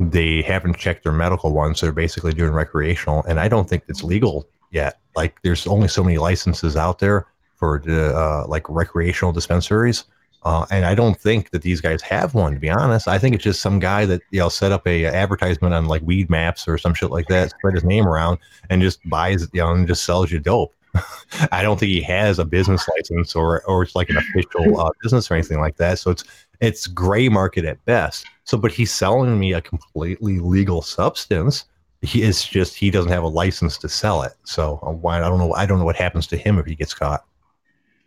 they 0.00 0.42
haven't 0.42 0.78
checked 0.78 1.04
their 1.04 1.12
medical 1.12 1.52
ones. 1.52 1.80
So 1.80 1.86
they're 1.86 1.92
basically 1.92 2.32
doing 2.32 2.52
recreational, 2.52 3.24
and 3.24 3.38
I 3.38 3.48
don't 3.48 3.68
think 3.68 3.84
it's 3.88 4.02
legal 4.02 4.48
yet. 4.70 5.00
Like, 5.16 5.40
there's 5.42 5.66
only 5.66 5.88
so 5.88 6.04
many 6.04 6.18
licenses 6.18 6.76
out 6.76 6.98
there 6.98 7.26
for 7.56 7.82
uh, 7.88 8.46
like 8.46 8.68
recreational 8.68 9.32
dispensaries. 9.32 10.04
Uh, 10.44 10.64
and 10.70 10.86
I 10.86 10.94
don't 10.94 11.18
think 11.18 11.50
that 11.50 11.62
these 11.62 11.80
guys 11.80 12.00
have 12.02 12.34
one, 12.34 12.54
to 12.54 12.60
be 12.60 12.70
honest. 12.70 13.08
I 13.08 13.18
think 13.18 13.34
it's 13.34 13.44
just 13.44 13.60
some 13.60 13.80
guy 13.80 14.06
that 14.06 14.22
you 14.30 14.38
know 14.38 14.48
set 14.48 14.70
up 14.70 14.86
a, 14.86 15.04
a 15.04 15.12
advertisement 15.12 15.74
on 15.74 15.86
like 15.86 16.02
Weedmaps 16.02 16.68
or 16.68 16.78
some 16.78 16.94
shit 16.94 17.10
like 17.10 17.26
that, 17.26 17.50
spread 17.50 17.74
his 17.74 17.84
name 17.84 18.06
around, 18.06 18.38
and 18.70 18.80
just 18.80 19.00
buys 19.08 19.48
you 19.52 19.60
know 19.60 19.72
and 19.72 19.88
just 19.88 20.04
sells 20.04 20.30
you 20.30 20.38
dope. 20.38 20.74
I 21.52 21.62
don't 21.62 21.78
think 21.78 21.90
he 21.90 22.00
has 22.02 22.38
a 22.38 22.44
business 22.44 22.88
license 22.96 23.34
or 23.34 23.64
or 23.64 23.82
it's 23.82 23.96
like 23.96 24.10
an 24.10 24.16
official 24.16 24.80
uh, 24.80 24.90
business 25.02 25.30
or 25.30 25.34
anything 25.34 25.58
like 25.58 25.76
that. 25.76 25.98
So 25.98 26.12
it's 26.12 26.24
it's 26.60 26.86
gray 26.86 27.28
market 27.28 27.64
at 27.64 27.84
best. 27.84 28.24
So, 28.44 28.56
but 28.56 28.72
he's 28.72 28.92
selling 28.92 29.38
me 29.38 29.52
a 29.52 29.60
completely 29.60 30.38
legal 30.38 30.82
substance. 30.82 31.64
He 32.02 32.22
is 32.22 32.44
just 32.44 32.76
he 32.76 32.90
doesn't 32.90 33.10
have 33.10 33.24
a 33.24 33.28
license 33.28 33.76
to 33.78 33.88
sell 33.88 34.22
it. 34.22 34.32
So 34.44 34.78
uh, 34.82 34.90
why 34.90 35.18
I 35.18 35.28
don't 35.28 35.38
know 35.38 35.52
I 35.52 35.66
don't 35.66 35.78
know 35.78 35.84
what 35.84 35.96
happens 35.96 36.26
to 36.28 36.36
him 36.36 36.58
if 36.58 36.66
he 36.66 36.74
gets 36.74 36.94
caught. 36.94 37.24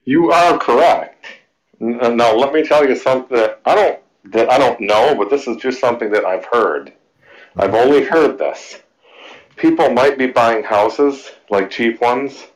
You 0.06 0.32
are 0.32 0.58
correct. 0.58 1.26
No, 1.80 2.36
let 2.36 2.54
me 2.54 2.64
tell 2.64 2.88
you 2.88 2.96
something 2.96 3.36
that 3.38 3.60
I 3.66 3.76
don't 3.76 4.00
that 4.26 4.52
I 4.52 4.58
don't 4.58 4.80
know, 4.80 5.16
but 5.16 5.30
this 5.30 5.48
is 5.48 5.58
just 5.58 5.80
something 5.80 6.12
that 6.12 6.26
I've 6.26 6.46
heard. 6.46 6.94
I've 7.58 7.74
only 7.74 8.04
heard 8.04 8.38
this. 8.38 8.80
People 9.58 9.90
might 9.92 10.18
be 10.18 10.28
buying 10.28 10.64
houses, 10.64 11.32
like 11.50 11.70
cheap 11.70 12.00
ones, 12.02 12.48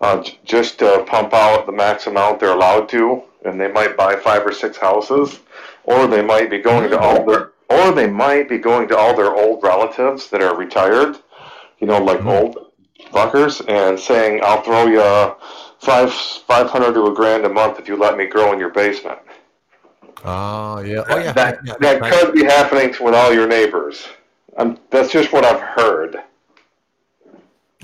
uh, 0.00 0.24
just 0.44 0.78
to 0.78 1.04
pump 1.06 1.34
out 1.34 1.66
the 1.66 1.72
max 1.72 2.06
amount 2.06 2.40
they're 2.40 2.52
allowed 2.52 2.88
to, 2.90 3.22
and 3.44 3.60
they 3.60 3.70
might 3.70 3.96
buy 3.96 4.16
five 4.16 4.46
or 4.46 4.52
six 4.52 4.76
houses, 4.76 5.40
or 5.84 6.06
they 6.06 6.22
might 6.22 6.50
be 6.50 6.58
going 6.58 6.88
to 6.90 6.98
all 6.98 7.24
their, 7.24 7.52
or 7.68 7.92
they 7.92 8.08
might 8.08 8.48
be 8.48 8.58
going 8.58 8.88
to 8.88 8.96
all 8.96 9.16
their 9.16 9.34
old 9.34 9.62
relatives 9.62 10.30
that 10.30 10.42
are 10.42 10.56
retired, 10.56 11.16
you 11.78 11.86
know, 11.86 12.02
like 12.02 12.18
mm-hmm. 12.18 12.28
old 12.28 12.72
fuckers, 13.12 13.66
and 13.68 13.98
saying, 13.98 14.40
"I'll 14.44 14.62
throw 14.62 14.86
you." 14.86 15.36
five 15.78 16.12
five 16.12 16.68
hundred 16.68 16.94
to 16.94 17.06
a 17.06 17.14
grand 17.14 17.44
a 17.44 17.48
month 17.48 17.78
if 17.78 17.88
you 17.88 17.96
let 17.96 18.16
me 18.16 18.26
grow 18.26 18.52
in 18.52 18.58
your 18.58 18.70
basement. 18.70 19.18
Oh 20.24 20.80
yeah, 20.80 21.04
oh 21.08 21.18
yeah. 21.18 21.32
That 21.32 21.58
yeah, 21.64 21.74
that 21.80 22.02
could 22.02 22.34
be 22.34 22.44
happening 22.44 22.94
with 23.00 23.14
all 23.14 23.32
your 23.32 23.46
neighbors. 23.46 24.08
Um, 24.56 24.78
that's 24.90 25.12
just 25.12 25.32
what 25.32 25.44
I've 25.44 25.60
heard. 25.60 26.16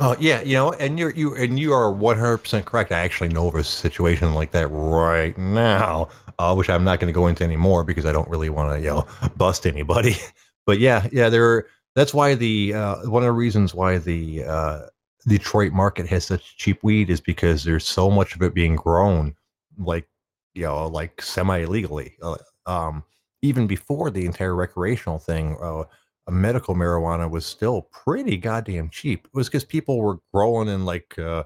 Oh 0.01 0.17
yeah, 0.19 0.43
you 0.43 0.55
know, 0.55 0.73
and 0.73 0.99
you're 0.99 1.11
you 1.11 1.37
and 1.37 1.59
you 1.59 1.73
are 1.73 1.93
one 1.93 2.19
hundred 2.19 2.39
percent 2.39 2.67
correct. 2.67 2.91
I 2.91 2.99
actually 2.99 3.29
know 3.29 3.47
of 3.47 3.55
a 3.55 3.63
situation 3.63 4.35
like 4.35 4.51
that 4.51 4.67
right 4.69 5.37
now, 5.39 6.09
uh, 6.39 6.55
which 6.55 6.71
I'm 6.71 6.85
not 6.85 7.01
going 7.01 7.13
to 7.13 7.15
go 7.15 7.27
into 7.27 7.45
anymore 7.45 7.85
because 7.85 8.07
I 8.07 8.13
don't 8.13 8.29
really 8.29 8.51
want 8.51 8.73
to 8.73 8.81
you 8.81 8.91
know 8.91 9.07
bust 9.37 9.67
anybody. 9.67 10.17
But 10.67 10.79
yeah, 10.79 11.07
yeah, 11.13 11.29
there 11.29 11.67
That's 11.95 12.15
why 12.15 12.35
the 12.35 12.73
uh, 12.73 12.97
one 13.11 13.23
of 13.23 13.27
the 13.27 13.33
reasons 13.33 13.75
why 13.75 13.99
the 13.99 14.45
uh, 14.45 14.81
Detroit 15.27 15.73
market 15.73 16.07
has 16.09 16.25
such 16.27 16.57
cheap 16.57 16.83
weed 16.83 17.11
is 17.11 17.21
because 17.21 17.65
there's 17.65 17.87
so 17.87 18.11
much 18.11 18.35
of 18.35 18.43
it 18.43 18.55
being 18.55 18.77
grown, 18.77 19.35
like 19.79 20.09
you 20.55 20.63
know, 20.63 20.87
like 20.87 21.21
semi 21.21 21.59
illegally. 21.59 22.17
Uh, 22.23 22.37
um, 22.67 23.05
even 23.43 23.67
before 23.67 24.11
the 24.11 24.25
entire 24.25 24.55
recreational 24.55 25.19
thing, 25.19 25.57
uh, 25.61 25.85
medical 26.31 26.75
marijuana 26.75 27.31
was 27.31 27.45
still 27.45 27.83
pretty 27.93 28.37
goddamn 28.37 28.89
cheap. 28.89 29.27
It 29.27 29.35
was 29.37 29.49
because 29.49 29.65
people 29.65 29.99
were 29.99 30.19
growing 30.33 30.69
in 30.69 30.85
like 30.87 31.19
uh, 31.19 31.45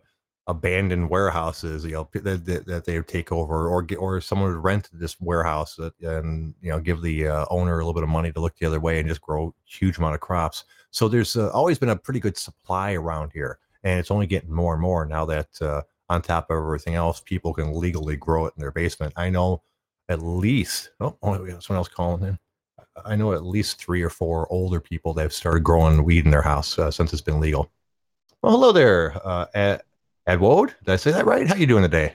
abandoned 0.49 1.11
warehouses, 1.11 1.85
you 1.85 1.93
know, 1.93 2.09
that, 2.15 2.45
that, 2.47 2.67
that, 2.67 2.85
they 2.87 2.97
would 2.97 3.07
take 3.07 3.31
over, 3.31 3.69
or 3.69 3.87
or 3.99 4.21
someone 4.21 4.51
would 4.51 4.65
rent 4.65 4.89
this 4.93 5.21
warehouse 5.21 5.79
and 6.01 6.55
you 6.61 6.71
know 6.71 6.81
give 6.81 7.03
the 7.03 7.29
uh, 7.29 7.45
owner 7.51 7.75
a 7.75 7.77
little 7.77 7.93
bit 7.93 8.03
of 8.03 8.09
money 8.09 8.33
to 8.33 8.41
look 8.41 8.57
the 8.57 8.67
other 8.67 8.81
way 8.81 8.99
and 8.99 9.09
just 9.09 9.21
grow 9.21 9.55
huge 9.67 9.99
amount 9.99 10.15
of 10.15 10.21
crops. 10.21 10.65
So 10.91 11.07
there's 11.07 11.37
uh, 11.37 11.51
always 11.51 11.79
been 11.79 11.91
a 11.91 11.97
pretty 11.97 12.19
good 12.19 12.37
supply 12.37 12.95
around 12.95 13.31
here, 13.33 13.59
and 13.85 14.01
it's 14.01 14.11
only 14.11 14.27
getting 14.27 14.51
more 14.51 14.73
and 14.73 14.83
more 14.83 15.05
now 15.05 15.27
that 15.27 15.49
uh, 15.61 15.83
on 16.09 16.23
top 16.23 16.51
of 16.51 16.57
everything 16.57 16.95
else, 16.95 17.21
people 17.21 17.53
can 17.53 17.79
legally 17.79 18.17
grow 18.17 18.47
it 18.47 18.55
in 18.57 18.61
their 18.61 18.73
basement. 18.73 19.13
I 19.17 19.29
know 19.29 19.63
at 20.09 20.23
least 20.23 20.91
oh, 21.01 21.17
oh 21.23 21.37
someone 21.61 21.79
else 21.79 21.89
calling 21.89 22.25
in. 22.25 22.39
I 23.05 23.15
know 23.15 23.33
at 23.33 23.45
least 23.45 23.79
three 23.79 24.03
or 24.03 24.11
four 24.11 24.51
older 24.51 24.81
people 24.81 25.15
that 25.15 25.23
have 25.23 25.33
started 25.33 25.63
growing 25.63 26.03
weed 26.03 26.25
in 26.25 26.33
their 26.33 26.43
house 26.43 26.79
uh, 26.79 26.91
since 26.91 27.13
it's 27.13 27.23
been 27.23 27.39
legal. 27.39 27.71
Well, 28.43 28.53
hello 28.53 28.73
there, 28.73 29.21
uh, 29.25 29.79
Edward, 30.29 30.75
did 30.85 30.93
I 30.93 30.97
say 30.97 31.11
that 31.13 31.25
right? 31.25 31.47
How 31.49 31.55
you 31.55 31.67
doing 31.67 31.83
today? 31.83 32.15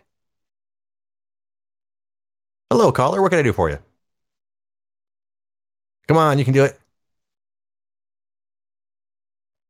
Hello, 2.70 2.92
caller. 2.92 3.22
What 3.24 3.30
can 3.32 3.40
I 3.40 3.42
do 3.42 3.54
for 3.54 3.72
you? 3.72 3.80
Come 6.08 6.18
on, 6.18 6.38
you 6.38 6.46
can 6.46 6.54
do 6.54 6.64
it. 6.64 6.80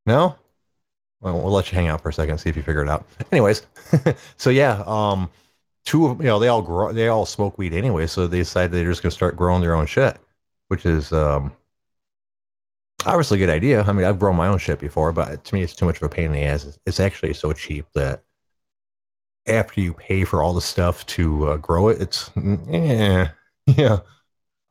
No? 0.05 0.35
Well, 1.21 1.41
we'll 1.41 1.53
let 1.53 1.71
you 1.71 1.77
hang 1.77 1.87
out 1.87 2.01
for 2.01 2.09
a 2.09 2.13
second, 2.13 2.37
see 2.39 2.49
if 2.49 2.57
you 2.57 2.63
figure 2.63 2.81
it 2.81 2.89
out. 2.89 3.05
Anyways, 3.31 3.65
so 4.37 4.49
yeah, 4.49 4.83
um, 4.85 5.29
two 5.85 6.07
of 6.07 6.19
you 6.19 6.27
know 6.27 6.39
they 6.39 6.49
all 6.49 6.61
grow, 6.61 6.91
they 6.91 7.07
all 7.07 7.25
smoke 7.25 7.57
weed 7.57 7.73
anyway, 7.73 8.07
so 8.07 8.27
they 8.27 8.39
decided 8.39 8.71
they're 8.73 8.89
just 8.89 9.03
gonna 9.03 9.11
start 9.11 9.37
growing 9.37 9.61
their 9.61 9.75
own 9.75 9.85
shit, 9.85 10.17
which 10.67 10.85
is 10.85 11.13
um, 11.13 11.53
obviously 13.05 13.37
a 13.41 13.45
good 13.45 13.53
idea. 13.53 13.83
I 13.83 13.93
mean, 13.93 14.05
I've 14.05 14.19
grown 14.19 14.35
my 14.35 14.47
own 14.47 14.57
shit 14.57 14.79
before, 14.79 15.13
but 15.13 15.45
to 15.45 15.55
me, 15.55 15.63
it's 15.63 15.75
too 15.75 15.85
much 15.85 15.97
of 15.97 16.03
a 16.03 16.09
pain 16.09 16.25
in 16.25 16.33
the 16.33 16.43
ass. 16.43 16.77
It's 16.85 16.99
actually 16.99 17.33
so 17.35 17.53
cheap 17.53 17.85
that 17.95 18.21
after 19.47 19.81
you 19.81 19.93
pay 19.93 20.23
for 20.23 20.41
all 20.41 20.53
the 20.53 20.61
stuff 20.61 21.05
to 21.07 21.49
uh, 21.49 21.57
grow 21.57 21.89
it, 21.89 22.01
it's 22.01 22.31
yeah, 22.35 23.29
yeah. 23.65 23.99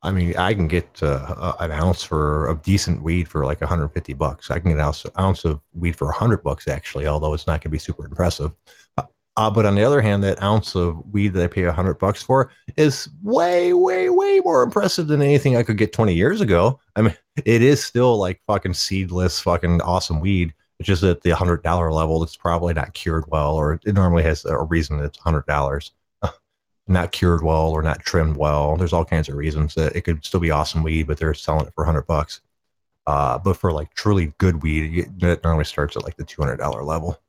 I 0.05 0.11
mean, 0.11 0.37
I 0.37 0.53
can 0.53 0.67
get 0.67 1.01
uh, 1.01 1.55
an 1.61 1.71
ounce 1.71 2.03
for 2.03 2.51
a 2.51 2.57
decent 2.57 3.03
weed 3.03 3.29
for 3.29 3.45
like 3.45 3.61
150 3.61 4.13
bucks. 4.15 4.51
I 4.51 4.59
can 4.59 4.71
get 4.71 4.79
an 4.79 4.81
ounce, 4.81 5.07
ounce 5.19 5.45
of 5.45 5.61
weed 5.75 5.95
for 5.95 6.07
100 6.07 6.43
bucks 6.43 6.67
actually, 6.67 7.07
although 7.07 7.35
it's 7.35 7.47
not 7.47 7.61
going 7.61 7.63
to 7.63 7.69
be 7.69 7.79
super 7.79 8.05
impressive. 8.05 8.53
Uh, 9.37 9.51
but 9.51 9.65
on 9.65 9.75
the 9.75 9.85
other 9.85 10.03
hand, 10.03 10.23
that 10.23 10.43
ounce 10.43 10.75
of 10.75 11.01
weed 11.13 11.29
that 11.29 11.45
I 11.45 11.47
pay 11.47 11.65
100 11.65 11.95
bucks 11.95 12.23
for 12.23 12.51
is 12.77 13.09
way, 13.23 13.73
way, 13.73 14.11
way 14.11 14.41
more 14.41 14.63
impressive 14.63 15.07
than 15.07 15.23
anything 15.23 15.57
I 15.57 15.63
could 15.63 15.79
get 15.79 15.93
20 15.93 16.13
years 16.13 16.41
ago. 16.41 16.81
I 16.97 17.03
mean, 17.03 17.17
it 17.47 17.63
is 17.63 17.83
still 17.83 18.19
like 18.19 18.43
fucking 18.47 18.75
seedless, 18.75 19.39
fucking 19.41 19.81
awesome 19.83 20.21
weed 20.21 20.53
it's 20.83 20.89
just 20.89 21.05
at 21.05 21.23
the 21.23 21.31
hundred 21.31 21.63
dollar 21.63 21.93
level, 21.93 22.25
it's 22.25 22.37
probably 22.37 22.75
not 22.75 22.95
cured 22.95 23.25
well, 23.29 23.55
or 23.55 23.81
it 23.85 23.95
normally 23.95 24.25
has 24.25 24.45
a 24.45 24.59
reason 24.59 24.99
it's 24.99 25.19
hundred 25.19 25.47
dollars. 25.47 25.93
not 26.89 27.13
cured 27.13 27.45
well 27.45 27.71
or 27.71 27.83
not 27.83 28.01
trimmed 28.01 28.37
well. 28.37 28.77
There's 28.77 28.93
all 28.93 29.05
kinds 29.05 29.29
of 29.29 29.37
reasons 29.37 29.75
that 29.77 29.95
it 29.95 30.01
could 30.01 30.25
still 30.25 30.41
be 30.41 30.51
awesome 30.51 30.83
weed, 30.83 31.07
but 31.07 31.19
they're 31.19 31.35
selling 31.35 31.67
it 31.67 31.73
for 31.75 31.85
hundred 31.85 32.09
bucks. 32.09 32.41
Uh, 33.07 33.39
but 33.39 33.57
for 33.57 33.73
like 33.73 33.95
truly 33.95 34.33
good 34.39 34.63
weed, 34.65 35.09
it 35.23 35.45
normally 35.45 35.65
starts 35.65 35.97
at 35.97 36.03
like 36.03 36.17
the 36.17 36.25
two 36.25 36.43
hundred 36.43 36.57
dollar 36.57 36.83
level, 36.83 37.21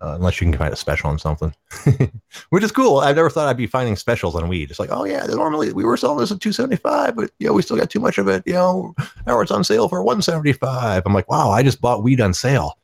uh, 0.00 0.14
unless 0.16 0.40
you 0.40 0.50
can 0.50 0.58
find 0.58 0.72
a 0.72 0.76
special 0.76 1.10
on 1.10 1.20
something, 1.20 1.54
which 2.50 2.64
is 2.64 2.72
cool. 2.72 2.98
I've 2.98 3.14
never 3.14 3.30
thought 3.30 3.48
I'd 3.48 3.56
be 3.56 3.68
finding 3.68 3.94
specials 3.94 4.34
on 4.34 4.48
weed. 4.48 4.70
It's 4.70 4.80
like, 4.80 4.90
oh 4.90 5.04
yeah, 5.04 5.24
normally 5.26 5.72
we 5.72 5.84
were 5.84 5.96
selling 5.96 6.18
this 6.18 6.32
at 6.32 6.40
two 6.40 6.52
seventy 6.52 6.76
five, 6.76 7.14
but 7.14 7.30
you 7.38 7.46
know 7.46 7.52
we 7.52 7.62
still 7.62 7.76
got 7.76 7.90
too 7.90 8.00
much 8.00 8.18
of 8.18 8.26
it. 8.26 8.42
You 8.44 8.54
know, 8.54 8.94
now 9.24 9.40
it's 9.40 9.52
on 9.52 9.62
sale 9.62 9.88
for 9.88 10.02
one 10.02 10.20
seventy 10.20 10.52
five. 10.52 11.04
I'm 11.06 11.14
like, 11.14 11.30
wow, 11.30 11.50
I 11.50 11.62
just 11.62 11.80
bought 11.80 12.02
weed 12.02 12.20
on 12.20 12.34
sale. 12.34 12.76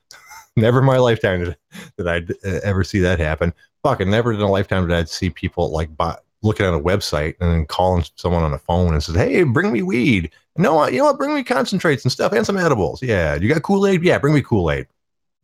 never 0.56 0.78
in 0.80 0.84
my 0.84 0.98
lifetime 0.98 1.44
did, 1.44 1.56
did 1.98 2.06
I 2.06 2.18
uh, 2.48 2.60
ever 2.62 2.84
see 2.84 3.00
that 3.00 3.18
happen. 3.18 3.52
Fucking 3.82 4.10
never 4.10 4.32
in 4.32 4.40
a 4.40 4.50
lifetime 4.50 4.86
did 4.86 4.96
I 4.96 5.04
see 5.04 5.30
people 5.30 5.70
like 5.70 5.94
buy, 5.96 6.16
looking 6.42 6.66
at 6.66 6.74
a 6.74 6.78
website 6.78 7.34
and 7.40 7.50
then 7.50 7.66
calling 7.66 8.04
someone 8.16 8.42
on 8.42 8.52
the 8.52 8.58
phone 8.58 8.92
and 8.92 9.02
says, 9.02 9.14
"Hey, 9.14 9.42
bring 9.42 9.72
me 9.72 9.82
weed." 9.82 10.30
No, 10.56 10.86
you 10.86 10.98
know 10.98 11.04
what? 11.04 11.18
Bring 11.18 11.34
me 11.34 11.42
concentrates 11.42 12.04
and 12.04 12.12
stuff 12.12 12.32
and 12.32 12.46
some 12.46 12.56
edibles. 12.56 13.02
Yeah, 13.02 13.34
you 13.34 13.48
got 13.48 13.62
Kool 13.62 13.86
Aid? 13.86 14.02
Yeah, 14.04 14.18
bring 14.18 14.34
me 14.34 14.42
Kool 14.42 14.70
Aid. 14.70 14.86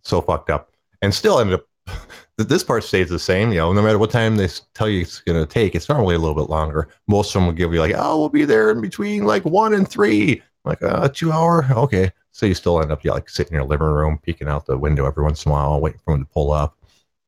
So 0.02 0.20
fucked 0.20 0.50
up, 0.50 0.72
and 1.02 1.14
still 1.14 1.40
ended 1.40 1.60
up. 1.60 1.66
This 2.38 2.64
part 2.64 2.84
stays 2.84 3.10
the 3.10 3.18
same. 3.18 3.52
You 3.52 3.58
know, 3.58 3.72
no 3.74 3.82
matter 3.82 3.98
what 3.98 4.10
time 4.10 4.36
they 4.36 4.48
tell 4.72 4.88
you 4.88 5.02
it's 5.02 5.20
going 5.20 5.38
to 5.38 5.44
take, 5.44 5.74
it's 5.74 5.90
normally 5.90 6.14
a 6.14 6.18
little 6.18 6.34
bit 6.34 6.48
longer. 6.48 6.88
Most 7.06 7.28
of 7.28 7.34
them 7.34 7.44
will 7.44 7.52
give 7.52 7.74
you 7.74 7.80
like, 7.80 7.94
"Oh, 7.94 8.18
we'll 8.18 8.30
be 8.30 8.46
there 8.46 8.70
in 8.70 8.80
between 8.80 9.24
like 9.24 9.44
one 9.44 9.74
and 9.74 9.86
three. 9.86 10.42
like, 10.64 10.82
uh, 10.82 11.10
two 11.10 11.32
hour. 11.32 11.66
Okay. 11.70 12.10
So 12.32 12.46
you 12.46 12.54
still 12.54 12.80
end 12.80 12.92
up 12.92 13.04
you 13.04 13.10
like 13.10 13.28
sitting 13.28 13.54
in 13.54 13.60
your 13.60 13.68
living 13.68 13.88
room, 13.88 14.18
peeking 14.22 14.48
out 14.48 14.66
the 14.66 14.78
window 14.78 15.06
every 15.06 15.22
once 15.22 15.44
in 15.44 15.50
a 15.50 15.52
while, 15.52 15.80
waiting 15.80 16.00
for 16.04 16.14
them 16.14 16.24
to 16.24 16.32
pull 16.32 16.52
up. 16.52 16.76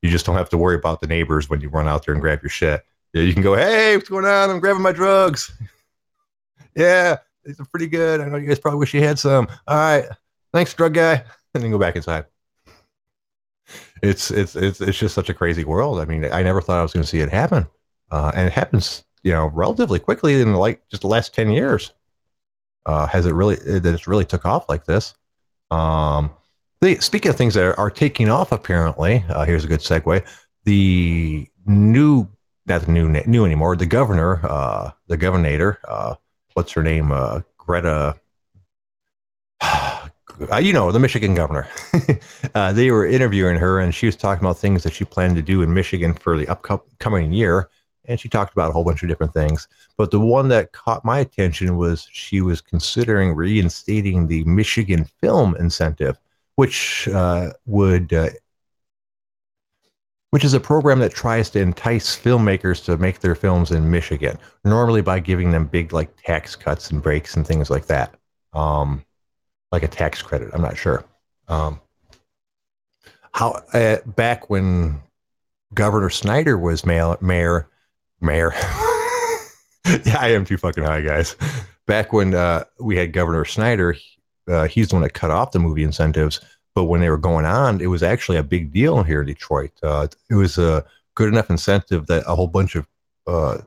You 0.00 0.10
just 0.10 0.26
don't 0.26 0.36
have 0.36 0.50
to 0.50 0.58
worry 0.58 0.76
about 0.76 1.00
the 1.00 1.06
neighbors 1.06 1.48
when 1.48 1.60
you 1.60 1.68
run 1.68 1.88
out 1.88 2.04
there 2.04 2.14
and 2.14 2.20
grab 2.20 2.42
your 2.42 2.50
shit. 2.50 2.84
You 3.12 3.32
can 3.32 3.42
go, 3.42 3.54
hey, 3.54 3.96
what's 3.96 4.08
going 4.08 4.24
on? 4.24 4.50
I'm 4.50 4.58
grabbing 4.58 4.82
my 4.82 4.92
drugs. 4.92 5.52
yeah, 6.76 7.18
these 7.44 7.60
are 7.60 7.66
pretty 7.66 7.88
good. 7.88 8.20
I 8.20 8.28
know 8.28 8.38
you 8.38 8.48
guys 8.48 8.58
probably 8.58 8.78
wish 8.78 8.94
you 8.94 9.02
had 9.02 9.18
some. 9.18 9.48
All 9.68 9.76
right, 9.76 10.06
thanks, 10.52 10.72
drug 10.74 10.94
guy, 10.94 11.24
and 11.54 11.62
then 11.62 11.70
go 11.70 11.78
back 11.78 11.96
inside. 11.96 12.24
It's 14.02 14.30
it's 14.30 14.56
it's 14.56 14.80
it's 14.80 14.98
just 14.98 15.14
such 15.14 15.28
a 15.28 15.34
crazy 15.34 15.64
world. 15.64 16.00
I 16.00 16.04
mean, 16.04 16.24
I 16.24 16.42
never 16.42 16.60
thought 16.60 16.78
I 16.78 16.82
was 16.82 16.92
going 16.92 17.04
to 17.04 17.08
see 17.08 17.20
it 17.20 17.28
happen, 17.28 17.66
uh, 18.10 18.32
and 18.34 18.48
it 18.48 18.52
happens, 18.52 19.04
you 19.22 19.32
know, 19.32 19.46
relatively 19.48 19.98
quickly 19.98 20.40
in 20.40 20.54
like 20.54 20.82
just 20.88 21.02
the 21.02 21.08
last 21.08 21.34
ten 21.34 21.50
years 21.50 21.92
uh, 22.86 23.06
has 23.06 23.26
it 23.26 23.32
really 23.32 23.56
that 23.56 23.86
it's 23.86 24.06
really 24.06 24.24
took 24.24 24.44
off 24.44 24.68
like 24.68 24.84
this. 24.84 25.14
Um, 25.70 26.30
the, 26.80 26.96
speaking 26.96 27.30
of 27.30 27.36
things 27.36 27.54
that 27.54 27.64
are, 27.64 27.78
are 27.78 27.90
taking 27.90 28.28
off, 28.28 28.52
apparently, 28.52 29.24
uh, 29.28 29.44
here's 29.44 29.64
a 29.64 29.68
good 29.68 29.80
segue. 29.80 30.26
The 30.64 31.48
new, 31.66 32.28
not 32.66 32.82
the 32.82 32.92
new 32.92 33.08
new 33.08 33.44
anymore. 33.44 33.76
The 33.76 33.86
governor, 33.86 34.44
uh, 34.44 34.90
the 35.06 35.16
governor, 35.16 35.78
uh, 35.86 36.16
what's 36.54 36.72
her 36.72 36.82
name? 36.82 37.12
Uh, 37.12 37.40
Greta. 37.56 38.16
Uh, 40.50 40.56
you 40.56 40.72
know, 40.72 40.90
the 40.90 40.98
Michigan 40.98 41.34
governor. 41.34 41.68
they 42.72 42.90
were 42.90 43.06
interviewing 43.06 43.56
her, 43.56 43.78
and 43.78 43.94
she 43.94 44.06
was 44.06 44.16
talking 44.16 44.42
about 44.42 44.58
things 44.58 44.82
that 44.82 44.92
she 44.92 45.04
planned 45.04 45.36
to 45.36 45.42
do 45.42 45.62
in 45.62 45.72
Michigan 45.72 46.14
for 46.14 46.38
the 46.38 46.48
upcoming 46.48 47.32
year 47.32 47.68
and 48.06 48.18
she 48.18 48.28
talked 48.28 48.52
about 48.52 48.70
a 48.70 48.72
whole 48.72 48.84
bunch 48.84 49.02
of 49.02 49.08
different 49.08 49.32
things. 49.32 49.68
But 49.96 50.10
the 50.10 50.20
one 50.20 50.48
that 50.48 50.72
caught 50.72 51.04
my 51.04 51.20
attention 51.20 51.76
was 51.76 52.08
she 52.12 52.40
was 52.40 52.60
considering 52.60 53.34
reinstating 53.34 54.26
the 54.26 54.44
Michigan 54.44 55.04
Film 55.20 55.56
Incentive, 55.56 56.18
which 56.56 57.08
uh, 57.08 57.52
would, 57.66 58.12
uh, 58.12 58.30
which 60.30 60.44
is 60.44 60.54
a 60.54 60.60
program 60.60 60.98
that 61.00 61.12
tries 61.12 61.50
to 61.50 61.60
entice 61.60 62.16
filmmakers 62.18 62.84
to 62.86 62.96
make 62.96 63.20
their 63.20 63.34
films 63.34 63.70
in 63.70 63.90
Michigan, 63.90 64.38
normally 64.64 65.02
by 65.02 65.20
giving 65.20 65.50
them 65.50 65.66
big 65.66 65.92
like 65.92 66.10
tax 66.16 66.56
cuts 66.56 66.90
and 66.90 67.02
breaks 67.02 67.36
and 67.36 67.46
things 67.46 67.70
like 67.70 67.86
that, 67.86 68.14
um, 68.52 69.04
like 69.70 69.82
a 69.82 69.88
tax 69.88 70.22
credit. 70.22 70.50
I'm 70.52 70.62
not 70.62 70.76
sure. 70.76 71.04
Um, 71.48 71.80
how 73.32 73.62
uh, 73.72 73.98
back 74.06 74.50
when 74.50 75.00
Governor 75.74 76.10
Snyder 76.10 76.58
was 76.58 76.84
mayor, 76.84 77.68
mayor. 78.22 78.52
yeah, 80.04 80.18
I 80.18 80.28
am 80.28 80.44
too 80.44 80.56
fucking 80.56 80.84
high, 80.84 81.00
guys. 81.00 81.36
Back 81.86 82.12
when 82.12 82.34
uh, 82.34 82.64
we 82.80 82.96
had 82.96 83.12
Governor 83.12 83.44
Snyder, 83.44 83.96
uh, 84.48 84.66
he's 84.66 84.88
the 84.88 84.94
one 84.94 85.02
that 85.02 85.14
cut 85.14 85.30
off 85.30 85.52
the 85.52 85.58
movie 85.58 85.84
incentives. 85.84 86.40
But 86.74 86.84
when 86.84 87.00
they 87.00 87.10
were 87.10 87.18
going 87.18 87.44
on, 87.44 87.80
it 87.80 87.88
was 87.88 88.02
actually 88.02 88.38
a 88.38 88.42
big 88.42 88.72
deal 88.72 89.02
here 89.02 89.20
in 89.20 89.26
Detroit. 89.26 89.72
Uh, 89.82 90.06
it 90.30 90.34
was 90.34 90.56
a 90.56 90.84
good 91.14 91.28
enough 91.28 91.50
incentive 91.50 92.06
that 92.06 92.24
a 92.26 92.34
whole 92.34 92.46
bunch 92.46 92.76
of 92.76 92.86
uh, 93.26 93.58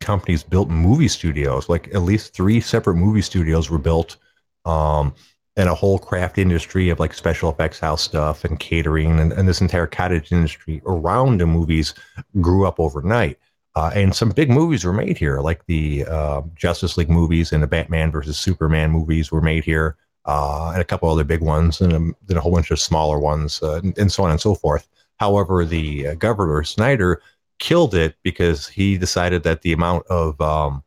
companies 0.00 0.42
built 0.42 0.68
movie 0.68 1.08
studios. 1.08 1.68
Like 1.68 1.88
at 1.94 2.02
least 2.02 2.34
three 2.34 2.60
separate 2.60 2.94
movie 2.94 3.22
studios 3.22 3.70
were 3.70 3.78
built, 3.78 4.16
um, 4.64 5.14
and 5.56 5.68
a 5.68 5.74
whole 5.74 5.98
craft 5.98 6.38
industry 6.38 6.88
of 6.90 7.00
like 7.00 7.12
special 7.12 7.50
effects 7.50 7.80
house 7.80 8.02
stuff 8.02 8.44
and 8.44 8.60
catering, 8.60 9.18
and, 9.18 9.32
and 9.32 9.48
this 9.48 9.60
entire 9.60 9.88
cottage 9.88 10.30
industry 10.30 10.80
around 10.86 11.40
the 11.40 11.46
movies 11.46 11.94
grew 12.40 12.66
up 12.66 12.78
overnight. 12.78 13.38
Uh, 13.78 13.90
and 13.94 14.12
some 14.12 14.30
big 14.30 14.50
movies 14.50 14.84
were 14.84 14.92
made 14.92 15.16
here, 15.16 15.38
like 15.38 15.64
the 15.66 16.04
uh, 16.06 16.42
Justice 16.56 16.96
League 16.96 17.08
movies 17.08 17.52
and 17.52 17.62
the 17.62 17.66
Batman 17.68 18.10
versus 18.10 18.36
Superman 18.36 18.90
movies 18.90 19.30
were 19.30 19.40
made 19.40 19.62
here, 19.62 19.94
uh, 20.24 20.70
and 20.72 20.80
a 20.80 20.84
couple 20.84 21.08
other 21.08 21.22
big 21.22 21.42
ones, 21.42 21.80
and 21.80 21.92
um, 21.92 22.16
then 22.26 22.36
a 22.36 22.40
whole 22.40 22.50
bunch 22.50 22.72
of 22.72 22.80
smaller 22.80 23.20
ones, 23.20 23.62
uh, 23.62 23.76
and, 23.76 23.96
and, 23.96 24.10
so 24.10 24.24
on 24.24 24.32
and 24.32 24.40
so 24.40 24.56
forth. 24.56 24.88
However, 25.20 25.64
the 25.64 26.08
uh, 26.08 26.14
governor 26.14 26.64
Snyder 26.64 27.22
killed 27.60 27.94
it 27.94 28.16
because 28.24 28.66
he 28.66 28.98
decided 28.98 29.44
that 29.44 29.62
the 29.62 29.72
amount 29.72 30.04
of 30.08 30.40
um, 30.40 30.82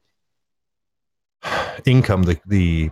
income 1.85 2.23
the, 2.23 2.41
the 2.45 2.91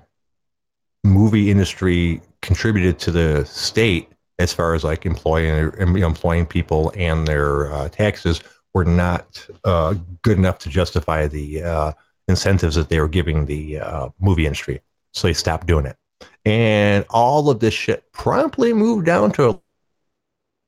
movie 1.04 1.52
industry 1.52 2.22
contributed 2.42 3.00
to 3.00 3.12
the 3.12 3.44
state 3.44 4.08
as 4.38 4.54
far 4.54 4.76
as 4.76 4.86
like 4.86 5.06
employing 5.06 5.74
employing 5.78 6.46
people 6.46 6.94
and 6.96 7.28
their 7.28 7.74
uh, 7.74 7.90
taxes 7.90 8.42
were 8.74 8.86
not 8.86 9.46
uh, 9.64 9.96
good 10.22 10.38
enough 10.38 10.60
to 10.60 10.70
justify 10.70 11.28
the 11.28 11.64
uh, 11.64 11.92
incentives 12.28 12.76
that 12.76 12.90
they 12.90 13.00
were 13.00 13.08
giving 13.08 13.46
the 13.46 13.80
uh, 13.80 14.10
movie 14.20 14.46
industry. 14.46 14.82
So 15.14 15.28
they 15.28 15.34
stopped 15.34 15.68
doing 15.68 15.86
it. 15.86 15.98
And 16.46 17.06
all 17.10 17.50
of 17.50 17.60
this 17.60 17.74
shit 17.74 18.12
promptly 18.12 18.74
moved 18.74 19.06
down 19.06 19.32
to 19.34 19.62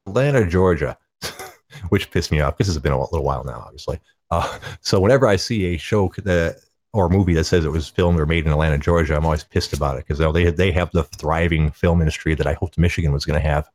Atlanta, 0.07 0.47
Georgia, 0.47 0.97
which 1.89 2.11
pissed 2.11 2.31
me 2.31 2.41
off 2.41 2.57
because 2.57 2.75
it's 2.75 2.81
been 2.81 2.91
a 2.91 2.99
little 2.99 3.23
while 3.23 3.43
now, 3.43 3.63
obviously. 3.65 3.99
Uh, 4.31 4.59
so 4.81 4.99
whenever 4.99 5.27
I 5.27 5.35
see 5.35 5.75
a 5.75 5.77
show 5.77 6.11
that 6.23 6.57
or 6.93 7.07
movie 7.09 7.33
that 7.33 7.45
says 7.45 7.63
it 7.63 7.71
was 7.71 7.87
filmed 7.87 8.19
or 8.19 8.25
made 8.25 8.45
in 8.45 8.51
Atlanta, 8.51 8.77
Georgia, 8.77 9.15
I'm 9.15 9.25
always 9.25 9.43
pissed 9.43 9.73
about 9.73 9.97
it 9.97 10.05
because 10.07 10.19
they 10.33 10.51
they 10.51 10.71
have 10.71 10.91
the 10.91 11.03
thriving 11.03 11.71
film 11.71 12.01
industry 12.01 12.35
that 12.35 12.47
I 12.47 12.53
hoped 12.53 12.77
Michigan 12.77 13.11
was 13.11 13.25
going 13.25 13.41
to 13.41 13.47
have. 13.47 13.69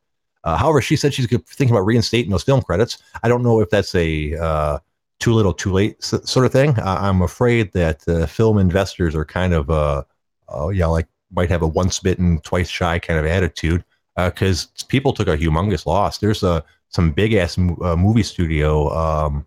Uh, 0.45 0.57
however, 0.57 0.81
she 0.81 0.97
said 0.97 1.13
she's 1.13 1.27
thinking 1.27 1.71
about 1.71 1.87
reinstating 1.87 2.31
those 2.31 2.45
film 2.45 2.63
credits. 2.63 2.99
I 3.23 3.29
don't 3.29 3.43
know 3.43 3.61
if 3.61 3.71
that's 3.71 3.95
a 3.95 4.35
uh, 4.37 4.79
too 5.19 5.33
little, 5.33 5.53
too 5.53 5.73
late 5.73 6.03
sort 6.03 6.47
of 6.47 6.53
thing. 6.53 6.79
I'm 6.81 7.23
afraid 7.23 7.73
that 7.73 8.07
uh, 8.09 8.27
film 8.27 8.59
investors 8.59 9.15
are 9.15 9.25
kind 9.25 9.55
of, 9.55 9.71
uh, 9.71 10.03
oh 10.49 10.71
yeah, 10.71 10.87
like 10.87 11.09
might 11.33 11.51
have 11.51 11.63
a 11.63 11.67
once 11.67 11.99
bitten, 12.01 12.41
twice 12.41 12.69
shy 12.69 12.99
kind 12.99 13.19
of 13.19 13.27
attitude 13.27 13.85
because 14.17 14.67
uh, 14.67 14.85
people 14.89 15.13
took 15.13 15.29
a 15.29 15.37
humongous 15.37 15.87
loss. 15.87 16.19
There's 16.19 16.43
a 16.43 16.65
some 16.89 17.13
big 17.13 17.35
ass 17.35 17.59
uh, 17.59 17.97
movie 17.97 18.23
studio, 18.23 18.91
um, 18.97 19.47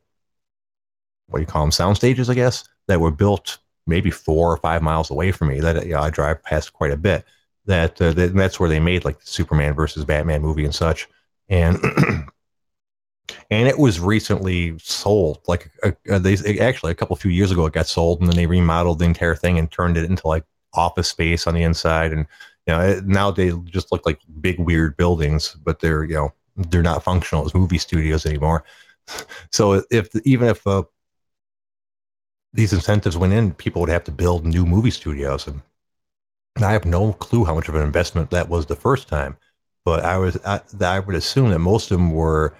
what 1.27 1.39
do 1.39 1.41
you 1.41 1.47
call 1.47 1.63
them, 1.63 1.71
sound 1.71 1.95
stages, 1.95 2.29
I 2.29 2.33
guess, 2.33 2.67
that 2.87 2.99
were 2.99 3.11
built 3.11 3.59
maybe 3.87 4.11
four 4.11 4.51
or 4.51 4.57
five 4.57 4.81
miles 4.81 5.09
away 5.09 5.31
from 5.31 5.47
me. 5.47 5.59
That 5.59 5.85
you 5.85 5.93
know, 5.93 6.01
I 6.01 6.09
drive 6.09 6.43
past 6.43 6.73
quite 6.73 6.91
a 6.91 6.97
bit. 6.97 7.25
That, 7.69 8.01
uh, 8.01 8.13
that 8.13 8.33
that's 8.33 8.59
where 8.59 8.67
they 8.67 8.79
made 8.79 9.05
like 9.05 9.19
the 9.19 9.27
Superman 9.27 9.75
versus 9.75 10.03
Batman 10.03 10.41
movie 10.41 10.65
and 10.65 10.73
such, 10.73 11.07
and 11.49 11.77
and 13.51 13.67
it 13.67 13.77
was 13.77 13.99
recently 13.99 14.75
sold. 14.79 15.41
Like 15.47 15.71
they 16.03 16.59
actually 16.59 16.91
a 16.91 16.95
couple 16.95 17.15
few 17.15 17.29
years 17.29 17.51
ago, 17.51 17.67
it 17.67 17.73
got 17.73 17.85
sold, 17.85 18.21
and 18.21 18.27
then 18.27 18.35
they 18.35 18.47
remodeled 18.47 18.97
the 18.97 19.05
entire 19.05 19.35
thing 19.35 19.59
and 19.59 19.69
turned 19.69 19.97
it 19.97 20.05
into 20.09 20.27
like 20.27 20.45
office 20.73 21.09
space 21.09 21.45
on 21.45 21.53
the 21.53 21.61
inside. 21.61 22.11
And 22.11 22.25
you 22.65 22.73
know, 22.73 22.81
it, 22.81 23.05
now 23.05 23.29
they 23.29 23.51
just 23.65 23.91
look 23.91 24.03
like 24.03 24.19
big 24.41 24.59
weird 24.59 24.97
buildings, 24.97 25.55
but 25.63 25.79
they're 25.79 26.03
you 26.05 26.15
know 26.15 26.33
they're 26.55 26.81
not 26.81 27.03
functional 27.03 27.45
as 27.45 27.53
movie 27.53 27.77
studios 27.77 28.25
anymore. 28.25 28.63
So 29.51 29.83
if 29.91 30.09
even 30.25 30.47
if 30.47 30.65
uh, 30.65 30.83
these 32.51 32.73
incentives 32.73 33.17
went 33.17 33.33
in, 33.33 33.53
people 33.53 33.79
would 33.81 33.89
have 33.89 34.03
to 34.05 34.11
build 34.11 34.43
new 34.43 34.65
movie 34.65 34.91
studios, 34.91 35.47
and 35.47 35.61
I 36.57 36.71
have 36.71 36.85
no 36.85 37.13
clue 37.13 37.45
how 37.45 37.55
much 37.55 37.69
of 37.69 37.75
an 37.75 37.81
investment 37.81 38.31
that 38.31 38.49
was 38.49 38.65
the 38.65 38.75
first 38.75 39.07
time. 39.07 39.37
But 39.85 40.03
I 40.03 40.17
was 40.17 40.37
I, 40.45 40.61
I 40.81 40.99
would 40.99 41.15
assume 41.15 41.49
that 41.49 41.59
most 41.59 41.91
of 41.91 41.97
them 41.97 42.11
were 42.11 42.55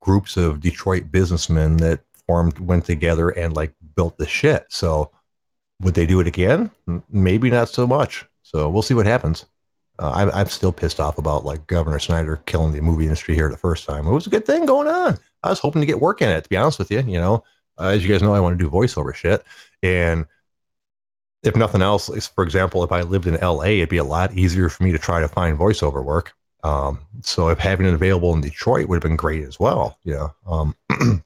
groups 0.00 0.36
of 0.36 0.60
Detroit 0.60 1.10
businessmen 1.10 1.76
that 1.78 2.00
formed, 2.26 2.58
went 2.58 2.84
together 2.84 3.30
and 3.30 3.54
like 3.54 3.72
built 3.94 4.16
the 4.18 4.26
shit. 4.26 4.66
So 4.68 5.10
would 5.80 5.94
they 5.94 6.06
do 6.06 6.20
it 6.20 6.26
again? 6.26 6.70
Maybe 7.10 7.50
not 7.50 7.68
so 7.68 7.86
much. 7.86 8.24
So 8.42 8.68
we'll 8.68 8.82
see 8.82 8.94
what 8.94 9.06
happens. 9.06 9.46
Uh, 9.98 10.12
I'm, 10.14 10.30
I'm 10.30 10.46
still 10.46 10.72
pissed 10.72 11.00
off 11.00 11.18
about 11.18 11.44
like 11.44 11.66
Governor 11.66 11.98
Snyder 11.98 12.40
killing 12.46 12.72
the 12.72 12.82
movie 12.82 13.04
industry 13.04 13.34
here 13.34 13.50
the 13.50 13.56
first 13.56 13.86
time. 13.86 14.06
It 14.06 14.12
was 14.12 14.26
a 14.26 14.30
good 14.30 14.46
thing 14.46 14.66
going 14.66 14.88
on. 14.88 15.18
I 15.42 15.50
was 15.50 15.58
hoping 15.58 15.80
to 15.80 15.86
get 15.86 16.00
work 16.00 16.22
in 16.22 16.28
it, 16.28 16.44
to 16.44 16.50
be 16.50 16.56
honest 16.56 16.78
with 16.78 16.90
you. 16.90 17.00
You 17.00 17.18
know, 17.18 17.44
uh, 17.78 17.88
as 17.88 18.04
you 18.04 18.12
guys 18.12 18.22
know, 18.22 18.34
I 18.34 18.40
want 18.40 18.58
to 18.58 18.64
do 18.64 18.70
voiceover 18.70 19.14
shit. 19.14 19.44
And 19.82 20.26
if 21.46 21.56
nothing 21.56 21.82
else, 21.82 22.08
for 22.28 22.44
example, 22.44 22.82
if 22.82 22.92
I 22.92 23.02
lived 23.02 23.26
in 23.26 23.34
LA, 23.34 23.64
it'd 23.64 23.88
be 23.88 23.96
a 23.98 24.04
lot 24.04 24.32
easier 24.34 24.68
for 24.68 24.82
me 24.82 24.92
to 24.92 24.98
try 24.98 25.20
to 25.20 25.28
find 25.28 25.58
voiceover 25.58 26.04
work. 26.04 26.32
Um, 26.64 26.98
so 27.22 27.48
if 27.48 27.58
having 27.58 27.86
it 27.86 27.94
available 27.94 28.34
in 28.34 28.40
Detroit 28.40 28.88
would 28.88 28.96
have 28.96 29.02
been 29.02 29.16
great 29.16 29.44
as 29.44 29.60
well. 29.60 29.98
Yeah. 30.02 30.28
Um, 30.46 30.74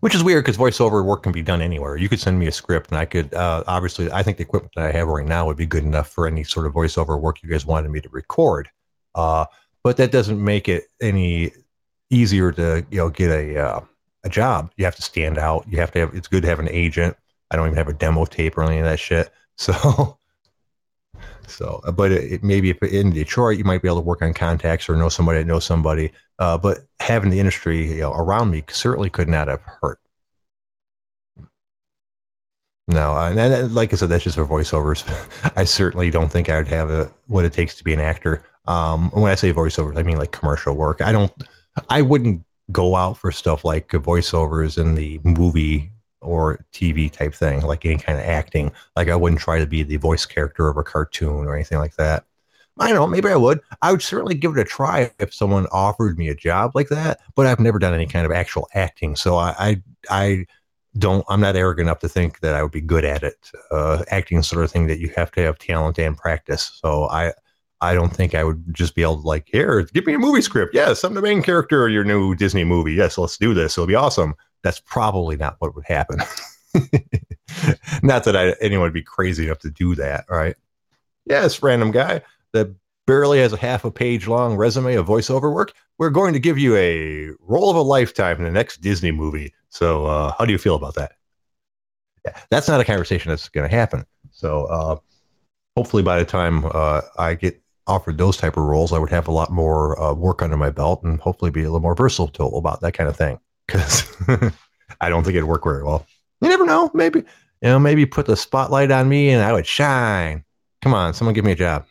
which 0.00 0.14
is 0.14 0.22
weird 0.22 0.44
because 0.44 0.56
voiceover 0.56 1.04
work 1.04 1.24
can 1.24 1.32
be 1.32 1.42
done 1.42 1.60
anywhere. 1.60 1.96
You 1.96 2.08
could 2.08 2.20
send 2.20 2.38
me 2.38 2.46
a 2.46 2.52
script 2.52 2.90
and 2.90 2.98
I 2.98 3.04
could, 3.04 3.34
uh, 3.34 3.64
obviously, 3.66 4.10
I 4.12 4.22
think 4.22 4.36
the 4.36 4.44
equipment 4.44 4.74
that 4.76 4.84
I 4.84 4.92
have 4.92 5.08
right 5.08 5.26
now 5.26 5.46
would 5.46 5.56
be 5.56 5.66
good 5.66 5.82
enough 5.82 6.08
for 6.08 6.26
any 6.26 6.44
sort 6.44 6.66
of 6.66 6.72
voiceover 6.72 7.20
work 7.20 7.42
you 7.42 7.50
guys 7.50 7.66
wanted 7.66 7.90
me 7.90 8.00
to 8.00 8.08
record. 8.10 8.68
Uh, 9.14 9.46
but 9.82 9.96
that 9.96 10.12
doesn't 10.12 10.42
make 10.42 10.68
it 10.68 10.84
any 11.00 11.50
easier 12.10 12.52
to, 12.52 12.86
you 12.90 12.98
know, 12.98 13.08
get 13.08 13.30
a, 13.30 13.58
uh, 13.58 13.80
a 14.22 14.28
job. 14.28 14.70
You 14.76 14.84
have 14.84 14.96
to 14.96 15.02
stand 15.02 15.38
out. 15.38 15.66
You 15.68 15.78
have 15.78 15.90
to 15.92 15.98
have, 15.98 16.14
it's 16.14 16.28
good 16.28 16.42
to 16.42 16.48
have 16.48 16.60
an 16.60 16.68
agent. 16.68 17.16
I 17.50 17.56
don't 17.56 17.66
even 17.66 17.78
have 17.78 17.88
a 17.88 17.94
demo 17.94 18.24
tape 18.24 18.58
or 18.58 18.64
any 18.64 18.78
of 18.78 18.84
that 18.84 18.98
shit. 18.98 19.30
So, 19.60 20.18
So, 21.48 21.80
but 21.94 22.12
it, 22.12 22.44
maybe 22.44 22.70
if 22.70 22.82
in 22.82 23.10
Detroit, 23.10 23.58
you 23.58 23.64
might 23.64 23.82
be 23.82 23.88
able 23.88 23.98
to 23.98 24.06
work 24.06 24.22
on 24.22 24.34
contacts 24.34 24.88
or 24.88 24.96
know 24.96 25.08
somebody 25.08 25.38
that 25.38 25.46
knows 25.46 25.64
somebody. 25.64 26.12
Uh, 26.38 26.58
but 26.58 26.80
having 27.00 27.30
the 27.30 27.40
industry 27.40 27.94
you 27.94 28.00
know, 28.00 28.12
around 28.12 28.50
me 28.50 28.62
certainly 28.68 29.10
could 29.10 29.28
not 29.28 29.48
have 29.48 29.62
hurt. 29.62 29.98
No, 32.86 33.16
and, 33.18 33.38
and 33.38 33.74
like 33.74 33.92
I 33.92 33.96
said, 33.96 34.08
that's 34.08 34.24
just 34.24 34.36
for 34.36 34.46
voiceovers. 34.46 35.04
I 35.56 35.64
certainly 35.64 36.10
don't 36.10 36.30
think 36.30 36.48
I 36.48 36.56
would 36.56 36.68
have 36.68 36.90
a, 36.90 37.10
what 37.26 37.44
it 37.44 37.52
takes 37.52 37.74
to 37.76 37.84
be 37.84 37.92
an 37.92 38.00
actor. 38.00 38.42
Um, 38.66 39.10
when 39.10 39.30
I 39.30 39.34
say 39.34 39.52
voiceovers, 39.52 39.98
I 39.98 40.02
mean 40.02 40.18
like 40.18 40.32
commercial 40.32 40.74
work. 40.74 41.00
I 41.02 41.12
don't, 41.12 41.32
I 41.90 42.02
wouldn't 42.02 42.44
go 42.72 42.96
out 42.96 43.18
for 43.18 43.32
stuff 43.32 43.64
like 43.64 43.88
voiceovers 43.88 44.78
in 44.78 44.94
the 44.94 45.20
movie 45.24 45.90
or 46.20 46.64
TV 46.72 47.10
type 47.10 47.34
thing, 47.34 47.60
like 47.62 47.84
any 47.84 47.98
kind 47.98 48.18
of 48.18 48.24
acting. 48.24 48.72
Like 48.96 49.08
I 49.08 49.16
wouldn't 49.16 49.40
try 49.40 49.58
to 49.58 49.66
be 49.66 49.82
the 49.82 49.96
voice 49.96 50.26
character 50.26 50.68
of 50.68 50.76
a 50.76 50.82
cartoon 50.82 51.46
or 51.46 51.54
anything 51.54 51.78
like 51.78 51.96
that. 51.96 52.24
I 52.80 52.88
don't 52.88 52.96
know, 52.96 53.06
maybe 53.06 53.28
I 53.28 53.36
would. 53.36 53.60
I 53.82 53.90
would 53.90 54.02
certainly 54.02 54.34
give 54.34 54.56
it 54.56 54.60
a 54.60 54.64
try 54.64 55.10
if 55.18 55.34
someone 55.34 55.66
offered 55.72 56.16
me 56.16 56.28
a 56.28 56.34
job 56.34 56.72
like 56.74 56.88
that, 56.90 57.20
but 57.34 57.46
I've 57.46 57.58
never 57.58 57.78
done 57.78 57.94
any 57.94 58.06
kind 58.06 58.24
of 58.24 58.30
actual 58.30 58.68
acting. 58.72 59.16
So 59.16 59.36
I, 59.36 59.54
I, 59.58 59.82
I 60.10 60.46
don't, 60.96 61.24
I'm 61.28 61.40
not 61.40 61.56
arrogant 61.56 61.88
enough 61.88 61.98
to 62.00 62.08
think 62.08 62.38
that 62.40 62.54
I 62.54 62.62
would 62.62 62.70
be 62.70 62.80
good 62.80 63.04
at 63.04 63.24
it. 63.24 63.50
Uh, 63.72 64.04
acting 64.10 64.42
sort 64.42 64.64
of 64.64 64.70
thing 64.70 64.86
that 64.86 65.00
you 65.00 65.12
have 65.16 65.32
to 65.32 65.40
have 65.40 65.58
talent 65.58 65.98
and 65.98 66.16
practice. 66.16 66.78
So 66.80 67.08
I, 67.08 67.32
I 67.80 67.94
don't 67.94 68.14
think 68.14 68.36
I 68.36 68.44
would 68.44 68.72
just 68.72 68.94
be 68.94 69.02
able 69.02 69.22
to 69.22 69.26
like, 69.26 69.48
here, 69.50 69.82
give 69.82 70.06
me 70.06 70.14
a 70.14 70.18
movie 70.18 70.42
script. 70.42 70.72
Yes, 70.72 71.02
I'm 71.02 71.14
the 71.14 71.22
main 71.22 71.42
character 71.42 71.84
of 71.84 71.92
your 71.92 72.04
new 72.04 72.36
Disney 72.36 72.64
movie. 72.64 72.92
Yes, 72.92 73.18
let's 73.18 73.38
do 73.38 73.54
this. 73.54 73.76
It'll 73.76 73.86
be 73.86 73.94
awesome 73.96 74.34
that's 74.62 74.80
probably 74.80 75.36
not 75.36 75.56
what 75.58 75.74
would 75.74 75.86
happen. 75.86 76.18
not 78.02 78.24
that 78.24 78.36
I, 78.36 78.54
anyone 78.60 78.84
would 78.84 78.92
be 78.92 79.02
crazy 79.02 79.46
enough 79.46 79.60
to 79.60 79.70
do 79.70 79.94
that, 79.96 80.24
right? 80.28 80.56
Yes, 81.24 81.62
random 81.62 81.90
guy 81.90 82.22
that 82.52 82.74
barely 83.06 83.38
has 83.38 83.52
a 83.52 83.56
half 83.56 83.84
a 83.84 83.90
page 83.90 84.26
long 84.26 84.56
resume 84.56 84.94
of 84.94 85.06
voiceover 85.06 85.52
work. 85.52 85.72
We're 85.98 86.10
going 86.10 86.32
to 86.34 86.40
give 86.40 86.58
you 86.58 86.76
a 86.76 87.30
role 87.40 87.70
of 87.70 87.76
a 87.76 87.82
lifetime 87.82 88.38
in 88.38 88.44
the 88.44 88.50
next 88.50 88.80
Disney 88.80 89.12
movie. 89.12 89.54
So, 89.68 90.06
uh, 90.06 90.32
how 90.38 90.44
do 90.44 90.52
you 90.52 90.58
feel 90.58 90.74
about 90.74 90.94
that? 90.94 91.12
Yeah, 92.24 92.36
that's 92.50 92.68
not 92.68 92.80
a 92.80 92.84
conversation 92.84 93.30
that's 93.30 93.48
going 93.48 93.68
to 93.68 93.74
happen. 93.74 94.04
So, 94.30 94.64
uh, 94.66 94.96
hopefully, 95.76 96.02
by 96.02 96.18
the 96.18 96.24
time 96.24 96.64
uh, 96.72 97.02
I 97.18 97.34
get 97.34 97.60
offered 97.86 98.18
those 98.18 98.36
type 98.36 98.56
of 98.56 98.64
roles, 98.64 98.92
I 98.92 98.98
would 98.98 99.10
have 99.10 99.28
a 99.28 99.32
lot 99.32 99.50
more 99.50 100.00
uh, 100.00 100.14
work 100.14 100.42
under 100.42 100.56
my 100.56 100.70
belt 100.70 101.02
and 101.02 101.20
hopefully 101.20 101.50
be 101.50 101.62
a 101.62 101.64
little 101.64 101.80
more 101.80 101.94
versatile 101.94 102.58
about 102.58 102.80
that 102.82 102.92
kind 102.92 103.08
of 103.08 103.16
thing 103.16 103.40
because 103.68 104.10
I 105.00 105.08
don't 105.08 105.22
think 105.22 105.36
it'd 105.36 105.48
work 105.48 105.62
very 105.62 105.84
well. 105.84 106.06
You 106.40 106.48
never 106.48 106.66
know. 106.66 106.90
Maybe, 106.94 107.20
you 107.20 107.68
know, 107.68 107.78
maybe 107.78 108.06
put 108.06 108.26
the 108.26 108.36
spotlight 108.36 108.90
on 108.90 109.08
me 109.08 109.30
and 109.30 109.42
I 109.42 109.52
would 109.52 109.66
shine. 109.66 110.44
Come 110.82 110.94
on, 110.94 111.14
someone 111.14 111.34
give 111.34 111.44
me 111.44 111.52
a 111.52 111.56
job. 111.56 111.86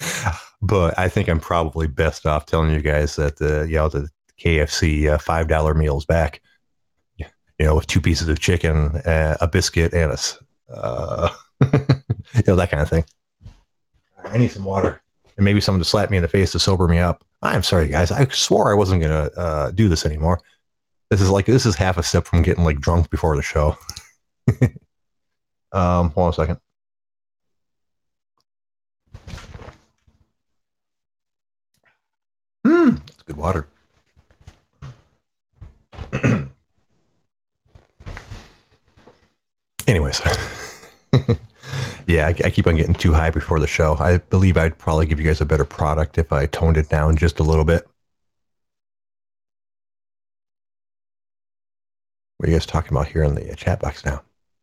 but 0.62 0.98
I 0.98 1.08
think 1.08 1.28
I'm 1.28 1.40
probably 1.40 1.86
best 1.86 2.26
off 2.26 2.46
telling 2.46 2.70
you 2.70 2.80
guys 2.80 3.16
that 3.16 3.38
the, 3.38 3.66
you 3.68 3.76
know, 3.76 3.88
the 3.88 4.08
KFC 4.40 5.08
uh, 5.08 5.18
$5 5.18 5.76
meals 5.76 6.04
back, 6.04 6.40
you 7.16 7.26
know, 7.66 7.76
with 7.76 7.86
two 7.86 8.00
pieces 8.00 8.28
of 8.28 8.40
chicken, 8.40 8.96
uh, 8.96 9.36
a 9.40 9.46
biscuit, 9.46 9.92
and 9.94 10.12
a, 10.12 10.18
uh, 10.74 11.30
you 11.72 12.42
know, 12.46 12.56
that 12.56 12.70
kind 12.70 12.82
of 12.82 12.88
thing. 12.88 13.04
I 14.24 14.38
need 14.38 14.50
some 14.50 14.64
water 14.64 15.00
and 15.42 15.44
maybe 15.44 15.60
someone 15.60 15.80
to 15.80 15.84
slap 15.84 16.08
me 16.08 16.16
in 16.16 16.22
the 16.22 16.28
face 16.28 16.52
to 16.52 16.60
sober 16.60 16.86
me 16.86 16.98
up. 16.98 17.24
I'm 17.42 17.64
sorry, 17.64 17.88
guys. 17.88 18.12
I 18.12 18.26
swore 18.28 18.70
I 18.70 18.74
wasn't 18.74 19.02
gonna 19.02 19.28
uh, 19.36 19.72
do 19.72 19.88
this 19.88 20.06
anymore. 20.06 20.40
This 21.10 21.20
is 21.20 21.30
like 21.30 21.46
this 21.46 21.66
is 21.66 21.74
half 21.74 21.98
a 21.98 22.02
step 22.04 22.26
from 22.26 22.42
getting 22.42 22.62
like 22.64 22.80
drunk 22.80 23.10
before 23.10 23.34
the 23.34 23.42
show. 23.42 23.76
um, 25.72 26.10
hold 26.10 26.26
on 26.26 26.30
a 26.30 26.32
second. 26.32 26.60
Hmm, 32.64 32.90
that's 33.06 33.22
good 33.24 33.36
water. 33.36 33.66
Anyways. 39.88 40.22
yeah, 42.06 42.26
I, 42.26 42.30
I, 42.46 42.50
keep 42.50 42.66
on 42.66 42.76
getting 42.76 42.94
too 42.94 43.12
high 43.12 43.30
before 43.30 43.60
the 43.60 43.66
show. 43.66 43.96
I 43.98 44.18
believe 44.18 44.56
I'd 44.56 44.78
probably 44.78 45.06
give 45.06 45.20
you 45.20 45.26
guys 45.26 45.40
a 45.40 45.46
better 45.46 45.64
product 45.64 46.18
if 46.18 46.32
I 46.32 46.46
toned 46.46 46.76
it 46.76 46.88
down 46.88 47.16
just 47.16 47.40
a 47.40 47.42
little 47.42 47.64
bit. 47.64 47.86
What 52.36 52.48
are 52.48 52.52
you 52.52 52.56
guys 52.58 52.66
talking 52.66 52.92
about 52.92 53.08
here 53.08 53.22
in 53.22 53.34
the 53.34 53.54
chat 53.56 53.80
box 53.80 54.04
now? 54.04 54.22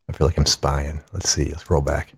I 0.10 0.14
feel 0.14 0.28
like 0.28 0.38
I'm 0.38 0.46
spying. 0.46 1.02
Let's 1.14 1.30
see. 1.30 1.46
Let's 1.46 1.70
roll 1.70 1.82
back. 1.82 2.14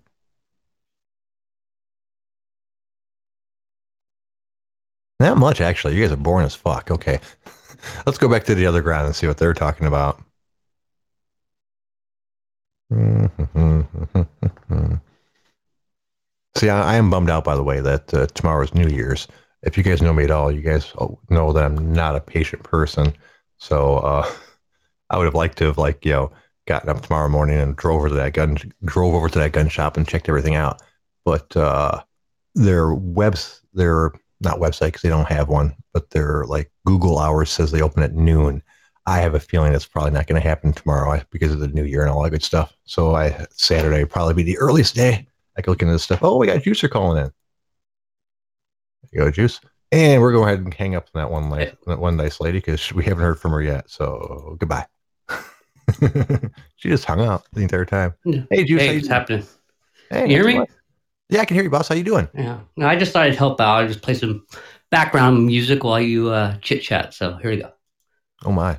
Not 5.20 5.38
much, 5.38 5.60
actually. 5.60 5.94
You 5.94 6.02
guys 6.02 6.12
are 6.12 6.16
boring 6.16 6.46
as 6.46 6.54
fuck. 6.54 6.90
Okay. 6.90 7.20
Let's 8.06 8.18
go 8.18 8.28
back 8.28 8.44
to 8.44 8.54
the 8.54 8.66
other 8.66 8.82
ground 8.82 9.06
and 9.06 9.14
see 9.14 9.26
what 9.26 9.38
they're 9.38 9.54
talking 9.54 9.86
about. 9.86 10.20
Hmm, 12.92 13.24
hmm, 13.26 13.80
hmm, 13.80 14.94
See, 16.56 16.68
I, 16.68 16.92
I 16.92 16.96
am 16.96 17.10
bummed 17.10 17.30
out, 17.30 17.44
by 17.44 17.54
the 17.54 17.62
way, 17.62 17.80
that 17.80 18.12
uh, 18.12 18.26
tomorrow's 18.28 18.74
New 18.74 18.88
Year's. 18.88 19.28
If 19.62 19.76
you 19.76 19.82
guys 19.82 20.02
know 20.02 20.12
me 20.12 20.24
at 20.24 20.30
all, 20.30 20.50
you 20.50 20.60
guys 20.60 20.92
know 21.30 21.52
that 21.52 21.64
I'm 21.64 21.92
not 21.92 22.16
a 22.16 22.20
patient 22.20 22.62
person. 22.62 23.14
So 23.58 23.98
uh, 23.98 24.30
I 25.10 25.18
would 25.18 25.24
have 25.24 25.34
liked 25.34 25.58
to 25.58 25.66
have, 25.66 25.78
like, 25.78 26.04
you 26.04 26.12
know, 26.12 26.32
gotten 26.66 26.88
up 26.88 27.02
tomorrow 27.02 27.28
morning 27.28 27.58
and 27.58 27.76
drove 27.76 27.96
over 27.96 28.08
to 28.08 28.14
that 28.14 28.34
gun, 28.34 28.56
drove 28.84 29.14
over 29.14 29.28
to 29.28 29.38
that 29.38 29.52
gun 29.52 29.68
shop 29.68 29.96
and 29.96 30.06
checked 30.06 30.28
everything 30.28 30.54
out. 30.54 30.80
But 31.24 31.56
uh, 31.56 32.02
their 32.54 32.94
webs, 32.94 33.62
their 33.72 34.12
not 34.40 34.58
website 34.58 34.86
because 34.86 35.02
they 35.02 35.08
don't 35.08 35.28
have 35.28 35.48
one, 35.48 35.74
but 35.92 36.10
their 36.10 36.44
like 36.46 36.70
Google 36.84 37.18
hours 37.18 37.50
says 37.50 37.70
they 37.70 37.82
open 37.82 38.02
at 38.02 38.14
noon. 38.14 38.62
I 39.06 39.18
have 39.20 39.34
a 39.34 39.40
feeling 39.40 39.72
that's 39.72 39.86
probably 39.86 40.12
not 40.12 40.26
going 40.26 40.40
to 40.40 40.48
happen 40.48 40.72
tomorrow 40.72 41.20
because 41.30 41.52
of 41.52 41.60
the 41.60 41.68
new 41.68 41.84
year 41.84 42.02
and 42.02 42.10
all 42.10 42.22
that 42.22 42.30
good 42.30 42.42
stuff. 42.42 42.76
So 42.84 43.14
I 43.14 43.46
Saturday 43.50 44.04
probably 44.04 44.34
be 44.34 44.42
the 44.42 44.58
earliest 44.58 44.94
day. 44.94 45.26
I 45.56 45.62
can 45.62 45.70
look 45.70 45.82
into 45.82 45.92
this 45.92 46.04
stuff. 46.04 46.20
Oh, 46.22 46.38
we 46.38 46.46
got 46.46 46.62
Juicer 46.62 46.90
calling 46.90 47.24
in. 47.24 47.32
There 49.12 49.12
you 49.12 49.18
go, 49.20 49.30
Juice. 49.30 49.60
And 49.90 50.22
we're 50.22 50.32
going 50.32 50.44
to 50.44 50.52
ahead 50.52 50.64
and 50.64 50.72
hang 50.72 50.94
up 50.94 51.08
on 51.14 51.20
that 51.20 51.30
one, 51.30 51.50
nice, 51.50 51.72
that 51.86 51.98
one 51.98 52.16
nice 52.16 52.40
lady 52.40 52.58
because 52.58 52.92
we 52.94 53.04
haven't 53.04 53.22
heard 53.22 53.38
from 53.38 53.52
her 53.52 53.60
yet. 53.60 53.90
So 53.90 54.56
goodbye. 54.58 54.86
she 56.76 56.88
just 56.88 57.04
hung 57.04 57.20
out 57.20 57.44
the 57.52 57.60
entire 57.60 57.84
time. 57.84 58.14
Hey, 58.50 58.64
Juice. 58.64 58.80
Hey, 58.80 58.96
what's 58.96 59.08
happening? 59.08 59.46
Hey, 60.10 60.22
you 60.22 60.36
hear 60.36 60.46
me? 60.46 60.58
what? 60.60 60.70
Yeah, 61.28 61.40
I 61.40 61.44
can 61.44 61.54
hear 61.54 61.64
you, 61.64 61.70
boss. 61.70 61.88
How 61.88 61.94
you 61.94 62.04
doing? 62.04 62.28
Yeah. 62.34 62.60
No, 62.76 62.86
I 62.86 62.96
just 62.96 63.12
thought 63.12 63.24
I'd 63.24 63.34
help 63.34 63.60
out. 63.60 63.84
I 63.84 63.86
just 63.86 64.02
play 64.02 64.14
some 64.14 64.46
background 64.90 65.46
music 65.46 65.84
while 65.84 66.00
you 66.00 66.30
uh, 66.30 66.56
chit 66.58 66.82
chat. 66.82 67.14
So 67.14 67.36
here 67.36 67.50
we 67.50 67.56
go. 67.58 67.72
Oh 68.44 68.52
my. 68.52 68.78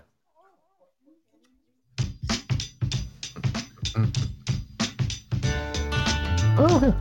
Oh, 6.66 6.80
yeah. 6.82 6.94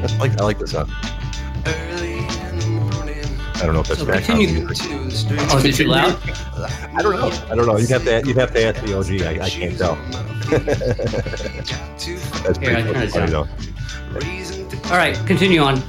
That's 0.00 0.18
like 0.18 0.40
I 0.40 0.44
like 0.44 0.58
this 0.58 0.70
song. 0.72 0.90
I 3.56 3.66
don't 3.66 3.74
know 3.74 3.80
if 3.80 3.88
that's 3.88 4.00
So 4.00 4.06
background 4.06 4.40
continue. 4.40 4.64
music. 4.66 4.86
Oh, 5.50 5.58
is 5.58 5.64
it 5.64 5.74
too 5.74 5.84
loud? 5.88 6.18
I 6.94 7.02
don't 7.02 7.14
know. 7.16 7.28
I 7.50 7.54
don't 7.54 7.66
know. 7.66 7.76
You'd 7.76 7.90
have 7.90 8.04
to 8.04 8.22
you'd 8.26 8.36
have 8.36 8.52
to 8.52 8.64
ask 8.64 8.82
the 8.82 8.98
OG. 8.98 9.22
I, 9.22 9.44
I 9.44 9.50
can't 9.50 9.76
tell. 9.78 9.96
that's 12.42 12.58
Here, 12.58 12.76
I 12.76 12.82
pretty 12.82 12.92
turn 12.92 13.02
it 13.02 13.10
funny 13.10 13.30
though. 13.30 13.48
All 14.90 14.96
right, 14.98 15.16
continue 15.26 15.60
on. 15.60 15.82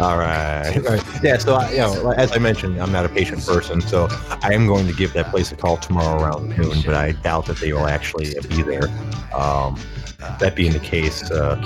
All 0.00 0.16
right. 0.16 0.76
All 0.76 0.82
right. 0.82 1.04
Yeah. 1.22 1.38
So, 1.38 1.54
I, 1.54 1.70
you 1.72 1.78
know, 1.78 2.12
as 2.12 2.30
I 2.32 2.38
mentioned, 2.38 2.80
I'm 2.80 2.92
not 2.92 3.04
a 3.04 3.08
patient 3.08 3.44
person, 3.44 3.80
so 3.80 4.06
I 4.42 4.54
am 4.54 4.66
going 4.68 4.86
to 4.86 4.92
give 4.92 5.12
that 5.14 5.26
place 5.30 5.50
a 5.50 5.56
call 5.56 5.76
tomorrow 5.76 6.22
around 6.22 6.50
noon, 6.50 6.82
but 6.86 6.94
I 6.94 7.12
doubt 7.12 7.46
that 7.46 7.56
they 7.56 7.72
will 7.72 7.86
actually 7.88 8.32
be 8.48 8.62
there. 8.62 8.88
Um, 9.34 9.76
that 10.18 10.54
being 10.56 10.72
the 10.72 10.80
case, 10.80 11.30
uh, 11.30 11.56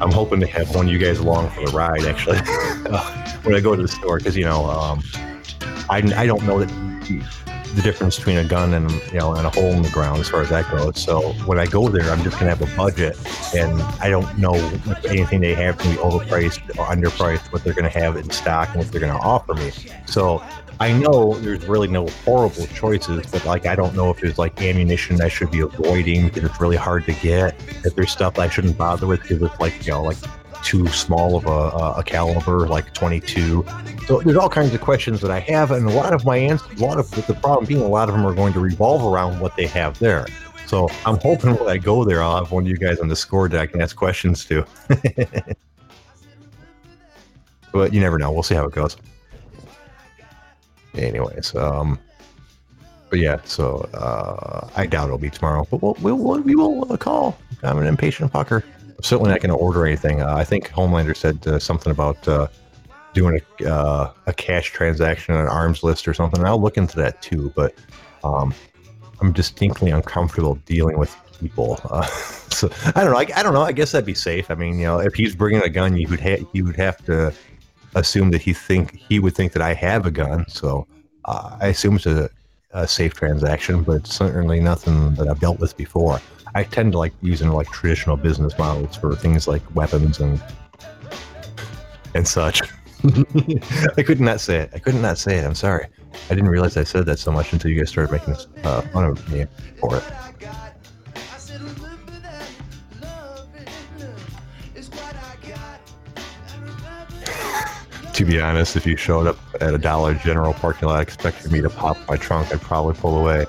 I'm 0.00 0.10
hoping 0.10 0.40
to 0.40 0.46
have 0.46 0.74
one 0.74 0.86
of 0.86 0.92
you 0.92 0.98
guys 0.98 1.18
along 1.18 1.50
for 1.50 1.66
the 1.66 1.72
ride, 1.72 2.04
actually, 2.04 2.38
when 3.42 3.54
I 3.54 3.60
go 3.60 3.74
to 3.74 3.82
the 3.82 3.88
store, 3.88 4.18
because 4.18 4.36
you 4.36 4.44
know, 4.44 4.66
um, 4.66 5.02
I 5.90 5.98
I 6.16 6.26
don't 6.26 6.44
know 6.44 6.64
that 6.64 6.68
the 7.74 7.82
difference 7.82 8.16
between 8.16 8.38
a 8.38 8.44
gun 8.44 8.74
and 8.74 8.90
you 9.12 9.18
know 9.18 9.34
and 9.34 9.46
a 9.46 9.50
hole 9.50 9.72
in 9.72 9.82
the 9.82 9.90
ground 9.90 10.20
as 10.20 10.28
far 10.28 10.42
as 10.42 10.48
that 10.50 10.70
goes. 10.70 11.00
So 11.02 11.32
when 11.46 11.58
I 11.58 11.66
go 11.66 11.88
there, 11.88 12.10
I'm 12.10 12.22
just 12.22 12.38
gonna 12.38 12.54
have 12.54 12.62
a 12.62 12.76
budget, 12.76 13.16
and 13.54 13.80
I 14.00 14.08
don't 14.08 14.38
know 14.38 14.54
if 14.54 15.04
anything 15.06 15.40
they 15.40 15.54
have 15.54 15.78
can 15.78 15.92
be 15.92 15.98
overpriced 15.98 16.70
or 16.78 16.86
underpriced, 16.86 17.52
what 17.52 17.64
they're 17.64 17.74
gonna 17.74 17.88
have 17.88 18.16
in 18.16 18.30
stock, 18.30 18.68
and 18.70 18.78
what 18.78 18.90
they're 18.90 19.00
gonna 19.00 19.18
offer 19.18 19.54
me. 19.54 19.70
So 20.06 20.42
I 20.80 20.92
know 20.92 21.34
there's 21.34 21.66
really 21.66 21.88
no 21.88 22.06
horrible 22.24 22.66
choices, 22.68 23.26
but 23.26 23.44
like 23.44 23.66
I 23.66 23.74
don't 23.74 23.96
know 23.96 24.10
if 24.10 24.20
there's 24.20 24.38
like 24.38 24.60
ammunition 24.62 25.20
I 25.20 25.28
should 25.28 25.50
be 25.50 25.60
avoiding 25.60 26.28
because 26.28 26.44
it's 26.44 26.60
really 26.60 26.76
hard 26.76 27.04
to 27.06 27.12
get. 27.14 27.54
If 27.84 27.96
there's 27.96 28.12
stuff 28.12 28.38
I 28.38 28.48
shouldn't 28.48 28.78
bother 28.78 29.06
with 29.06 29.22
because 29.22 29.42
it's 29.42 29.58
like 29.58 29.84
you 29.84 29.92
know 29.92 30.02
like 30.02 30.18
too 30.62 30.86
small 30.88 31.36
of 31.36 31.46
a, 31.46 32.00
a, 32.00 32.02
caliber, 32.04 32.66
like 32.66 32.92
22. 32.92 33.64
So 34.06 34.20
there's 34.20 34.36
all 34.36 34.48
kinds 34.48 34.74
of 34.74 34.80
questions 34.80 35.20
that 35.20 35.30
I 35.30 35.38
have, 35.40 35.70
and 35.70 35.86
a 35.88 35.92
lot 35.92 36.12
of 36.12 36.24
my 36.24 36.36
answers, 36.36 36.80
a 36.80 36.84
lot 36.84 36.98
of 36.98 37.10
the 37.26 37.34
problem 37.34 37.66
being, 37.66 37.80
a 37.80 37.86
lot 37.86 38.08
of 38.08 38.14
them 38.14 38.26
are 38.26 38.34
going 38.34 38.52
to 38.54 38.60
revolve 38.60 39.04
around 39.04 39.38
what 39.40 39.56
they 39.56 39.66
have 39.66 39.98
there. 39.98 40.26
So 40.66 40.88
I'm 41.06 41.18
hoping 41.18 41.54
when 41.54 41.68
I 41.68 41.78
go 41.78 42.04
there, 42.04 42.22
I'll 42.22 42.36
have 42.36 42.52
one 42.52 42.64
of 42.64 42.68
you 42.68 42.76
guys 42.76 42.98
on 43.00 43.08
the 43.08 43.16
score 43.16 43.48
that 43.48 43.60
I 43.60 43.66
can 43.66 43.80
ask 43.80 43.96
questions 43.96 44.44
to. 44.46 44.66
but 47.72 47.94
you 47.94 48.00
never 48.00 48.18
know. 48.18 48.30
We'll 48.32 48.42
see 48.42 48.54
how 48.54 48.66
it 48.66 48.72
goes. 48.72 48.96
Anyways, 51.04 51.54
um, 51.54 51.98
but 53.10 53.18
yeah, 53.18 53.40
so 53.44 53.88
uh, 53.94 54.68
I 54.76 54.86
doubt 54.86 55.06
it'll 55.06 55.18
be 55.18 55.30
tomorrow, 55.30 55.66
but 55.70 55.82
we'll, 55.82 55.96
we'll, 56.00 56.40
we 56.40 56.54
will 56.54 56.84
call. 56.98 57.38
I'm 57.62 57.78
an 57.78 57.86
impatient 57.86 58.32
fucker. 58.32 58.62
I'm 58.62 59.02
certainly 59.02 59.30
not 59.30 59.40
going 59.40 59.50
to 59.50 59.56
order 59.56 59.86
anything. 59.86 60.22
Uh, 60.22 60.34
I 60.34 60.44
think 60.44 60.70
Homelander 60.70 61.16
said 61.16 61.46
uh, 61.46 61.58
something 61.58 61.90
about 61.90 62.26
uh, 62.28 62.48
doing 63.14 63.40
a, 63.60 63.70
uh, 63.70 64.12
a 64.26 64.32
cash 64.32 64.70
transaction 64.70 65.34
on 65.34 65.40
an 65.42 65.48
Armslist 65.48 66.06
or 66.06 66.14
something. 66.14 66.38
And 66.40 66.48
I'll 66.48 66.60
look 66.60 66.76
into 66.76 66.96
that 66.96 67.22
too, 67.22 67.52
but 67.56 67.74
um, 68.24 68.54
I'm 69.20 69.32
distinctly 69.32 69.90
uncomfortable 69.90 70.56
dealing 70.66 70.98
with 70.98 71.14
people. 71.40 71.80
Uh, 71.90 72.04
so 72.50 72.68
I 72.96 73.04
don't 73.04 73.12
know. 73.12 73.18
I, 73.18 73.26
I 73.36 73.42
don't 73.42 73.52
know. 73.52 73.62
I 73.62 73.72
guess 73.72 73.92
that'd 73.92 74.04
be 74.04 74.14
safe. 74.14 74.50
I 74.50 74.54
mean, 74.54 74.78
you 74.78 74.86
know, 74.86 74.98
if 74.98 75.14
he's 75.14 75.36
bringing 75.36 75.62
a 75.62 75.68
gun, 75.68 75.96
you 75.96 76.08
would 76.08 76.18
ha- 76.18 76.44
you 76.52 76.64
would 76.64 76.74
have 76.76 77.04
to 77.04 77.32
assume 77.94 78.30
that 78.30 78.42
he 78.42 78.52
think 78.52 78.96
he 78.96 79.18
would 79.18 79.34
think 79.34 79.52
that 79.52 79.62
I 79.62 79.74
have 79.74 80.06
a 80.06 80.10
gun. 80.10 80.46
So 80.48 80.86
uh, 81.24 81.56
I 81.60 81.68
assume 81.68 81.96
it's 81.96 82.06
a, 82.06 82.30
a 82.72 82.86
safe 82.86 83.14
transaction, 83.14 83.82
but 83.82 84.06
certainly 84.06 84.60
nothing 84.60 85.14
that 85.14 85.28
I've 85.28 85.40
dealt 85.40 85.58
with 85.58 85.76
before. 85.76 86.20
I 86.54 86.64
tend 86.64 86.92
to 86.92 86.98
like 86.98 87.12
using 87.20 87.50
like 87.50 87.70
traditional 87.70 88.16
business 88.16 88.56
models 88.58 88.96
for 88.96 89.14
things 89.14 89.46
like 89.46 89.62
weapons 89.74 90.20
and 90.20 90.42
and 92.14 92.26
such. 92.26 92.62
I 93.96 94.02
could 94.02 94.20
not 94.20 94.40
say 94.40 94.60
it. 94.60 94.70
I 94.74 94.78
could 94.78 94.94
not 94.94 95.18
say 95.18 95.36
it. 95.38 95.44
I'm 95.44 95.54
sorry. 95.54 95.86
I 96.30 96.34
didn't 96.34 96.48
realize 96.48 96.76
I 96.76 96.84
said 96.84 97.06
that 97.06 97.18
so 97.18 97.30
much 97.30 97.52
until 97.52 97.70
you 97.70 97.78
guys 97.78 97.90
started 97.90 98.10
making 98.10 98.34
uh, 98.64 98.80
fun 98.82 99.04
of 99.04 99.32
me 99.32 99.46
for 99.78 99.96
it. 99.96 100.04
To 108.18 108.24
be 108.24 108.40
honest, 108.40 108.74
if 108.74 108.84
you 108.84 108.96
showed 108.96 109.28
up 109.28 109.38
at 109.60 109.72
a 109.74 109.78
Dollar 109.78 110.12
General 110.12 110.52
parking 110.52 110.88
lot 110.88 111.00
expecting 111.00 111.52
me 111.52 111.60
to 111.60 111.70
pop 111.70 111.96
my 112.08 112.16
trunk, 112.16 112.52
I'd 112.52 112.60
probably 112.60 112.94
pull 112.94 113.16
away. 113.16 113.46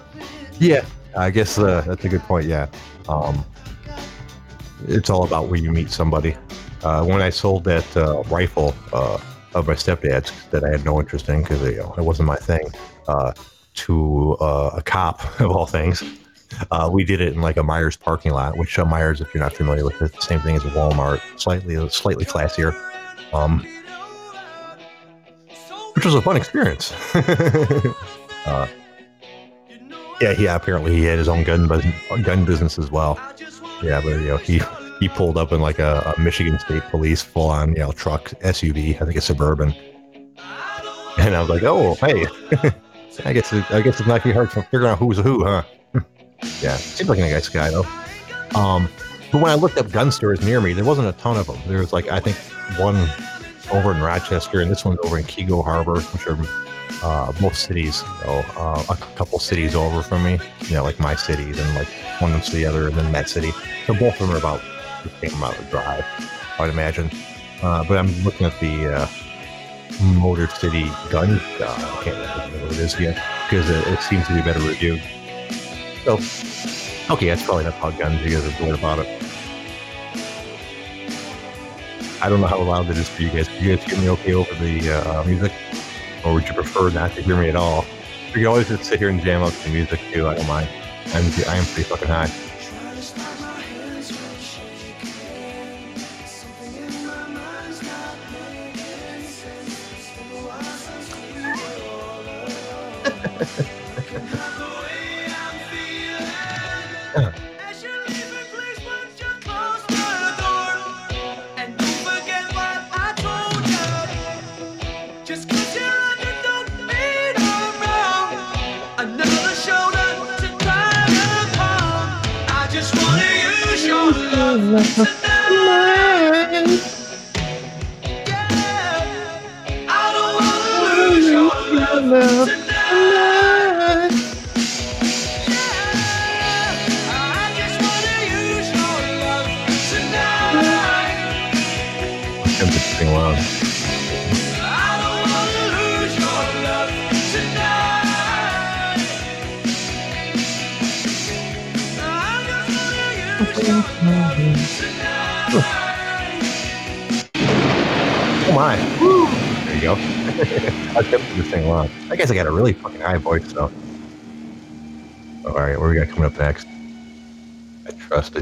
Yeah, 0.60 0.86
I 1.18 1.32
guess 1.32 1.58
uh, 1.58 1.82
that's 1.88 2.06
a 2.06 2.08
good 2.08 2.22
point. 2.22 2.46
Yeah, 2.46 2.68
um, 3.08 3.44
it's 4.88 5.10
all 5.10 5.26
about 5.26 5.48
where 5.48 5.60
you 5.60 5.72
meet 5.72 5.90
somebody. 5.90 6.38
Uh, 6.84 7.04
when 7.04 7.20
I 7.20 7.32
sold 7.32 7.64
that 7.64 7.98
uh, 7.98 8.22
rifle 8.30 8.76
uh, 8.94 9.18
of 9.56 9.68
my 9.68 9.74
stepdad's 9.74 10.32
that 10.52 10.64
I 10.64 10.70
had 10.70 10.86
no 10.86 11.00
interest 11.00 11.30
in 11.30 11.42
because 11.42 11.64
you 11.64 11.78
know, 11.78 11.96
it 11.98 12.04
wasn't 12.04 12.28
my 12.28 12.36
thing, 12.36 12.70
uh, 13.08 13.34
to 13.74 14.38
uh, 14.40 14.70
a 14.76 14.84
cop 14.84 15.24
of 15.42 15.50
all 15.50 15.66
things, 15.66 16.04
uh, 16.70 16.88
we 16.94 17.04
did 17.04 17.22
it 17.22 17.34
in 17.34 17.42
like 17.42 17.58
a 17.58 17.64
Meijer's 17.64 17.98
parking 17.98 18.34
lot. 18.34 18.56
Which 18.56 18.78
uh, 18.78 18.86
Meijer's, 18.86 19.20
if 19.20 19.34
you're 19.34 19.42
not 19.42 19.54
familiar 19.54 19.84
with 19.84 20.00
it, 20.00 20.14
the 20.14 20.22
same 20.22 20.42
thing 20.42 20.56
as 20.56 20.64
a 20.64 20.70
Walmart, 20.70 21.22
slightly 21.40 21.90
slightly 21.90 22.26
classier. 22.26 22.80
Um, 23.34 23.66
which 25.96 26.06
was 26.06 26.16
a 26.16 26.22
fun 26.22 26.38
experience. 26.38 26.94
uh, 28.46 28.68
yeah, 30.22 30.56
apparently 30.56 30.96
he 30.96 31.04
had 31.04 31.18
his 31.18 31.28
own 31.28 31.44
gun 31.44 31.68
business, 31.68 31.96
gun 32.24 32.46
business 32.46 32.78
as 32.78 32.92
well. 32.92 33.20
Yeah, 33.82 34.02
but 34.02 34.10
you 34.10 34.28
know 34.28 34.38
he 34.38 34.62
he 35.00 35.08
pulled 35.08 35.38
up 35.38 35.52
in 35.52 35.62
like 35.62 35.80
a, 35.80 36.14
a 36.18 36.22
Michigan 36.22 36.60
State 36.60 36.84
Police 36.84 37.22
full 37.22 37.50
on 37.50 37.70
you 37.70 37.80
know 37.80 37.92
truck 37.92 38.30
SUV, 38.42 39.02
I 39.02 39.06
think 39.06 39.16
a 39.16 39.22
suburban, 39.22 39.74
and 41.18 41.36
I 41.36 41.40
was 41.40 41.50
like, 41.50 41.64
oh 41.64 41.96
hey, 41.96 42.26
I 43.26 43.34
guess 43.34 43.54
it, 43.54 43.70
I 43.72 43.82
guess 43.82 44.00
it's 44.00 44.08
not 44.08 44.24
too 44.24 44.34
hard 44.34 44.52
to 44.52 44.62
figure 44.64 44.88
out 44.88 45.00
who's 45.00 45.18
who, 45.18 45.46
huh? 45.46 45.64
yeah, 46.62 46.76
seems 46.76 47.10
like 47.10 47.20
a 47.20 47.22
nice 47.22 47.50
guy 47.50 47.70
though. 47.70 47.86
Um, 48.60 48.90
but 49.32 49.42
when 49.42 49.52
I 49.52 49.56
looked 49.56 49.78
up 49.78 49.92
gun 49.92 50.12
stores 50.12 50.42
near 50.44 50.60
me, 50.60 50.74
there 50.74 50.86
wasn't 50.86 51.08
a 51.08 51.14
ton 51.14 51.38
of 51.38 51.48
them. 51.48 51.60
There 51.68 51.80
was 51.80 51.94
like 51.94 52.10
I 52.10 52.20
think 52.20 52.36
one 52.78 52.96
over 53.72 53.92
in 53.92 54.02
Rochester, 54.02 54.62
and 54.62 54.70
this 54.70 54.86
one's 54.86 55.00
over 55.04 55.18
in 55.18 55.24
Keego 55.26 55.64
Harbor, 55.64 56.00
which 56.00 56.28
are 56.28 56.38
uh, 57.04 57.32
most 57.42 57.64
cities, 57.64 58.04
uh, 58.26 58.84
a 58.90 58.96
couple 59.16 59.40
cities 59.40 59.76
over 59.76 60.02
from 60.02 60.24
me. 60.24 60.40
You 60.68 60.76
know, 60.76 60.84
like 60.84 61.00
my 61.00 61.16
city, 61.16 61.52
then 61.52 61.76
like 61.76 61.88
one 62.20 62.40
to 62.40 62.52
the 62.52 62.66
other, 62.66 62.88
and 62.88 62.98
then 62.98 63.12
that 63.12 63.30
city. 63.30 63.52
So 63.86 63.94
both 63.94 64.20
of 64.20 64.28
them 64.28 64.32
are 64.32 64.40
about 64.40 64.62
the 65.04 65.10
same 65.28 65.38
amount 65.38 65.60
of 65.60 65.70
drive, 65.70 66.06
I'd 66.60 66.70
imagine. 66.70 67.10
Uh, 67.62 67.84
but 67.84 67.98
I'm 67.98 68.12
looking 68.24 68.46
at 68.46 68.58
the 68.60 68.94
uh, 68.94 69.08
Motor 70.02 70.48
City 70.48 70.90
gun. 71.10 71.40
Uh, 71.60 72.00
I 72.00 72.04
can't 72.04 72.18
remember 72.18 72.66
what 72.66 72.74
it 72.74 72.80
is 72.80 73.00
yet 73.00 73.22
because 73.50 73.70
it, 73.70 73.88
it 73.88 74.02
seems 74.02 74.28
to 74.28 74.36
be 74.36 74.42
better 74.42 74.60
reviewed. 74.60 75.02
So, 76.06 76.14
okay, 77.14 77.28
that's 77.28 77.44
probably 77.44 77.66
not 77.66 77.78
about 77.78 77.98
guns. 77.98 78.22
You 78.24 78.40
guys 78.40 78.62
are 78.62 78.74
about 78.74 79.00
it. 79.00 79.29
I 82.22 82.28
don't 82.28 82.42
know 82.42 82.48
how 82.48 82.62
loud 82.62 82.90
it 82.90 82.98
is 82.98 83.08
for 83.08 83.22
you 83.22 83.30
guys. 83.30 83.48
Can 83.48 83.64
you 83.64 83.76
guys 83.76 83.86
hear 83.86 83.98
me 83.98 84.10
okay 84.10 84.34
over 84.34 84.54
the 84.56 84.92
uh, 84.92 85.24
music? 85.24 85.54
Or 86.26 86.34
would 86.34 86.48
you 86.48 86.54
prefer 86.54 86.90
not 86.90 87.14
to 87.14 87.22
hear 87.22 87.38
me 87.38 87.48
at 87.48 87.56
all? 87.56 87.86
You 88.28 88.34
can 88.34 88.48
always 88.48 88.68
just 88.68 88.84
sit 88.84 89.00
here 89.00 89.10
and 89.10 89.22
jam 89.22 89.42
up 89.42 89.54
to 89.54 89.64
the 89.64 89.70
music 89.70 90.02
too. 90.12 90.28
I 90.28 90.36
don't 90.36 90.48
mind. 90.48 90.70
I'm, 91.08 91.24
I 91.48 91.56
am 91.56 91.66
pretty 91.66 91.84
fucking 91.84 92.10
high. 92.10 92.30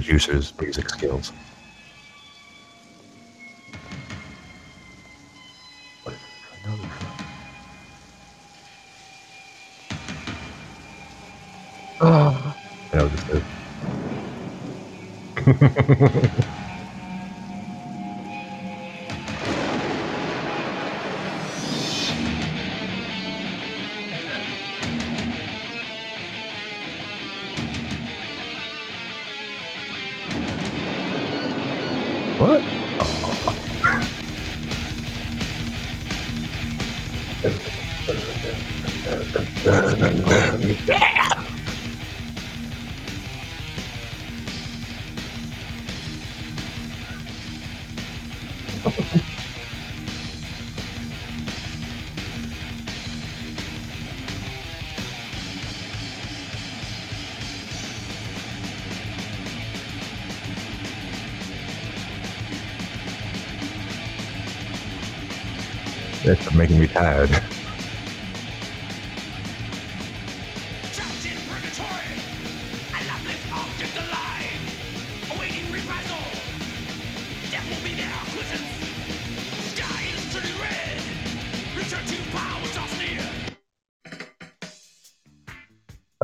Juicer's 0.08 0.54
music 0.62 0.90
skills. 0.90 1.34
What 6.04 6.16
is 6.16 6.22
it? 6.22 6.30
I 6.54 6.70
know 6.70 6.78
this 6.78 7.02
one. 7.02 7.20
Oh, 12.00 12.56
I 12.94 12.98
know 12.98 13.10
what 13.10 13.12
this 16.16 16.27
to 66.36 66.58
making 66.58 66.80
me 66.80 66.88
tired. 66.88 67.30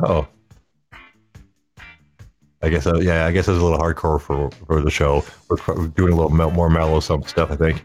Oh. 0.02 0.26
I 2.62 2.68
guess, 2.68 2.86
uh, 2.86 2.98
yeah, 2.98 3.26
I 3.26 3.32
guess 3.32 3.48
it's 3.48 3.58
a 3.58 3.62
little 3.62 3.78
hardcore 3.78 4.20
for 4.20 4.50
for 4.66 4.80
the 4.80 4.90
show. 4.90 5.24
We're 5.48 5.86
doing 5.88 6.12
a 6.12 6.16
little 6.16 6.30
more 6.30 6.68
mellow 6.68 7.00
some 7.00 7.22
stuff, 7.22 7.50
I 7.50 7.56
think. 7.56 7.82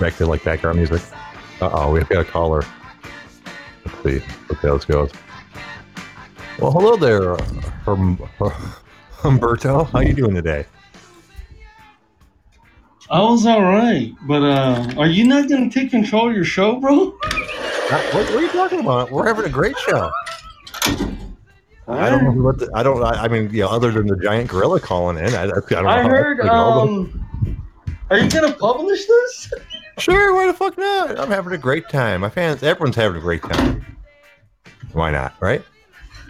Back 0.00 0.16
to 0.16 0.26
like 0.26 0.42
background 0.42 0.78
music. 0.78 1.02
Uh 1.60 1.70
oh, 1.72 1.92
we've 1.92 2.08
got 2.08 2.20
a 2.20 2.24
caller. 2.24 2.64
Let's 3.84 4.02
see. 4.02 4.26
Okay, 4.50 4.70
let's 4.70 4.84
go. 4.86 5.08
Well, 6.58 6.72
hello 6.72 6.96
there, 6.96 7.34
uh, 7.34 8.50
Humberto. 9.18 9.88
How 9.90 10.00
you 10.00 10.14
doing 10.14 10.34
today? 10.34 10.66
I 13.10 13.20
was 13.20 13.44
all 13.44 13.62
right, 13.62 14.12
but 14.26 14.42
uh, 14.42 14.94
are 14.96 15.06
you 15.06 15.26
not 15.26 15.48
gonna 15.48 15.70
take 15.70 15.90
control 15.90 16.28
of 16.28 16.34
your 16.34 16.44
show, 16.44 16.80
bro? 16.80 17.14
Uh, 17.22 18.10
What, 18.12 18.12
what 18.14 18.30
are 18.30 18.40
you 18.40 18.50
talking 18.52 18.80
about? 18.80 19.10
We're 19.10 19.26
having 19.26 19.44
a 19.44 19.48
great 19.48 19.76
show. 19.78 20.10
I 21.88 22.08
don't 22.08 22.22
know 22.24 22.42
what 22.42 22.58
the, 22.58 22.70
I 22.72 22.82
don't. 22.84 23.02
I, 23.02 23.24
I 23.24 23.28
mean, 23.28 23.50
yeah. 23.52 23.66
Other 23.66 23.90
than 23.90 24.06
the 24.06 24.16
giant 24.16 24.48
gorilla 24.48 24.78
calling 24.80 25.18
in, 25.18 25.34
I, 25.34 25.42
I 25.42 25.46
don't 25.46 25.70
know. 25.70 25.88
I 25.88 26.02
heard. 26.02 26.40
Um, 26.42 27.26
are 28.10 28.18
you 28.18 28.30
gonna 28.30 28.52
publish 28.52 29.06
this? 29.06 29.52
sure. 30.00 30.34
Why 30.34 30.46
the 30.46 30.54
fuck 30.54 30.76
not? 30.78 31.18
I'm 31.18 31.30
having 31.30 31.52
a 31.52 31.58
great 31.58 31.88
time. 31.88 32.20
My 32.22 32.30
fans, 32.30 32.62
everyone's 32.62 32.96
having 32.96 33.16
a 33.16 33.20
great 33.20 33.42
time. 33.42 33.84
Why 34.92 35.10
not? 35.10 35.34
Right? 35.40 35.62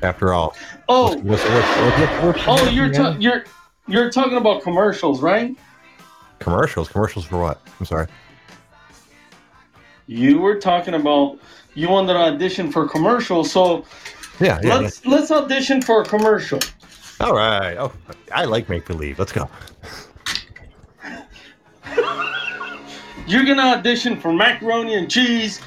After 0.03 0.33
all. 0.33 0.55
Oh, 0.89 1.17
what's- 1.19 1.43
what's- 1.45 2.23
what's- 2.23 2.45
oh, 2.47 2.69
you're 2.71 2.91
ta- 2.93 3.17
you're 3.19 3.45
you're 3.87 4.11
talking 4.11 4.37
about 4.37 4.63
commercials, 4.63 5.21
right? 5.21 5.57
commercials. 6.39 6.89
Commercials 6.89 7.25
for 7.27 7.39
what? 7.41 7.61
I'm 7.79 7.85
sorry. 7.87 8.07
You 10.07 10.39
were 10.39 10.57
talking 10.59 10.95
about 10.95 11.39
you 11.75 11.89
wanted 11.89 12.15
to 12.15 12.19
audition 12.19 12.73
for 12.73 12.89
commercials, 12.89 13.51
so 13.53 13.85
Yeah, 14.41 14.59
yeah. 14.63 14.77
let's 14.77 15.05
let's 15.07 15.31
audition 15.31 15.83
for 15.83 16.03
a 16.03 16.05
commercial. 16.05 16.59
All 17.21 17.35
right. 17.35 17.77
Oh, 17.77 17.93
I 18.33 18.45
like 18.47 18.69
make 18.71 18.87
believe. 18.87 19.19
Let's 19.19 19.33
go. 19.33 19.49
You're 23.31 23.45
gonna 23.45 23.63
audition 23.79 24.21
for 24.21 24.33
macaroni 24.33 24.95
and 24.95 25.09
cheese. 25.09 25.59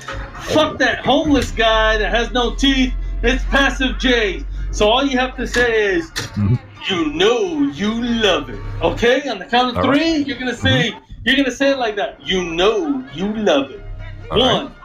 Fuck 0.52 0.78
that 0.80 1.00
homeless 1.00 1.50
guy 1.52 1.98
that 1.98 2.14
has 2.14 2.30
no 2.32 2.54
teeth. 2.54 2.94
It's 3.22 3.42
passive 3.46 3.98
J. 4.00 4.44
So 4.72 4.90
all 4.90 5.06
you 5.06 5.18
have 5.18 5.38
to 5.38 5.48
say 5.48 5.96
is, 5.96 6.12
Mhm. 6.12 6.60
you 6.90 7.06
know 7.14 7.72
you 7.74 8.04
love 8.04 8.50
it. 8.50 8.60
Okay? 8.82 9.30
On 9.30 9.40
the 9.40 9.46
count 9.46 9.72
of 9.72 9.78
All 9.78 9.84
three, 9.84 9.92
right. 10.00 10.10
Mm-hmm. 10.20 10.28
you're 10.30 10.38
gonna 10.40 10.54
say 10.58 10.94
you're 11.24 11.38
gonna 11.38 11.52
say 11.52 11.72
it 11.72 11.78
like 11.78 11.96
that. 11.96 12.20
You 12.22 12.44
know 12.44 13.02
you 13.14 13.34
love 13.34 13.72
it. 13.72 13.82
All 14.30 14.40
right. 14.40 14.64
One, 14.64 14.76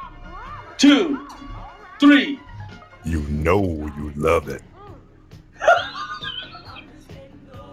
two, 0.77 1.27
three. 1.99 2.39
You 3.03 3.23
know 3.23 3.61
you 3.97 4.13
love 4.15 4.49
it. 4.49 4.63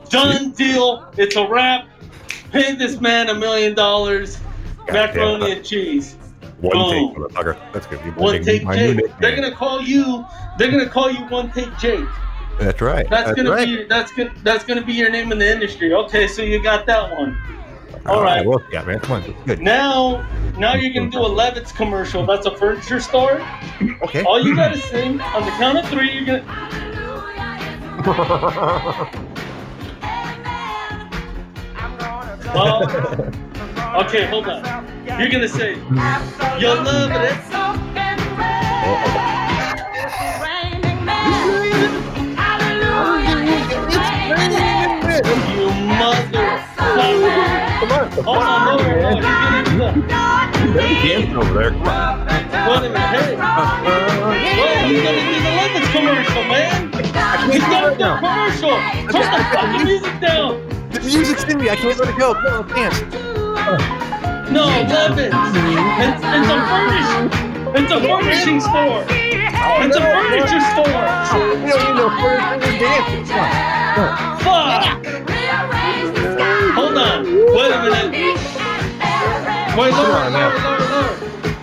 Done 0.10 0.50
deal. 0.52 1.06
It's 1.16 1.36
a 1.36 1.48
wrap. 1.48 1.88
Pay 2.52 2.74
this 2.74 3.00
man 3.00 3.30
a 3.30 3.36
million 3.36 3.76
dollars. 3.76 4.40
Macaroni 4.92 5.52
and 5.52 5.66
cheese. 5.66 6.16
One 6.62 6.78
Boom. 6.78 6.92
take, 6.92 7.18
motherfucker. 7.18 7.74
That's 7.74 7.88
good. 7.88 8.00
You 8.06 8.12
One 8.14 8.34
make 8.34 8.44
take 8.44 8.68
Jake. 8.68 9.12
They're 9.20 9.36
gonna 9.36 9.56
call 9.56 9.82
you. 9.82 10.26
They're 10.58 10.72
gonna 10.72 10.90
call 10.90 11.12
you 11.12 11.26
one 11.26 11.52
take 11.52 11.76
Jake. 11.78 12.06
That's 12.60 12.82
right. 12.82 13.10
That's, 13.10 13.34
gonna 13.34 13.52
right. 13.52 13.68
be 13.68 13.84
that's 13.84 14.14
gonna 14.14 14.34
that's 14.44 14.64
gonna 14.64 14.86
be 14.86 14.94
your 14.94 15.10
name 15.10 15.32
in 15.32 15.40
the 15.40 15.52
industry. 15.52 15.94
Okay, 15.94 16.28
so 16.28 16.42
you 16.42 16.64
got 16.64 16.86
that 16.86 17.12
one. 17.12 17.38
All 18.06 18.22
right. 18.22 18.46
Well, 18.46 18.64
yeah, 18.72 18.84
man. 18.84 19.00
Come 19.00 19.24
on. 19.24 19.36
Good. 19.46 19.62
Now, 19.62 20.26
now 20.58 20.76
you're 20.76 20.94
gonna 20.94 21.10
do 21.10 21.20
a 21.20 21.30
Levitz 21.30 21.76
commercial. 21.76 22.26
That's 22.26 22.46
a 22.46 22.56
furniture 22.56 23.02
store. 23.02 23.46
Okay. 24.04 24.24
All 24.24 24.40
you 24.40 24.56
gotta 24.56 24.78
sing 24.78 25.20
on 25.20 25.44
the 25.44 25.52
count 25.52 25.80
of 25.80 25.88
three. 25.90 26.12
You're 26.14 26.40
gonna. 26.40 26.46
Well, 32.56 32.84
okay, 34.06 34.26
hold 34.28 34.48
on. 34.48 34.64
You're 35.20 35.28
gonna 35.30 35.48
say, 35.50 35.76
"You'll 36.58 36.82
love 36.84 37.12
it." 37.12 37.36
Raining 40.42 41.04
man. 41.04 42.36
Hallelujah. 42.38 43.44
You 45.52 45.68
motherfucker! 46.00 47.20
Come 47.82 47.92
on. 47.92 48.08
Hold 48.24 48.38
on, 48.38 48.66
no, 48.66 48.76
no, 48.78 48.88
no. 48.96 49.12
You're 49.12 49.22
gonna 49.22 49.64
do 49.66 50.72
the. 50.74 50.80
Dancing 50.80 51.36
over 51.36 51.54
there. 51.54 51.72
Come 51.72 51.88
on. 51.88 52.26
Wait 52.26 52.78
a 52.78 52.90
minute, 52.90 53.12
hey. 53.20 53.36
Wait, 54.62 54.80
you 54.92 55.04
gotta 55.04 55.22
do 55.28 55.36
the 55.44 55.52
Levitz 55.60 55.92
commercial, 55.92 56.44
man. 56.46 56.80
You 57.52 57.60
gotta 57.60 57.98
do 57.98 58.04
a 58.06 58.18
commercial. 58.18 58.76
Turn 59.12 59.28
the 59.32 59.44
fucking 59.52 59.84
music 59.86 60.16
down. 60.22 60.85
The 61.06 61.12
music's 61.14 61.44
in 61.44 61.60
me. 61.60 61.70
I 61.70 61.76
can't 61.76 62.00
let 62.00 62.10
it 62.10 62.18
go. 62.18 62.34
Come 62.34 62.66
on, 62.66 62.68
dance. 62.74 62.98
No, 64.50 64.66
Levitz. 64.90 65.38
It's, 66.02 66.18
it's 66.18 66.50
a 66.50 66.58
furnish. 66.66 67.30
It's 67.78 67.94
a 67.94 68.02
furnishing 68.02 68.58
store. 68.58 69.06
It's 69.86 69.94
a 69.94 70.02
furniture 70.02 70.66
store. 70.74 71.06
You 71.62 71.78
don't 71.78 71.86
need 71.86 72.02
no 72.02 72.10
furniture. 72.10 72.82
Dancing. 72.82 73.22
Fuck. 74.42 74.98
Hold 76.74 76.98
on. 76.98 77.22
Wait 77.54 77.70
a 77.70 77.78
minute. 77.86 78.10
Wait, 79.78 79.94
lower, 79.94 80.26
lower, 80.26 80.58
lower, 80.58 80.90
lower. 80.90 81.14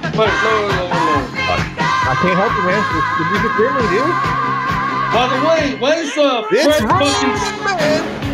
Wait, 0.06 0.30
lower, 0.38 0.70
lower, 0.70 0.86
lower. 0.86 1.26
I 1.82 2.14
can't 2.22 2.38
help 2.38 2.54
you, 2.54 2.62
man. 2.62 2.78
The 3.18 3.58
in 3.58 3.74
me, 3.74 3.90
dude. 3.90 4.06
By 5.10 5.26
the 5.26 5.38
way, 5.42 5.74
where's 5.82 6.14
uh, 6.16 6.46
It's 6.48 6.62
Fred 6.62 6.86
fucking... 6.88 7.34
man. 7.66 8.31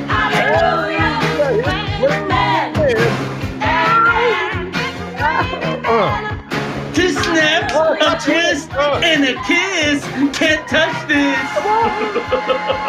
Two 6.95 7.11
snaps, 7.11 7.75
a 7.75 8.19
twist, 8.25 8.71
oh, 8.75 9.01
and 9.03 9.25
a 9.25 9.35
kiss. 9.45 10.05
Can't 10.37 10.67
touch 10.69 11.09
this. 11.09 11.49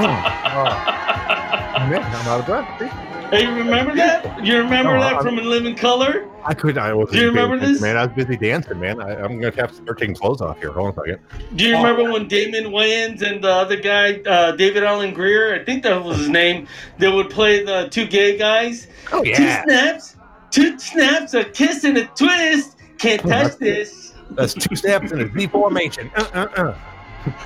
Oh, 0.00 1.57
man, 1.74 2.02
I'm 2.02 2.26
out 2.28 2.40
of 2.40 2.46
breath. 2.46 3.30
Hey, 3.30 3.42
you 3.44 3.54
remember 3.54 3.94
that? 3.94 4.42
You 4.44 4.56
remember 4.58 4.94
No, 4.94 5.00
that 5.00 5.14
I'm- 5.14 5.22
from 5.22 5.38
In 5.38 5.48
Living 5.50 5.74
Color? 5.74 6.24
I 6.44 6.54
couldn't. 6.54 6.78
I 6.82 6.94
wasn't. 6.94 7.16
Do 7.16 7.20
you 7.20 7.26
remember 7.28 7.58
paying 7.58 7.72
this? 7.74 7.82
man? 7.82 7.96
I 7.98 8.06
was 8.06 8.14
busy 8.14 8.36
dancing, 8.38 8.80
man. 8.80 9.02
I, 9.02 9.16
I'm 9.22 9.38
gonna 9.38 9.54
have 9.56 9.70
to 9.70 9.74
start 9.74 9.98
taking 9.98 10.14
clothes 10.14 10.40
off 10.40 10.58
here. 10.60 10.72
Hold 10.72 10.96
on 10.98 11.04
a 11.04 11.06
second. 11.06 11.56
Do 11.56 11.66
you 11.66 11.76
remember 11.76 12.10
when 12.10 12.26
Damon 12.26 12.72
Wayans 12.72 13.20
and 13.20 13.44
the 13.44 13.50
other 13.50 13.76
guy, 13.76 14.14
uh, 14.26 14.52
David 14.52 14.82
Alan 14.82 15.12
Grier, 15.12 15.54
I 15.60 15.64
think 15.64 15.82
that 15.82 16.02
was 16.02 16.16
his 16.16 16.28
name, 16.30 16.66
they 16.96 17.08
would 17.12 17.28
play 17.28 17.62
the 17.64 17.88
two 17.90 18.06
gay 18.06 18.38
guys? 18.38 18.86
Oh, 19.12 19.22
yeah. 19.24 19.36
Two 19.36 19.70
snaps, 19.70 20.16
two 20.50 20.78
snaps, 20.78 21.34
a 21.34 21.44
kiss 21.44 21.84
and 21.84 21.98
a 21.98 22.06
twist. 22.06 22.78
Can't 22.96 23.20
touch 23.20 23.56
this. 23.58 24.14
That's 24.30 24.54
two 24.54 24.74
snaps 24.74 25.12
in 25.12 25.20
a 25.20 25.24
V 25.26 25.48
formation. 25.48 26.10
Uh, 26.16 26.46
uh, 26.56 26.74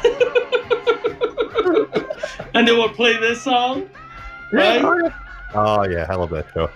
uh. 0.00 0.28
And 2.54 2.68
they 2.68 2.76
would 2.76 2.92
play 2.92 3.16
this 3.18 3.40
song, 3.42 3.88
right? 4.52 4.82
Oh 4.84 4.94
yeah. 5.02 5.10
Oh 5.54 5.84
yeah, 5.88 6.06
I 6.08 6.14
love 6.14 6.30
that 6.30 6.46
show. 6.54 6.70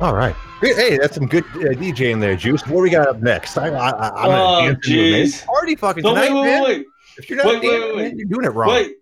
All 0.00 0.14
right. 0.14 0.34
Hey, 0.60 0.74
Hey, 0.74 0.98
that's 0.98 1.14
some 1.14 1.26
good 1.26 1.44
uh, 1.54 1.72
DJ 1.74 2.10
in 2.12 2.20
there, 2.20 2.36
Juice. 2.36 2.62
What 2.66 2.76
do 2.76 2.80
we 2.82 2.90
got 2.90 3.08
up 3.08 3.20
next? 3.22 3.56
I, 3.56 3.68
I, 3.68 3.90
I, 3.90 4.08
I'm 4.24 4.30
Oh, 4.30 4.58
gonna 4.58 4.72
dance 4.74 4.86
in 4.88 4.96
the 4.96 5.10
main 5.10 5.26
jeez. 5.26 5.46
party 5.46 5.76
fucking 5.76 6.02
No, 6.02 6.14
tonight, 6.14 6.30
wait, 6.32 6.34
wait, 6.34 6.44
man. 6.50 6.62
wait, 6.64 6.86
If 7.18 7.30
you're 7.30 7.36
not 7.38 7.46
Wait, 7.46 7.54
wait, 7.62 7.62
dancing, 7.62 7.80
wait, 7.80 7.96
man, 7.96 8.04
wait. 8.04 8.16
you're 8.16 8.28
doing 8.28 8.44
it 8.44 8.50
wrong. 8.54 8.70
wait. 8.70 8.96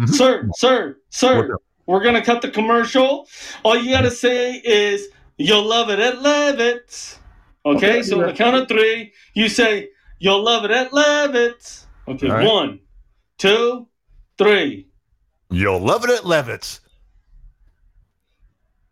Mhm. 0.00 0.08
Sir, 0.14 0.48
sir, 0.56 0.96
sir. 1.10 1.56
We're 1.86 2.02
gonna 2.02 2.24
cut 2.24 2.40
the 2.42 2.50
commercial. 2.50 3.28
All 3.64 3.76
you 3.76 3.90
gotta 3.90 4.10
say 4.10 4.54
is 4.54 5.08
"You'll 5.36 5.66
love 5.66 5.90
it 5.90 5.98
at 5.98 6.14
Levitz." 6.20 7.16
Okay, 7.66 7.76
Okay, 7.98 8.02
so 8.02 8.20
on 8.20 8.26
the 8.28 8.32
count 8.32 8.56
of 8.56 8.68
three, 8.68 9.12
you 9.34 9.48
say 9.50 9.90
"You'll 10.20 10.42
love 10.42 10.64
it 10.64 10.70
at 10.70 10.92
Levitz." 10.92 11.84
Okay, 12.08 12.28
All 12.30 12.36
right. 12.36 12.46
one, 12.46 12.80
two, 13.38 13.88
three. 14.38 14.86
You'll 15.50 15.80
love 15.80 16.04
it 16.04 16.10
at 16.10 16.22
Levitz. 16.22 16.80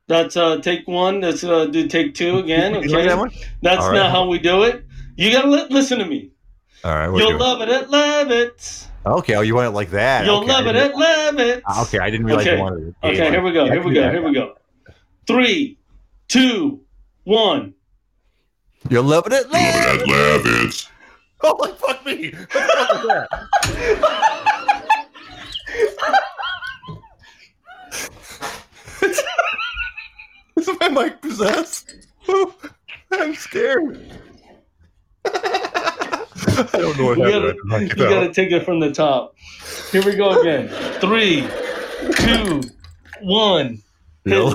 That's 0.09 0.37
uh 0.37 0.57
take 0.61 0.89
one. 0.89 1.21
Let's 1.21 1.45
uh, 1.45 1.67
do 1.67 1.87
take 1.87 2.15
two 2.15 2.39
again. 2.39 2.73
You 2.73 2.79
Okay, 2.81 2.89
like 2.89 3.07
that 3.09 3.19
one? 3.19 3.31
that's 3.63 3.83
All 3.85 3.91
right. 3.91 3.97
not 3.99 4.11
how 4.11 4.27
we 4.27 4.39
do 4.39 4.63
it. 4.65 4.85
You 5.17 5.31
gotta 5.31 5.49
li- 5.49 5.67
listen 5.71 5.99
to 5.99 6.07
me. 6.07 6.31
All 6.85 6.95
right. 6.95 7.09
we're 7.09 7.19
You'll 7.21 7.29
doing- 7.31 7.41
love 7.41 7.61
it 7.61 7.69
at 7.69 7.89
Levitz. 7.89 8.87
Okay. 9.07 9.35
Oh, 9.37 9.43
you 9.43 9.55
want 9.55 9.67
it 9.69 9.71
like 9.71 9.91
that? 9.91 10.25
You'll 10.25 10.39
okay, 10.39 10.49
love 10.53 10.67
it 10.67 10.77
at 10.77 10.93
Levitz. 10.95 11.63
Ah, 11.67 11.83
Okay, 11.83 11.99
I 11.99 12.11
didn't 12.11 12.27
realize 12.27 12.47
Okay. 12.47 12.57
you 12.57 12.63
wanted 12.63 12.89
it. 12.89 12.95
Okay, 13.05 13.31
here 13.31 13.43
we 13.43 13.53
go. 13.53 13.65
Yeah, 13.65 13.73
Here 13.73 13.83
we 13.85 13.95
go. 13.95 14.11
Here 14.11 14.23
we 14.23 14.33
go. 14.35 14.55
Three, 15.27 15.79
two, 16.29 16.81
one. 17.25 17.75
You'll 18.89 19.05
love 19.05 19.27
it 19.27 19.33
at 19.35 19.47
Levitz. 19.47 20.05
Levitz. 20.05 20.89
Oh, 21.41 21.57
like, 21.61 21.77
fuck 21.79 22.05
me. 22.05 22.31
What 22.33 22.49
the 22.51 22.57
fuck 22.57 23.05
was 23.05 23.07
that? 23.07 23.29
Is 30.59 30.69
my 30.81 30.89
mic 30.89 31.21
possessed? 31.23 31.95
Oh, 32.29 32.55
I'm 33.13 33.35
scared. 33.35 34.13
I 35.25 36.27
don't 36.73 36.99
know 36.99 37.05
what 37.07 37.19
You 37.19 37.25
happened. 37.25 37.59
gotta, 37.71 37.85
you 37.87 37.95
gotta 37.95 38.33
take 38.33 38.51
it 38.51 38.65
from 38.65 38.81
the 38.81 38.91
top. 38.93 39.35
Here 39.93 40.03
we 40.05 40.15
go 40.17 40.41
again. 40.41 40.69
Three, 41.01 41.47
two, 42.17 42.61
one. 43.23 43.81
You'll- 44.25 44.55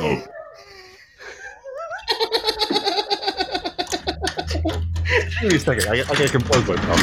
oh. 0.00 0.24
Give 5.40 5.50
me 5.50 5.56
a 5.56 5.60
second. 5.60 5.88
I, 5.88 5.92
I 6.00 6.02
gotta 6.04 6.28
compose 6.28 6.66
myself. 6.68 6.98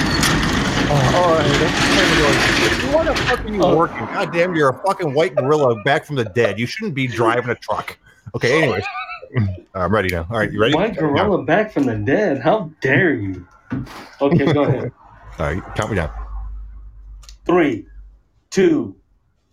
Oh, 0.91 1.11
all 1.15 1.35
right. 1.35 1.47
That's 1.47 2.93
what 2.93 3.05
the 3.05 3.15
fuck 3.23 3.45
are 3.45 3.49
you 3.49 3.61
Oh. 3.63 3.75
working? 3.75 3.97
God 3.99 4.33
damn, 4.33 4.55
you're 4.55 4.69
a 4.69 4.81
fucking 4.85 5.13
white 5.13 5.35
gorilla 5.35 5.81
back 5.83 6.05
from 6.05 6.15
the 6.15 6.23
dead. 6.25 6.57
You 6.59 6.65
shouldn't 6.65 6.95
be 6.95 7.05
driving 7.07 7.49
a 7.49 7.55
truck. 7.55 7.97
Okay, 8.35 8.61
anyways. 8.61 8.83
I'm 9.75 9.93
ready 9.93 10.09
now. 10.09 10.27
All 10.29 10.37
right, 10.37 10.51
you 10.51 10.59
ready? 10.59 10.73
White 10.73 10.97
gorilla 10.97 11.43
back 11.43 11.71
from 11.71 11.83
the 11.83 11.95
dead. 11.95 12.41
How 12.41 12.71
dare 12.81 13.13
you? 13.13 13.47
Okay, 14.21 14.51
go 14.51 14.63
ahead. 14.63 14.91
All 15.39 15.45
right, 15.45 15.63
count 15.75 15.91
me 15.91 15.95
down. 15.95 16.11
Three, 17.45 17.85
two, 18.49 18.95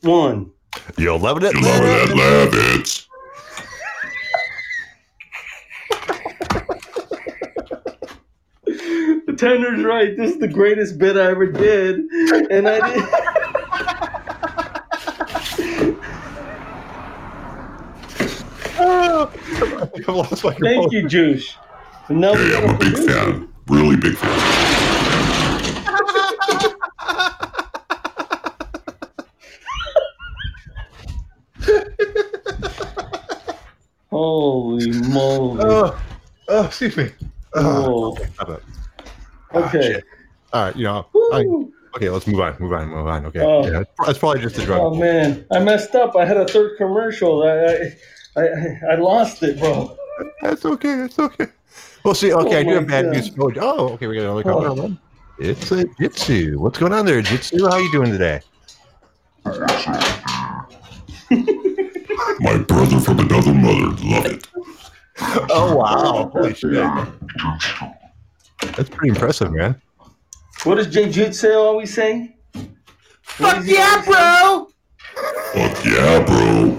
one. 0.03 0.51
You'll 0.97 1.18
love 1.18 1.39
it 1.39 1.45
at 1.45 1.55
Love 1.55 1.83
it 1.83 2.11
at 2.11 2.16
Levitz. 2.16 3.07
The 8.64 9.35
tender's 9.37 9.85
right. 9.85 10.16
This 10.16 10.33
is 10.33 10.39
the 10.39 10.49
greatest 10.49 10.99
bit 10.99 11.16
I 11.16 11.31
ever 11.31 11.47
did, 11.47 12.01
and 12.51 12.68
I 12.68 12.95
did. 12.95 13.05
I've 18.76 18.76
lost 18.76 18.76
my 18.76 18.76
Thank 20.61 20.93
you, 20.93 21.09
Juice. 21.09 21.57
And 22.09 22.20
now 22.20 22.34
we 22.34 22.39
Hey, 22.39 22.57
I'm 22.57 22.74
a 22.74 22.78
big 22.78 22.97
fan. 22.97 23.49
Really 23.66 23.97
big 23.97 24.16
fan. 24.16 24.66
Holy 34.11 34.91
moly! 35.09 35.64
Oh, 35.64 36.01
oh, 36.49 36.64
excuse 36.66 36.97
me. 36.97 37.11
Oh, 37.55 38.14
Whoa. 38.14 38.24
stop. 38.34 38.62
Ah, 39.53 39.68
Okay. 39.68 40.01
All 40.53 40.64
right, 40.64 40.76
you 40.76 40.84
know. 40.84 41.07
I, 41.32 41.45
okay, 41.97 42.09
let's 42.09 42.26
move 42.28 42.41
on. 42.41 42.57
Move 42.61 42.72
on. 42.72 42.89
Move 42.89 43.07
on. 43.07 43.26
Okay. 43.26 43.41
Oh. 43.41 43.66
Yeah, 43.66 43.82
that's 44.07 44.18
probably 44.18 44.41
just 44.43 44.59
a 44.59 44.64
drug. 44.64 44.80
Oh 44.80 44.95
man, 44.95 45.45
I 45.51 45.59
messed 45.59 45.97
up. 45.97 46.14
I 46.14 46.24
had 46.24 46.37
a 46.37 46.47
third 46.47 46.76
commercial. 46.78 47.43
I 47.43 47.49
I, 47.49 47.97
I, 48.37 48.78
I 48.93 48.95
lost 48.97 49.43
it, 49.43 49.59
bro. 49.59 49.97
That's 50.43 50.64
okay. 50.64 50.97
That's 50.97 51.18
okay. 51.18 51.47
We'll 52.05 52.14
see. 52.14 52.32
Oh 52.32 52.41
okay, 52.47 52.57
Oh 52.57 52.59
I 52.59 52.62
do 52.62 52.68
my 52.68 52.74
have 52.74 52.87
bad 52.87 53.05
God. 53.07 53.14
news. 53.14 53.30
Oh, 53.39 53.53
oh, 53.61 53.89
okay. 53.95 54.07
We 54.07 54.16
got 54.16 54.24
another 54.24 54.51
Oh. 54.51 54.82
on 54.82 54.99
It's 55.39 55.72
a 55.72 55.84
Jitsu. 55.99 56.59
What's 56.59 56.78
going 56.78 56.93
on 56.93 57.07
there, 57.07 57.22
Jitsu? 57.22 57.66
How 57.66 57.78
you 57.78 57.91
doing 57.93 58.11
today? 58.12 58.41
My 62.41 62.59
brother 62.59 63.01
from 63.01 63.20
another 63.20 63.53
mother. 63.55 63.97
Love 64.05 64.26
it. 64.26 64.47
Oh 65.51 65.74
wow! 65.76 66.30
Holy 66.32 66.55
shit! 66.55 66.72
That's 68.76 68.91
pretty 68.91 69.09
impressive, 69.09 69.51
man. 69.53 69.80
What 70.64 70.74
does 70.74 70.89
Jay 70.89 71.07
Jutsu 71.09 71.57
always 71.57 71.95
say? 71.95 72.37
Fuck 73.22 73.64
yeah, 73.64 74.03
bro! 74.05 74.68
Fuck 75.55 75.84
yeah, 75.84 76.24
bro. 76.24 76.76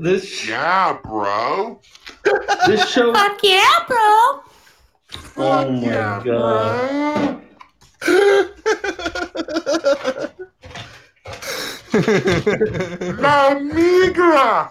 Yeah, 0.00 0.98
bro. 1.04 1.80
This 2.66 2.88
show. 2.88 3.12
Fuck 3.20 3.38
yeah, 3.42 3.84
bro. 3.86 4.40
Oh 5.36 5.70
my 5.70 6.22
god. 6.24 7.42
La 13.20 13.54
migra. 13.54 14.70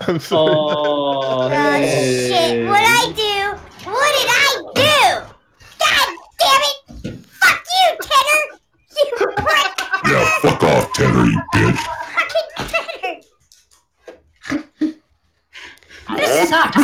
I'm 0.00 0.18
sorry. 0.20 0.54
Oh, 0.54 1.48
Oh 1.50 1.82
shit! 1.82 2.68
What 2.68 2.80
I 2.82 3.12
do? 3.16 3.56
What 3.90 4.12
did 4.16 4.28
I 4.30 4.62
do? 4.74 5.26
God 5.78 6.08
damn 6.38 6.62
it! 6.62 6.76
Fuck 7.40 7.64
you, 7.72 7.88
Tenor! 8.02 8.42
You 8.96 9.06
prick! 9.36 9.72
Yeah, 10.06 10.24
fuck 10.40 10.62
off, 10.64 10.92
Tanner, 10.92 11.26
you 11.26 11.40
bitch. 11.54 11.78
Fucking 12.16 13.22
Tenor! 14.80 14.94
This 16.16 16.48
sucks. 16.48 16.76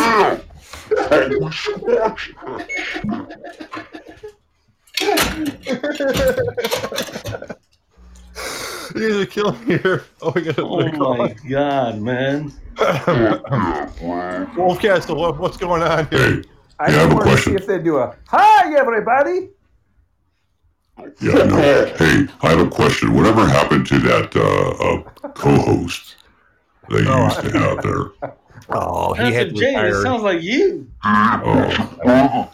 You're 8.95 9.11
gonna 9.11 9.27
kill 9.27 9.53
me 9.53 9.79
here. 9.79 10.05
Oh, 10.23 10.33
we 10.35 10.43
got 10.43 10.59
Oh 10.59 11.17
my 11.17 11.33
god, 11.49 12.01
man. 12.01 12.53
Wolfcastle, 14.57 15.17
what, 15.17 15.39
what's 15.39 15.57
going 15.57 15.83
on 15.83 16.09
here? 16.09 16.19
Hey, 16.19 16.43
I 16.81 16.91
Yeah, 16.91 16.97
I 16.97 17.01
have 17.01 17.11
just 17.11 17.13
a 17.13 17.15
want 17.15 17.25
to 17.27 17.31
question. 17.31 17.53
see 17.53 17.57
if 17.57 17.67
they 17.67 17.79
do 17.79 17.99
a 17.99 18.17
hi, 18.27 18.75
everybody. 18.77 19.51
yeah, 21.21 21.45
no. 21.45 21.57
Hey, 21.97 22.27
I 22.43 22.51
have 22.51 22.61
a 22.67 22.71
question. 22.71 23.15
Whatever 23.15 23.47
happened 23.47 23.87
to 23.89 23.99
that 24.01 24.35
uh, 24.37 24.71
uh, 25.25 25.29
co-host 25.35 26.17
they 26.91 26.99
used 26.99 27.41
to 27.41 27.51
have 27.59 27.83
there? 27.83 28.11
Oh, 28.71 29.15
he 29.15 29.21
Pastor 29.21 29.39
had 29.39 29.57
Jay, 29.57 29.75
it 29.75 30.03
sounds 30.03 30.23
like 30.23 30.43
you. 30.43 30.91
Oh, 31.05 32.51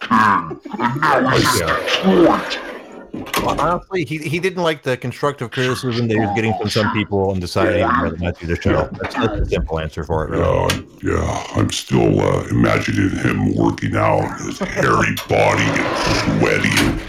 Well, 3.42 3.60
honestly, 3.60 4.04
he, 4.04 4.18
he 4.18 4.40
didn't 4.40 4.62
like 4.62 4.82
the 4.82 4.96
constructive 4.96 5.50
criticism 5.50 6.08
that 6.08 6.14
he 6.14 6.20
was 6.20 6.34
getting 6.34 6.52
from 6.58 6.68
some 6.68 6.92
people 6.92 7.30
and 7.30 7.40
decided 7.40 7.76
he'd 7.76 7.82
rather 7.84 8.16
not 8.16 8.38
do 8.38 8.46
the 8.46 8.60
show. 8.60 8.88
That's, 9.00 9.14
that's 9.14 9.38
the 9.38 9.46
simple 9.46 9.78
answer 9.78 10.02
for 10.02 10.24
it, 10.24 10.30
really. 10.30 10.42
uh, 10.44 10.82
yeah, 11.02 11.46
I'm 11.54 11.70
still 11.70 12.20
uh, 12.20 12.44
imagining 12.48 13.10
him 13.10 13.54
working 13.54 13.94
out, 13.96 14.40
his 14.40 14.58
hairy 14.58 15.14
body 15.28 15.62
and 15.62 16.40
sweaty. 16.40 17.02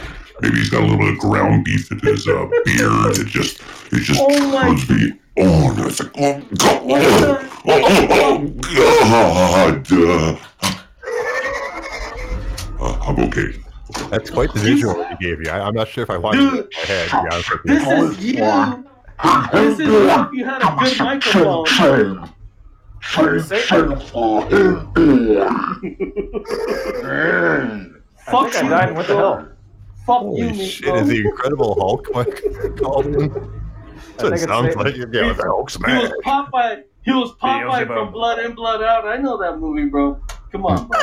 Maybe 0.45 0.57
he's 0.59 0.69
got 0.69 0.81
a 0.81 0.83
little 0.85 0.99
bit 0.99 1.13
of 1.13 1.17
ground 1.17 1.65
beef 1.65 1.91
in 1.91 1.97
his 1.99 2.27
uh, 2.27 2.45
beard. 2.65 3.17
It 3.17 3.25
just, 3.25 3.59
it 3.91 4.01
just 4.01 4.21
Oh 4.23 4.51
my- 4.51 4.67
turns 4.75 4.87
me 4.91 5.13
on. 5.37 5.79
It's 5.87 5.99
like, 5.99 6.11
oh, 6.17 6.39
God, 6.55 6.81
oh, 6.85 7.39
oh, 7.65 7.65
oh, 7.65 7.77
oh, 8.29 8.47
God. 9.89 9.91
Uh, 9.91 10.37
uh, 12.79 12.99
I'm 13.07 13.17
okay. 13.25 13.55
That's 14.11 14.29
quite 14.29 14.53
the 14.53 14.59
visual 14.59 14.93
that 14.99 15.17
he 15.17 15.25
gave 15.29 15.41
you. 15.43 15.49
I, 15.49 15.61
I'm 15.61 15.73
not 15.73 15.87
sure 15.87 16.03
if 16.03 16.11
I 16.11 16.17
wanted 16.17 16.41
it 16.41 16.47
in 16.47 16.53
my 16.53 16.61
head, 16.85 17.09
to 17.09 17.21
be 17.23 17.27
honest 17.31 17.49
with 17.51 17.61
you. 17.65 17.73
This 17.73 17.87
is 17.87 18.19
you. 18.23 18.35
This 19.51 19.79
is 19.79 19.81
if 19.89 19.89
you 20.33 20.45
had 20.45 20.61
a 20.61 20.75
good 20.79 20.99
microphone. 20.99 21.65
I 23.07 23.09
Fuck 28.31 28.51
think 28.51 28.55
I 28.55 28.61
you. 28.63 28.69
died 28.69 28.87
and 28.89 28.95
went 28.97 29.07
to 29.07 29.15
hell. 29.15 29.47
Fuck 30.05 30.19
Holy 30.19 30.41
you, 30.41 30.53
shit, 30.65 30.85
Meatball. 30.93 31.01
is 31.01 31.07
the 31.07 31.19
Incredible 31.27 31.75
Hulk 31.79 32.09
like, 32.13 32.43
called 32.77 33.07
in? 33.07 33.13
That's 33.17 33.33
what 33.33 33.41
think 34.17 34.27
it 34.27 34.33
it's 34.33 34.43
sounds 34.43 34.67
Satan. 34.73 34.83
like. 34.83 34.95
Yeah, 34.97 35.33
the 35.33 35.43
Hulk's 35.45 35.75
He 35.75 35.81
was 35.83 35.91
mad. 36.03 36.11
Popeye. 36.23 36.83
He 37.03 37.11
was 37.11 37.31
Popeye 37.33 37.61
Beelzebub. 37.63 37.87
from 37.87 38.11
Blood 38.11 38.39
In, 38.39 38.53
Blood 38.55 38.81
Out. 38.83 39.05
I 39.07 39.17
know 39.17 39.37
that 39.37 39.57
movie, 39.59 39.85
bro. 39.89 40.19
Come 40.51 40.65
on, 40.65 40.87
bro. 40.87 40.99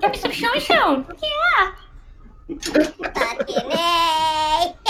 Give 0.00 0.10
me 0.12 0.16
some 0.18 0.30
show 0.30 0.52
show. 0.58 1.04
Yeah. 1.22 1.72
Fucking 2.58 3.72
A. 3.72 4.74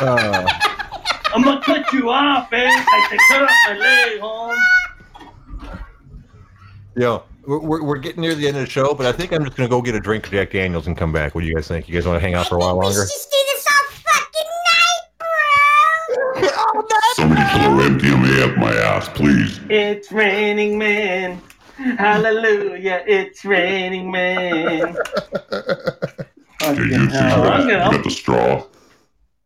Uh, 0.00 0.46
I'm 1.34 1.42
gonna 1.42 1.60
cut 1.62 1.92
you 1.92 2.08
off, 2.10 2.52
eh? 2.52 2.64
Like 2.66 3.10
they 3.10 3.16
cut 3.30 3.42
off 3.42 3.50
my 3.66 3.76
leg, 3.78 4.20
home. 4.20 4.56
yo, 6.94 7.24
we're, 7.48 7.58
we're, 7.60 7.82
we're 7.82 7.96
getting 7.98 8.20
near 8.20 8.34
the 8.34 8.46
end 8.46 8.56
of 8.58 8.64
the 8.64 8.70
show, 8.70 8.92
but 8.94 9.06
I 9.06 9.12
think 9.12 9.32
I'm 9.32 9.42
just 9.44 9.56
going 9.56 9.66
to 9.68 9.70
go 9.74 9.80
get 9.80 9.94
a 9.94 10.00
drink 10.00 10.26
of 10.26 10.32
Jack 10.32 10.50
Daniels 10.52 10.86
and 10.86 10.96
come 10.96 11.12
back. 11.12 11.34
What 11.34 11.40
do 11.40 11.46
you 11.46 11.54
guys 11.54 11.66
think? 11.66 11.88
You 11.88 11.94
guys 11.94 12.06
want 12.06 12.16
to 12.16 12.20
hang 12.20 12.34
out 12.34 12.46
for 12.46 12.56
a 12.56 12.58
while 12.58 12.76
We 12.78 12.84
longer? 12.84 13.00
should 13.00 13.08
just 13.08 13.30
do 13.30 13.38
this 13.52 13.66
all 13.72 13.84
fucking 14.04 14.50
night, 14.68 15.08
bro. 15.18 16.48
Oh, 16.60 16.86
Somebody 17.14 17.40
throw 17.42 17.88
MDMA 17.88 18.50
up 18.52 18.58
my 18.58 18.74
ass, 18.74 19.08
please. 19.08 19.60
It's 19.70 20.12
raining 20.12 20.76
man. 20.78 21.40
Hallelujah, 21.76 23.02
it's 23.06 23.44
raining 23.44 24.10
man. 24.10 24.96
Yeah, 26.60 26.72
you, 26.72 26.84
you, 26.84 26.98
Fucking 26.98 27.08
hell. 27.08 27.42
I'm 27.44 27.68
you 27.68 27.74
got 27.74 28.04
the 28.04 28.10
straw. 28.10 28.66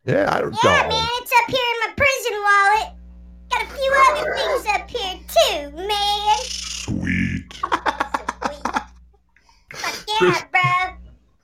Yeah, 0.05 0.35
I 0.35 0.41
don't 0.41 0.57
Yeah, 0.65 0.89
man, 0.89 1.09
it's 1.21 1.33
up 1.33 1.51
here 1.51 1.71
in 1.75 1.81
my 1.81 1.93
prison 1.97 2.35
wallet. 2.43 2.93
Got 3.51 3.63
a 3.63 3.67
few 3.77 3.93
other 4.09 4.35
things 4.35 4.67
up 4.75 4.91
here 4.91 5.19
too, 5.29 5.87
man. 5.87 6.37
Sweet. 6.41 7.61
Fuck 9.83 10.05
yeah, 10.21 10.45
bro. 10.51 10.61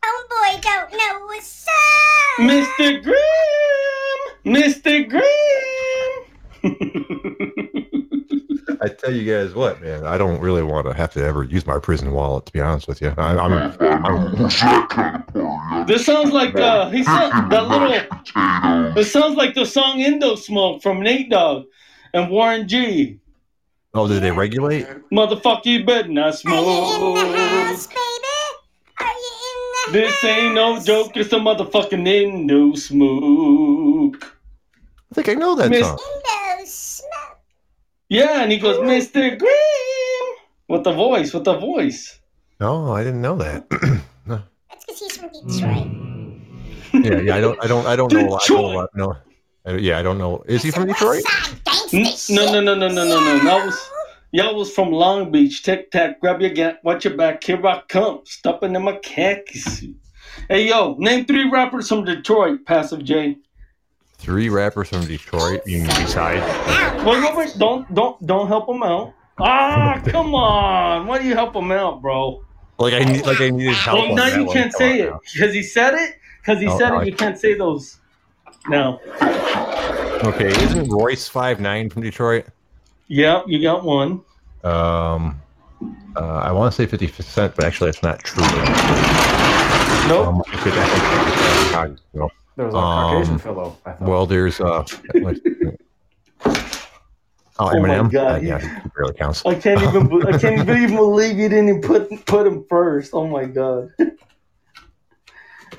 Homeboy 0.05 0.61
don't 0.63 0.91
know 0.93 1.27
what's 1.27 1.67
up. 1.67 2.45
Mista 2.47 3.01
Grimm! 3.03 4.21
Mista 4.45 5.03
Grimm! 5.05 5.25
I 8.81 8.89
tell 8.89 9.13
you 9.13 9.25
guys 9.33 9.55
what, 9.55 9.81
man, 9.83 10.07
I 10.07 10.17
don't 10.17 10.39
really 10.41 10.63
want 10.63 10.87
to 10.87 10.95
have 10.95 11.13
to 11.15 11.25
ever 11.25 11.43
use 11.43 11.67
my 11.67 11.79
prison 11.81 12.13
wallet, 12.13 12.47
to 12.47 12.53
be 12.53 12.61
honest 12.61 12.87
with 12.87 13.03
you. 13.03 13.13
I, 13.19 13.37
I'm, 13.37 13.53
I'm 13.81 14.49
this 15.87 16.07
sounds 16.07 16.33
like 16.33 16.55
uh, 16.55 16.89
he 16.91 17.03
sound, 17.03 17.51
that 17.51 17.67
little. 17.67 17.89
This 18.95 19.11
sounds 19.13 19.35
like 19.37 19.55
the 19.55 19.67
song 19.67 19.99
Indo 20.01 20.37
Smoke 20.37 20.81
from 20.83 21.03
Nate 21.03 21.29
Dogg 21.31 21.65
and 22.15 22.31
Warren 22.31 22.69
G. 22.69 23.19
oh, 23.95 24.07
did 24.07 24.23
they 24.23 24.31
regulate? 24.31 24.87
Motherfucker, 25.13 25.65
you 25.67 25.85
better 25.85 26.07
not 26.09 26.37
Are 26.45 26.51
you 26.51 27.17
in 27.19 27.33
the 27.33 27.39
house, 27.39 27.87
smoke. 27.87 28.08
This 29.93 30.23
ain't 30.25 30.55
no 30.55 30.79
joke, 30.81 31.17
it's 31.17 31.33
a 31.33 31.37
motherfucking 31.37 32.07
Indo 32.07 32.75
Smoke. 32.75 34.37
I 35.11 35.15
think 35.15 35.29
I 35.31 35.35
know 35.35 35.55
that 35.57 35.71
Miss- 35.71 35.87
song. 35.87 35.99
Window 35.99 36.65
smoke. 36.67 37.39
Yeah, 38.11 38.43
and 38.43 38.53
he 38.53 38.59
goes, 38.59 38.85
Mista 38.85 39.37
Grimm! 39.37 40.29
With 40.69 40.85
the 40.85 40.93
voice, 40.93 41.33
with 41.33 41.45
the 41.45 41.57
voice. 41.59 42.21
No, 42.61 42.93
I 42.93 43.03
didn't 43.05 43.23
know 43.23 43.37
that. 43.37 43.69
That's 44.27 44.85
because 44.85 44.99
he's 45.01 45.17
from 45.17 45.31
Detroit. 45.33 45.87
yeah, 47.05 47.21
yeah, 47.21 47.37
I 47.37 47.41
don't, 47.41 47.63
I 47.65 47.67
don't, 47.67 47.87
I 47.87 47.97
don't 47.97 48.13
know. 48.13 48.21
a 48.21 48.29
lot- 48.29 48.43
I 48.45 48.47
don't 48.49 48.63
know 48.63 48.73
a 48.73 48.77
lot- 48.77 48.91
No, 48.95 49.17
I- 49.65 49.77
yeah, 49.79 49.99
I 49.99 50.03
don't 50.03 50.19
know. 50.19 50.43
Is 50.47 50.63
he 50.63 50.71
from 50.71 50.87
Detroit? 50.89 51.23
N- 51.93 52.05
No, 52.31 52.53
no, 52.53 52.61
no, 52.61 52.75
no, 52.75 52.89
no, 52.89 53.05
no, 53.05 53.21
no. 53.21 53.39
That 53.45 53.65
was 53.67 53.91
y'all 54.33 54.55
was 54.57 54.73
from 54.73 54.91
Long 54.91 55.31
Beach. 55.31 55.63
Tic 55.63 55.91
tac, 55.91 56.21
grab 56.21 56.41
your 56.41 56.51
gat, 56.51 56.81
watch 56.85 57.05
your 57.05 57.17
back. 57.17 57.43
Here 57.45 57.65
I 57.67 57.83
come, 57.89 58.21
stepping 58.25 58.75
in 58.75 58.83
my 58.83 58.97
khaki 58.97 59.59
suit. 59.59 59.97
Hey 60.49 60.69
yo, 60.69 60.95
name 60.99 61.25
three 61.27 61.49
rappers 61.51 61.89
from 61.89 62.05
Detroit. 62.05 62.65
Passive 62.65 63.05
J. 63.05 63.39
Three 64.19 64.49
rappers 64.49 64.89
from 64.89 65.05
Detroit. 65.07 65.63
You 65.67 65.79
mean 65.79 65.87
besides? 65.89 67.05
Wait, 67.05 67.21
wait, 67.23 67.37
wait. 67.37 67.55
Don't, 67.59 67.93
don't, 67.95 68.25
don't 68.27 68.49
help 68.49 68.67
them 68.67 68.83
out. 68.83 69.15
Ah, 69.39 70.01
come 70.07 70.35
on. 70.35 71.07
Why 71.07 71.19
do 71.19 71.25
you 71.27 71.35
help 71.35 71.53
them 71.53 71.71
out, 71.71 72.03
bro? 72.03 72.43
Like 72.79 72.95
I 72.95 73.01
need, 73.05 73.25
like 73.27 73.41
I 73.41 73.51
needed 73.51 73.75
help. 73.75 74.09
Well, 74.09 74.15
now 74.15 74.27
you 74.27 74.47
can't 74.53 74.73
say 74.73 75.01
it 75.01 75.13
because 75.33 75.55
he 75.55 75.63
said 75.63 75.95
it. 75.95 76.17
Because 76.41 76.61
he 76.61 76.67
Oh, 76.69 76.79
said 76.79 76.93
I- 76.93 77.03
it, 77.03 77.07
you 77.07 77.13
can't 77.15 77.39
say 77.39 77.55
those. 77.55 77.99
No. 78.69 79.01
Okay, 80.25 80.49
isn't 80.49 80.89
Royce 80.89 81.29
five 81.29 81.61
nine 81.61 81.89
from 81.91 82.03
Detroit? 82.03 82.47
Yeah, 83.09 83.43
you 83.47 83.61
got 83.63 83.85
one. 83.85 84.23
Um, 84.65 85.41
uh, 86.17 86.21
I 86.45 86.53
want 86.53 86.73
to 86.73 86.77
say 86.77 86.87
fifty 86.87 87.07
percent, 87.09 87.55
but 87.57 87.65
actually 87.65 87.91
that's 87.91 88.03
not 88.03 88.19
true. 88.23 88.43
Nope. 90.09 90.27
Um, 90.27 90.43
I 90.47 90.57
could- 90.57 90.73
I 90.75 91.87
could- 91.87 92.01
no. 92.15 92.29
There 92.57 92.67
was 92.67 92.75
a 92.75 92.79
Caucasian 92.79 93.35
Um, 93.35 93.39
fellow. 93.39 93.77
I 93.87 93.93
thought. 93.93 94.09
Well, 94.09 94.27
there's 94.27 94.61
uh. 94.61 94.85
like- 95.15 95.39
Oh, 97.61 97.71
Oh 97.75 97.81
my 97.81 97.89
Eminem. 97.89 98.11
God, 98.13 98.37
Uh, 98.37 98.41
yeah, 98.41 98.59
he 98.83 98.89
barely 98.97 99.15
counts. 99.15 99.45
I 99.45 99.55
can't 99.57 99.83
even. 99.83 100.27
I 100.33 100.39
can't 100.39 100.69
even 100.69 100.95
believe 100.95 101.39
you 101.39 101.49
didn't 101.49 101.83
put 101.83 102.09
put 102.27 102.47
him 102.47 102.65
first. 102.69 103.11
Oh 103.15 103.27
my 103.27 103.47
god. 103.47 103.91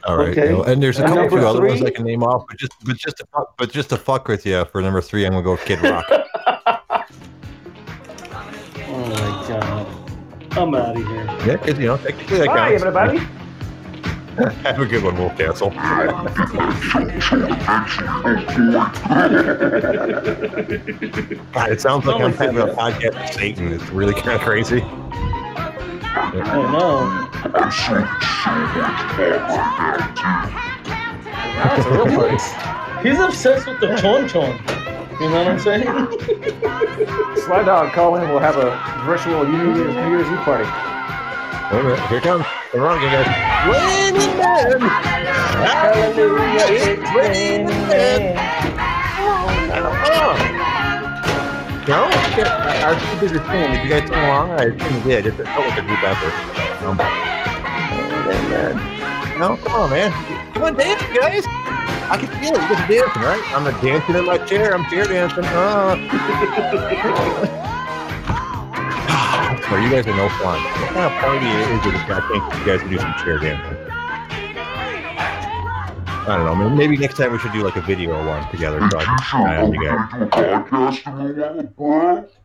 All 0.05 0.17
right, 0.17 0.29
okay. 0.29 0.45
you 0.47 0.57
know, 0.57 0.63
and 0.63 0.81
there's 0.83 0.97
a 0.99 1.03
couple 1.03 1.15
number 1.17 1.37
few 1.39 1.47
other 1.47 1.65
ones? 1.65 1.81
I 1.83 1.89
can 1.89 2.05
name 2.05 2.21
off, 2.23 2.45
but 2.49 2.57
just 2.57 2.73
but 2.85 2.97
just 2.97 3.17
to 3.17 3.25
fuck, 3.33 3.57
but 3.57 3.71
just 3.71 3.89
to 3.89 3.97
fuck 3.97 4.27
with 4.27 4.45
you 4.45 4.65
for 4.65 4.81
number 4.81 4.99
three, 5.01 5.25
I'm 5.25 5.31
gonna 5.31 5.43
go 5.43 5.55
Kid 5.57 5.81
Rock. 5.81 6.05
Oh 9.11 9.13
my 9.13 9.47
god. 9.47 10.57
I'm 10.57 10.73
out 10.75 10.97
of 10.97 11.05
here. 11.05 11.25
yeah, 11.45 11.57
'cause, 11.57 11.77
you 11.79 11.87
know 11.87 11.97
technically 11.97 12.37
that 12.39 12.47
Hi, 12.49 12.69
counts. 12.69 12.83
everybody. 12.83 13.17
Have 14.63 14.79
a 14.79 14.85
good 14.85 15.03
one, 15.03 15.17
Wolf 15.17 15.37
Castle. 15.37 15.69
God, 21.53 21.71
it 21.71 21.81
sounds 21.81 22.05
like 22.05 22.21
I'm 22.21 22.33
having 22.33 22.57
a 22.59 22.67
podcast 22.67 23.15
with 23.21 23.33
Satan. 23.33 23.73
It's 23.73 23.89
really 23.89 24.13
kind 24.13 24.31
of 24.31 24.41
crazy. 24.41 24.81
I 24.81 26.31
know. 26.71 27.29
That's 31.59 31.85
a 31.85 31.91
real 31.91 32.05
party. 32.15 32.37
He's 33.09 33.19
obsessed 33.19 33.67
with 33.67 33.79
the 33.79 33.95
chon 33.97 34.27
chon. 34.29 34.59
You 35.19 35.27
know 35.27 35.35
what 35.35 35.47
I'm 35.47 35.59
saying? 35.59 35.83
Slide 37.43 37.65
dog, 37.65 37.91
call 37.91 38.15
in. 38.15 38.29
We'll 38.29 38.39
have 38.39 38.55
a 38.55 38.71
virtual 39.05 39.43
New 39.45 39.75
Year's, 39.75 39.93
New 39.93 40.09
Year's 40.09 40.29
Eve 40.31 40.39
party. 40.47 40.63
Wait 40.63 41.81
a 41.81 41.83
minute, 41.83 41.99
here 42.07 42.19
it 42.19 42.23
comes. 42.23 42.45
Come 42.71 42.81
on, 42.81 43.01
you 43.01 43.09
guys. 43.09 43.27
Raining 43.67 44.37
man. 44.37 44.79
Hallelujah, 45.59 46.67
it's 46.71 47.11
raining 47.13 47.67
man. 47.89 48.37
Oh. 49.71 50.37
No, 51.85 52.05
I 52.05 52.83
I 52.85 52.93
was 52.93 53.01
too 53.03 53.17
busy 53.19 53.39
singing. 53.45 53.71
Did 53.71 53.81
you 53.83 53.89
guys 53.89 54.07
sing 54.07 54.17
along? 54.17 54.51
I 54.51 54.63
assume 54.65 54.95
you 54.97 55.03
did. 55.03 55.25
It 55.25 55.33
felt 55.35 55.67
like 55.67 55.79
a 55.79 55.81
group 55.81 56.01
effort. 56.03 56.33
Um, 56.85 56.95
no, 59.39 59.55
come 59.57 59.71
on, 59.71 59.89
man. 59.89 60.11
Come 60.53 60.63
on, 60.63 60.75
dance, 60.75 61.01
guys. 61.17 61.45
I 62.11 62.17
can 62.19 62.27
feel 62.27 62.53
it. 62.55 62.61
You 62.61 62.67
guys 62.67 62.81
are 62.81 62.87
dancing, 62.87 63.21
right? 63.21 63.43
I'm 63.55 63.63
not 63.63 63.81
dancing 63.81 64.15
in 64.15 64.25
my 64.25 64.37
chair. 64.39 64.75
I'm 64.75 64.83
chair 64.89 65.05
dancing. 65.05 65.45
Oh. 65.47 65.95
Well, 69.69 69.83
you 69.83 69.89
guys 69.91 70.07
are 70.07 70.15
no 70.15 70.27
fun. 70.29 70.59
What 70.81 70.89
kind 70.93 71.05
of 71.05 71.11
party 71.21 71.45
is 71.45 71.85
it 71.85 71.93
if 71.93 72.09
I 72.09 72.27
think 72.27 72.43
you 72.59 72.65
guys 72.65 72.79
can 72.79 72.89
do 72.89 72.97
some 72.97 73.13
chair 73.23 73.37
dancing? 73.37 73.77
I 76.27 76.37
don't 76.37 76.45
know. 76.45 76.55
Maybe, 76.55 76.75
maybe 76.75 76.97
next 76.97 77.17
time 77.17 77.31
we 77.31 77.37
should 77.37 77.53
do 77.53 77.61
like 77.63 77.75
a 77.75 77.81
video 77.81 78.17
one 78.25 78.49
together. 78.49 78.79
So 78.89 78.97
I 78.97 79.03
can 79.03 79.17
try 79.19 79.57
out 79.57 79.71
you 79.71 79.85
guys. 79.85 80.09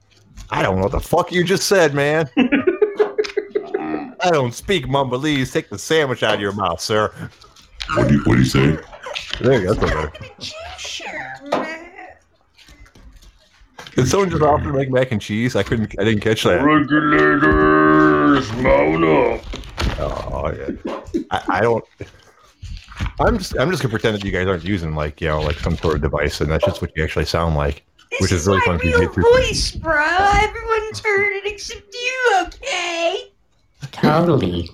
I 0.51 0.63
don't 0.63 0.77
know 0.77 0.83
what 0.83 0.93
the 0.93 1.01
fuck 1.01 1.33
you 1.33 1.45
just 1.45 1.67
said, 1.67 1.95
man. 1.95 2.29
I 4.25 4.31
don't 4.31 4.55
speak 4.55 4.87
mumbalese. 4.87 5.53
Take 5.53 5.69
the 5.69 5.79
sandwich 5.79 6.23
out 6.23 6.35
of 6.35 6.41
your 6.41 6.53
mouth, 6.53 6.81
sir. 6.81 7.13
What 7.95 8.09
do 8.09 8.15
you, 8.15 8.21
what 8.25 8.35
do 8.35 8.39
you 8.41 8.45
say? 8.47 8.79
There 9.41 9.61
you 9.61 9.67
go. 9.67 9.75
That's 9.75 9.93
better. 9.93 10.13
Did 13.95 14.09
someone 14.09 14.31
just 14.31 14.43
offer 14.43 14.65
to 14.65 14.73
make 14.73 14.91
mac 14.91 15.13
and 15.13 15.21
cheese? 15.21 15.55
I 15.55 15.63
couldn't. 15.63 15.95
I 16.01 16.05
didn't 16.05 16.21
catch 16.23 16.43
that. 16.45 16.65
Regulators, 16.65 18.51
mount 18.55 19.05
up. 19.05 19.45
Oh 20.01 20.51
yeah. 20.51 21.25
I, 21.31 21.43
I 21.49 21.61
don't. 21.61 21.85
I'm 23.21 23.39
just. 23.39 23.57
I'm 23.59 23.71
just 23.71 23.83
gonna 23.83 23.91
pretend 23.93 24.17
that 24.17 24.25
you 24.25 24.33
guys 24.33 24.49
aren't 24.49 24.65
using 24.65 24.95
like 24.95 25.21
you 25.21 25.29
know 25.29 25.41
like 25.43 25.59
some 25.59 25.77
sort 25.77 25.97
of 25.97 26.01
device, 26.03 26.41
and 26.41 26.51
that's 26.51 26.65
just 26.65 26.81
what 26.83 26.91
you 26.97 27.05
actually 27.05 27.27
sound 27.27 27.55
like, 27.55 27.85
which 28.21 28.33
is 28.33 28.47
really 28.47 28.61
fun. 28.63 28.79
'cause 28.81 28.89
you 28.91 28.99
real 28.99 29.13
voice, 29.33 29.73
bro. 29.73 29.95
Everyone's 30.03 31.01
heard 31.01 31.33
it 31.37 31.47
except 31.47 31.95
you, 31.95 32.47
okay? 32.47 33.31
Totally. 33.93 34.71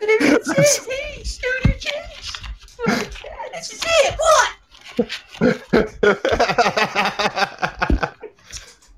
But 0.00 0.08
everyone 0.08 0.44
says, 0.44 0.86
hey, 0.86 1.22
Stoner 1.22 1.74
Chase. 1.78 2.32
Okay, 2.88 3.28
this 3.52 3.72
is 3.72 3.84
it. 3.84 4.18
What? 4.18 4.56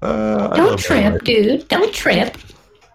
Uh, 0.03 0.55
Don't 0.55 0.79
trip, 0.79 1.25
dude. 1.25 1.67
Don't 1.69 1.93
trip. 1.95 2.37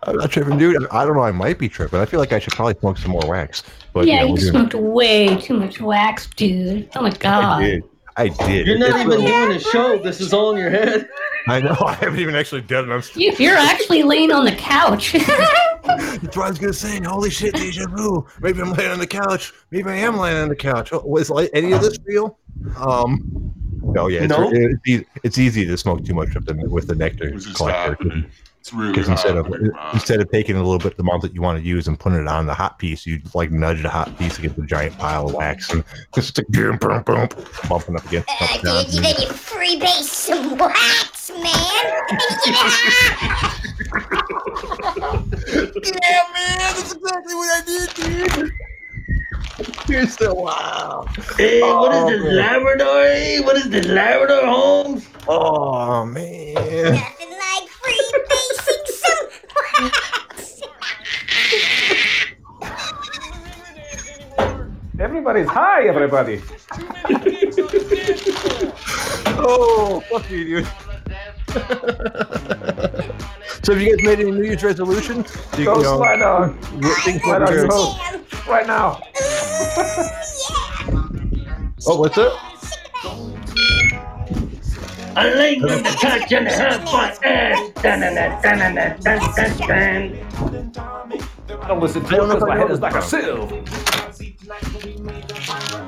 I'm 0.04 0.16
not 0.18 0.32
tripping, 0.32 0.58
dude. 0.58 0.88
I 0.92 1.06
don't 1.06 1.16
know. 1.16 1.24
I 1.24 1.32
might 1.32 1.58
be 1.60 1.68
tripping. 1.68 2.00
I 2.00 2.06
feel 2.06 2.20
like 2.20 2.32
I 2.32 2.40
should 2.40 2.54
probably 2.54 2.76
smoke 2.80 2.98
some 2.98 3.12
more 3.12 3.22
wax. 3.28 3.64
But 3.94 4.06
yeah, 4.08 4.14
you 4.14 4.20
know, 4.20 4.26
you 4.28 4.32
we're 4.34 4.38
doing- 4.40 4.52
smoked 4.52 4.74
way 4.76 5.36
too 5.42 5.56
much 5.56 5.82
wax, 5.82 6.28
dude. 6.36 6.88
Oh 6.96 7.02
my 7.02 7.10
I 7.10 7.14
god. 7.18 7.60
did. 7.62 7.84
I 8.16 8.28
did. 8.30 8.68
You're 8.68 8.78
not 8.78 8.90
It's 8.92 8.98
even 9.00 9.10
really- 9.10 9.26
doing 9.26 9.52
a 9.54 9.60
show. 9.60 9.98
This 9.98 10.22
is 10.22 10.34
all 10.34 10.52
in 10.52 10.58
your 10.60 10.70
head. 10.70 11.10
I 11.48 11.60
know. 11.62 11.76
I 11.86 11.94
haven't 11.96 12.20
even 12.20 12.36
actually 12.36 12.62
done 12.62 12.90
it. 12.90 12.94
I'm 12.94 13.02
still, 13.02 13.22
You, 13.24 13.34
you're 13.40 13.58
actually 13.58 14.04
laying 14.04 14.32
on 14.32 14.46
the 14.46 14.52
couch. 14.56 15.16
that's 16.22 16.38
what 16.38 16.46
I 16.46 16.50
was 16.50 16.60
gonna 16.60 16.74
say. 16.74 17.00
Holy 17.04 17.30
shit, 17.30 17.54
deja 17.56 17.88
vu. 17.88 18.26
Maybe 18.42 18.62
I'm 18.62 18.74
laying 18.74 18.92
on 18.92 19.00
the 19.00 19.08
couch. 19.08 19.54
Maybe 19.72 19.90
I 19.90 19.96
am 19.96 20.18
laying 20.18 20.38
on 20.38 20.50
the 20.50 20.56
couch. 20.56 20.92
Oh, 20.94 21.00
was 21.06 21.30
like 21.30 21.50
any 21.54 21.72
of 21.72 21.82
this 21.82 21.98
real? 22.06 22.38
Um. 22.78 23.54
No, 23.82 24.08
yeah, 24.08 24.22
it's, 24.24 24.30
No. 24.30 24.52
it's, 24.54 24.88
easy, 24.88 25.06
it's 25.24 25.38
easy 25.40 25.66
to 25.66 25.76
smoke 25.78 26.06
too 26.06 26.14
much 26.14 26.36
with 26.36 26.46
the 26.46 26.54
with 26.70 26.88
the 26.88 26.96
nectar 26.96 27.30
It's 27.30 27.46
just 27.46 27.58
collector. 27.58 27.92
happening. 27.92 28.26
Really 28.74 28.92
Because 28.92 29.08
instead 29.10 29.36
of 29.36 29.52
instead 29.94 30.22
of 30.22 30.30
taking 30.30 30.56
a 30.56 30.60
little 30.62 30.78
bit 30.78 30.96
the 30.96 31.02
amount 31.02 31.24
that 31.24 31.34
you 31.34 31.42
want 31.42 31.58
to 31.60 31.66
use 31.66 31.88
and 31.88 32.00
putting 32.00 32.20
it 32.20 32.28
on 32.28 32.46
the 32.46 32.54
hot 32.54 32.78
piece, 32.78 33.04
you 33.08 33.20
like 33.34 33.50
nudge 33.50 33.82
the 33.82 33.90
hot 33.90 34.16
piece 34.20 34.38
against 34.38 34.60
a 34.60 34.62
giant 34.62 34.96
pile 35.00 35.26
of 35.28 35.34
wax 35.34 35.72
and 35.72 35.84
just 36.14 36.38
like 36.38 36.46
boom, 36.50 36.78
boom, 36.78 37.02
boom, 37.02 37.28
bumping 37.68 37.96
up 37.96 38.06
against. 38.06 38.30
Uh, 38.30 38.46
up, 38.46 38.62
down, 38.62 38.86
dude, 38.86 38.94
you 38.94 39.02
better 39.02 39.34
freebase 39.34 40.04
some 40.04 40.56
wax, 40.58 41.32
man. 41.32 41.46
Yeah, 45.52 46.24
man, 46.34 46.58
that's 46.60 46.94
exactly 46.94 47.36
what 47.36 47.50
I 47.50 47.62
did, 47.66 47.90
dude. 47.96 48.52
You're 49.90 50.08
so 50.08 50.34
wow. 50.36 51.06
Hey, 51.38 51.62
what 51.62 51.92
Oh, 51.92 52.10
is 52.10 52.20
the 52.20 52.24
man. 52.26 52.36
Labrador? 52.36 53.04
Hey, 53.04 53.40
what 53.42 53.58
is 53.58 53.70
this 53.70 53.88
Labrador, 53.88 54.46
Holmes? 54.46 55.08
Oh 55.28 56.06
man. 56.06 56.54
Nothing 56.54 57.32
like 57.32 57.68
freebasing 57.82 58.86
some 58.88 59.28
wax. 59.56 60.62
Everybody's 65.00 65.48
high, 65.48 65.88
everybody. 65.88 66.42
Oh, 69.42 70.02
fuck 70.12 70.30
you, 70.30 70.44
dude. 70.44 70.68
so 73.64 73.74
have 73.74 73.82
you 73.82 73.96
guys 73.98 74.06
made 74.06 74.20
any 74.20 74.32
New 74.32 74.44
Year's 74.44 74.64
resolutions? 74.64 75.36
You, 75.58 75.66
Go 75.66 75.78
you 75.78 75.84
know, 75.84 75.98
slide 75.98 76.18
dog. 76.18 76.56
things 77.04 77.22
Slide 77.24 77.40
that 77.40 77.48
on 77.48 77.54
you're- 77.54 77.64
your 77.64 77.72
host 77.72 77.98
right 78.48 78.68
now. 78.68 79.02
Oh, 81.88 81.98
what's 82.00 82.18
up? 82.18 82.34
I 85.16 85.34
like 85.34 85.60
when 85.62 85.82
the 85.84 85.90
touch 86.00 86.32
and 86.32 86.48
have 86.48 86.84
my 86.86 87.10
ass. 87.24 87.70
Dun, 87.82 88.00
dun, 88.02 88.14
dun, 88.16 88.42
dun, 88.42 88.76
dun, 88.76 89.00
dun, 89.02 89.20
dun, 89.36 89.58
dun. 90.72 91.14
I 91.62 91.68
don't 91.68 91.82
listen 91.82 92.02
to 92.06 92.08
it 92.08 92.12
because 92.28 92.44
my 92.44 92.56
head 92.58 92.72
is 92.72 92.80
like 92.80 92.96
a 92.96 93.02
sieve. 93.02 93.52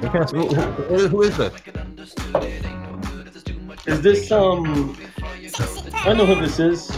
Okay, 0.04 0.24
who, 0.38 0.48
who- 0.48 1.08
who 1.08 1.22
is 1.22 1.38
this? 1.38 1.54
Is 3.88 4.02
this, 4.02 4.32
um. 4.32 4.96
I 5.60 6.14
know 6.14 6.26
who 6.26 6.36
this 6.36 6.60
is. 6.60 6.90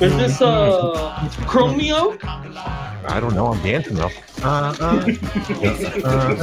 Is 0.00 0.16
this, 0.16 0.40
uh. 0.40 1.28
Chromeo? 1.46 2.18
I 2.24 3.20
don't 3.20 3.34
know. 3.34 3.48
I'm 3.48 3.62
dancing 3.62 3.96
though. 3.96 4.10
Uh, 4.42 4.74
uh, 4.80 4.84
uh, 6.04 6.34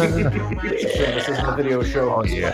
This 0.61 1.29
isn't 1.29 1.45
a 1.45 1.55
video 1.55 1.81
show. 1.83 2.13
oh 2.13 2.23
yeah. 2.25 2.53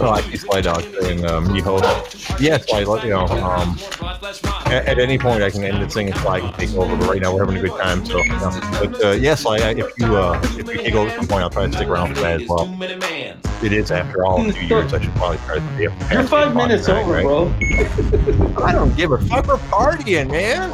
Oh, 0.00 0.10
I 0.10 0.20
see 0.22 0.36
Sly 0.36 0.60
Dog 0.60 0.82
saying 1.00 1.24
um, 1.26 1.46
Miho. 1.48 1.80
Yes, 2.40 2.64
I 2.72 2.84
let 2.84 3.02
you 3.04 3.10
know. 3.10 3.26
Um, 3.26 3.76
at, 4.66 4.86
at 4.86 4.98
any 4.98 5.18
point, 5.18 5.42
I 5.42 5.50
can 5.50 5.64
end 5.64 5.76
the 5.76 5.80
thing 5.88 5.90
singing 6.12 6.14
Sly 6.14 6.40
can 6.40 6.52
take 6.54 6.74
over. 6.74 6.96
But 6.96 7.08
right 7.08 7.20
now, 7.20 7.34
we're 7.34 7.44
having 7.44 7.56
a 7.58 7.68
good 7.68 7.78
time. 7.80 8.04
So, 8.06 8.18
you 8.18 8.28
know. 8.28 8.60
but 8.80 9.04
uh, 9.04 9.10
yes, 9.12 9.42
Sly, 9.42 9.56
I- 9.56 9.70
if 9.70 9.86
you 9.98 10.16
uh, 10.16 10.40
if 10.44 10.56
you 10.56 10.62
take 10.64 10.94
over 10.94 11.10
at 11.10 11.16
some 11.16 11.26
point, 11.26 11.42
I'll 11.42 11.50
try 11.50 11.66
to 11.66 11.72
stick 11.72 11.88
around 11.88 12.14
for 12.14 12.20
that 12.22 12.42
as 12.42 12.48
well. 12.48 12.68
It 13.62 13.72
is 13.72 13.90
after 13.90 14.24
all 14.24 14.48
a 14.48 14.52
few 14.52 14.68
years. 14.68 14.94
I 14.94 15.00
should 15.02 15.14
probably 15.16 15.38
try 15.38 15.56
to 15.56 15.60
be 15.76 15.84
able 15.84 15.96
to 15.98 16.14
You're 16.14 16.22
five 16.24 16.54
minutes 16.54 16.88
over, 16.88 17.12
right? 17.12 17.24
bro. 17.24 17.52
I 18.64 18.72
don't 18.72 18.96
give 18.96 19.10
a 19.10 19.18
fuck. 19.18 19.46
We're 19.48 19.56
partying, 19.56 20.30
man. 20.30 20.70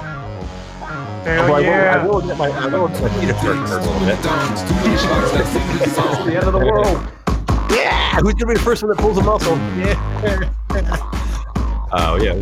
Hell 1.24 1.50
Although 1.50 1.54
I 1.54 1.56
will- 1.56 1.56
I 1.56 1.60
yeah. 1.62 2.06
will 2.06 2.20
get 2.20 2.36
my 2.36 2.48
I 2.50 2.66
will 2.66 2.88
get 2.88 3.00
my 3.02 3.08
feet 3.20 3.30
a 3.30 3.34
hurt 3.34 3.56
a 3.56 3.78
little 3.80 4.00
bit. 4.00 4.18
It's 5.80 5.96
the 6.26 6.34
end 6.36 6.44
of 6.46 6.52
the 6.52 6.58
world. 6.58 7.08
Yeah, 7.70 8.16
who's 8.20 8.34
gonna 8.34 8.46
be 8.46 8.54
the 8.54 8.60
first 8.60 8.82
one 8.82 8.90
that 8.90 8.98
pulls 8.98 9.18
a 9.18 9.22
muscle? 9.22 9.56
Yeah. 9.76 10.50
Oh 11.96 12.16
yeah. 12.20 12.34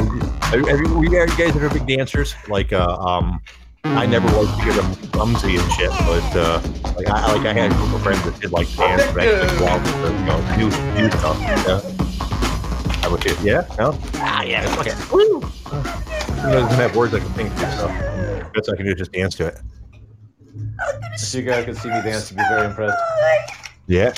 Have, 0.47 0.67
have 0.67 0.81
you, 0.81 1.03
you 1.03 1.11
guys 1.11 1.37
you 1.39 1.45
guys 1.45 1.57
are 1.57 1.69
big 1.69 1.87
dancers. 1.87 2.35
Like 2.49 2.73
uh, 2.73 2.97
um, 2.97 3.43
I 3.85 4.07
never 4.07 4.27
liked 4.29 4.59
to 4.61 4.65
get 4.65 4.77
them 4.77 4.95
clumsy 5.11 5.57
and 5.57 5.73
shit, 5.73 5.91
but 5.91 6.37
uh, 6.37 6.63
like 6.97 7.09
I 7.09 7.35
like 7.35 7.47
I 7.47 7.53
had 7.53 7.71
a 7.71 7.75
group 7.75 7.95
of 7.95 8.03
friends 8.03 8.23
that 8.25 8.41
did 8.41 8.53
like 8.53 8.75
dance 8.77 9.03
and 9.03 9.19
actually 9.21 9.59
go 9.59 9.67
out 9.67 9.85
to 9.85 9.91
you 10.13 10.25
know 10.25 10.41
do 10.57 11.11
do 11.11 11.19
stuff. 11.19 11.39
Yeah. 11.41 11.81
I 13.05 13.09
would 13.09 13.21
do. 13.21 13.37
Yeah. 13.43 13.67
No. 13.79 13.99
Ah 14.15 14.43
yeah. 14.43 14.65
Fuck 14.75 14.87
it. 14.87 15.13
Woo. 15.13 15.21
You 15.23 16.49
know, 16.49 16.61
doesn't 16.61 16.79
have 16.79 16.97
words 16.97 17.13
I 17.15 17.21
can 17.21 17.29
think 17.31 17.55
to, 17.57 17.73
so 17.73 17.89
best 18.55 18.71
I 18.71 18.77
can 18.77 18.87
do 18.87 18.93
is 18.93 18.99
just 18.99 19.13
dance 19.13 19.35
to 19.37 19.49
it. 19.49 19.61
If 21.15 21.35
you 21.35 21.43
guys 21.43 21.65
could 21.65 21.77
see 21.77 21.89
me 21.89 22.01
dance, 22.03 22.31
you'd 22.31 22.39
be 22.39 22.43
very 22.49 22.67
impressed. 22.67 23.03
Yeah. 23.87 24.15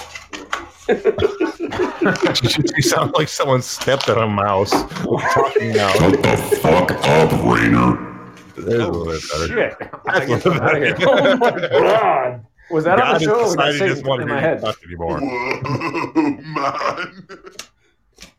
You 0.89 2.83
sound 2.83 3.13
like 3.15 3.29
someone 3.29 3.63
stepped 3.63 4.09
on 4.11 4.19
a 4.23 4.27
mouse. 4.29 4.71
Talking 4.71 5.73
now. 5.73 5.93
Shut 5.93 6.23
the 6.23 6.37
fuck 6.61 6.91
up, 6.93 7.33
Rainer. 7.45 8.11
There's 8.57 8.85
a 8.85 8.89
little 8.89 9.07
bit 9.07 9.23
better. 9.33 9.49
Shit. 9.49 9.77
I 10.07 10.25
get 10.27 10.47
out 10.47 10.77
of 10.77 10.83
here. 10.83 10.97
Oh 11.09 11.37
my 11.37 11.51
god. 11.51 12.47
Was 12.71 12.85
that 12.85 13.01
on 13.01 13.15
the 13.15 13.21
show? 13.21 13.41
or 13.41 13.43
was 13.45 13.57
that 13.57 13.73
he 13.73 13.79
sitting 13.79 13.95
just 13.95 14.07
wanted 14.07 14.23
in 14.23 14.29
to 14.29 14.35
my 14.35 14.41
hear 14.41 14.51
you 14.51 14.57
head? 14.57 14.65
talk 14.65 14.79
anymore. 14.85 15.21
Whoa, 15.21 16.23
man. 16.23 17.27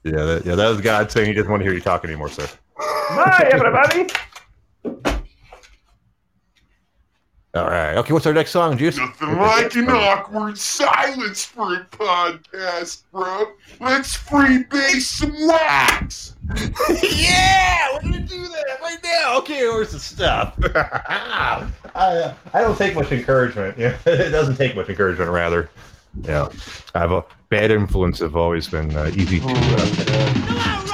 Yeah, 0.04 0.24
that, 0.24 0.44
yeah, 0.46 0.56
that 0.56 0.70
was 0.70 0.82
God 0.82 1.12
saying 1.12 1.28
he 1.28 1.34
doesn't 1.34 1.50
want 1.52 1.62
to 1.62 1.66
hear 1.66 1.74
you 1.74 1.82
talk 1.82 2.04
anymore, 2.06 2.30
sir. 2.30 2.48
Hi, 2.78 3.50
everybody. 3.52 4.08
All 7.56 7.70
right. 7.70 7.96
Okay, 7.96 8.12
what's 8.12 8.26
our 8.26 8.34
next 8.34 8.52
song, 8.52 8.78
Juice? 8.78 8.98
Nothing 8.98 9.38
like 9.38 9.74
an 9.76 9.90
awkward 9.90 10.58
silence 10.58 11.46
for 11.46 11.74
a 11.76 11.86
podcast, 11.86 13.04
bro. 13.14 13.54
Let's 13.80 14.14
free 14.14 14.66
freebase 14.66 15.04
some 15.04 15.34
wax. 15.48 16.36
yeah, 17.14 17.94
we're 17.94 18.02
gonna 18.02 18.20
do 18.20 18.46
that 18.50 18.82
right 18.82 18.98
now. 19.02 19.38
Okay, 19.38 19.66
where's 19.70 19.94
the 19.94 20.00
stuff? 20.00 20.54
I, 20.76 21.66
uh, 21.96 22.34
I 22.54 22.62
don't 22.62 22.78
take 22.78 22.94
much 22.94 23.14
encouragement. 23.14 23.78
Yeah, 23.78 23.98
it 24.06 24.32
doesn't 24.32 24.58
take 24.58 24.76
much 24.76 24.90
encouragement. 24.90 25.32
Rather, 25.32 25.70
yeah, 26.24 26.50
I 26.94 27.00
have 27.00 27.14
a 27.14 27.24
bad 27.48 27.72
influence. 27.72 28.20
Have 28.20 28.36
always 28.36 28.68
been 28.68 28.94
uh, 28.98 29.12
easy 29.16 29.40
to. 29.40 29.48
Uh, 29.48 30.66
Oh, 30.78 30.85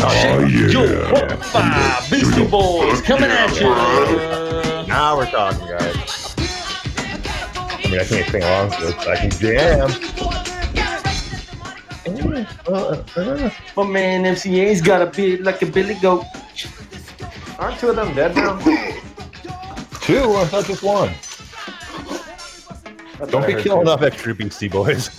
Oh, 0.00 0.04
oh, 0.04 0.46
yeah. 0.46 0.68
Joe, 0.68 1.12
what 1.12 1.44
five 1.44 2.10
Beastie 2.10 2.46
Boys 2.46 3.02
coming 3.02 3.30
at 3.30 3.54
you. 3.60 3.68
now 4.86 5.16
we're 5.16 5.30
talking, 5.30 5.66
guys. 5.66 6.34
I 6.38 7.90
mean, 7.90 8.00
I 8.00 8.04
can't 8.04 8.30
sing 8.30 8.42
along 8.42 8.70
to 8.72 8.80
this, 8.80 8.94
but 8.94 9.08
I 9.08 9.16
can 9.16 9.30
jam. 9.30 9.88
My 13.76 13.86
man 13.86 14.24
MCA's 14.24 14.80
got 14.80 15.02
a 15.02 15.06
beard 15.06 15.40
like 15.40 15.62
a 15.62 15.66
billy 15.66 15.94
goat. 15.94 16.24
Aren't 17.58 17.80
two 17.80 17.88
of 17.90 17.96
them 17.96 18.14
dead 18.14 18.36
now? 18.36 18.58
Two, 20.02 20.36
I 20.36 20.44
thought 20.46 20.64
just 20.64 20.82
one. 20.82 21.10
That's 23.18 23.30
Don't 23.30 23.46
be 23.46 23.60
killing 23.62 23.84
too. 23.84 23.90
off 23.90 24.00
extra 24.00 24.34
Beastie 24.34 24.68
Boys. 24.68 25.10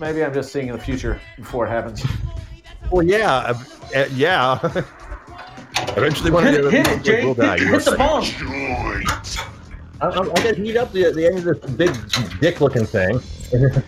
Maybe 0.00 0.24
I'm 0.24 0.32
just 0.32 0.50
seeing 0.50 0.68
in 0.68 0.76
the 0.76 0.82
future 0.82 1.20
before 1.36 1.66
it 1.66 1.70
happens. 1.70 2.02
Well, 2.90 3.04
yeah, 3.04 3.52
uh, 3.94 4.06
yeah. 4.12 4.58
Eventually, 5.96 6.30
one 6.30 6.44
Hit 6.44 6.60
of 6.60 6.66
it, 6.66 6.70
the 6.70 6.70
hit 6.70 6.88
it, 6.88 7.02
Jay. 7.04 7.24
will 7.24 7.34
die. 7.34 7.58
Hit, 7.58 7.66
you 7.66 7.72
hit 7.72 7.84
the 7.84 7.90
know? 7.92 7.96
bomb. 7.96 8.24
I, 10.00 10.06
I, 10.06 10.08
I 10.08 10.26
gotta 10.26 10.54
heat 10.54 10.76
up 10.76 10.92
the, 10.92 11.12
the 11.12 11.26
end 11.26 11.38
of 11.38 11.44
this 11.44 11.70
big 11.72 12.40
dick-looking 12.40 12.86
thing. 12.86 13.20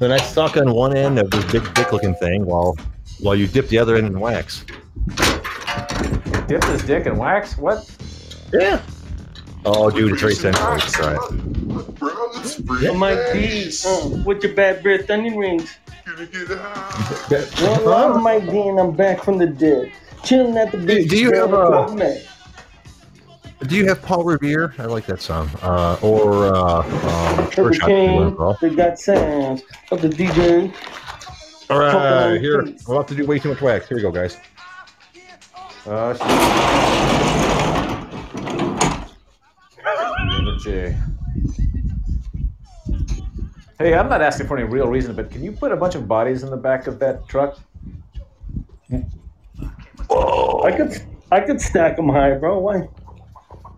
then 0.00 0.12
I 0.12 0.18
suck 0.18 0.56
on 0.56 0.72
one 0.72 0.96
end 0.96 1.18
of 1.18 1.30
this 1.30 1.44
big 1.52 1.74
dick-looking 1.74 2.14
thing 2.16 2.46
while 2.46 2.76
while 3.20 3.34
you 3.34 3.46
dip 3.46 3.68
the 3.68 3.78
other 3.78 3.96
end 3.96 4.06
in 4.06 4.18
wax. 4.20 4.64
Dip 6.46 6.64
his 6.64 6.82
dick 6.84 7.06
in 7.06 7.16
wax? 7.16 7.58
What? 7.58 7.88
Yeah. 8.52 8.82
Oh, 9.64 9.90
dude, 9.90 10.12
it's 10.12 10.22
very 10.22 10.34
sensitive. 10.34 10.68
Let's 10.70 10.92
try 10.92 11.14
it. 11.14 11.94
Bro, 11.96 12.30
let's 12.34 12.60
I 12.60 12.92
might 12.92 13.32
be 13.32 13.70
uh, 13.86 14.22
with 14.24 14.42
your 14.42 14.54
bad 14.54 14.82
breath 14.82 15.10
onion 15.10 15.36
rings. 15.36 15.76
Gonna 16.06 16.26
get 16.26 16.48
high. 16.48 17.84
Well, 17.84 18.16
I'm 18.16 18.22
Mike 18.22 18.46
Dean. 18.46 18.78
I'm 18.78 18.92
back 18.92 19.22
from 19.22 19.38
the 19.38 19.46
dead. 19.46 19.92
Chilling 20.24 20.56
at 20.56 20.72
the 20.72 20.78
beach. 20.78 21.08
do 21.08 21.16
you 21.16 21.32
have 21.32 21.52
a- 21.52 22.26
Do 23.66 23.76
you 23.76 23.86
have 23.88 24.00
Paul 24.02 24.24
Revere? 24.24 24.74
I 24.78 24.84
like 24.86 25.06
that 25.06 25.20
song. 25.20 25.50
Uh, 25.62 25.96
or 26.02 26.54
uh, 26.54 26.82
um, 26.82 27.50
Triple 27.50 27.72
Sure 27.72 27.72
Shot, 27.74 27.90
if 27.90 27.96
you 28.12 28.36
King, 28.36 28.56
they 28.70 28.74
got 28.74 28.98
sounds 28.98 29.62
of 29.92 30.00
the 30.02 30.08
DJ. 30.08 30.72
All 31.68 31.78
right, 31.78 32.40
here. 32.40 32.60
I'm 32.60 32.76
about 32.88 33.06
to 33.08 33.14
do 33.14 33.24
way 33.26 33.38
too 33.38 33.50
much 33.50 33.60
wax. 33.60 33.86
Here 33.88 33.96
we 33.96 34.02
go, 34.02 34.10
guys. 34.10 34.36
Shit. 35.84 36.20
J. 40.62 40.96
Hey, 43.80 43.94
I'm 43.94 44.10
not 44.10 44.20
asking 44.20 44.46
for 44.46 44.58
any 44.58 44.68
real 44.68 44.88
reason, 44.88 45.16
but 45.16 45.30
can 45.30 45.42
you 45.42 45.52
put 45.52 45.72
a 45.72 45.76
bunch 45.76 45.94
of 45.94 46.06
bodies 46.06 46.42
in 46.42 46.50
the 46.50 46.56
back 46.58 46.86
of 46.86 46.98
that 46.98 47.26
truck? 47.26 47.58
I 48.92 50.70
could, 50.76 51.02
I 51.32 51.40
could 51.40 51.58
stack 51.62 51.96
them 51.96 52.10
high, 52.10 52.34
bro. 52.34 52.58
Why? 52.58 52.86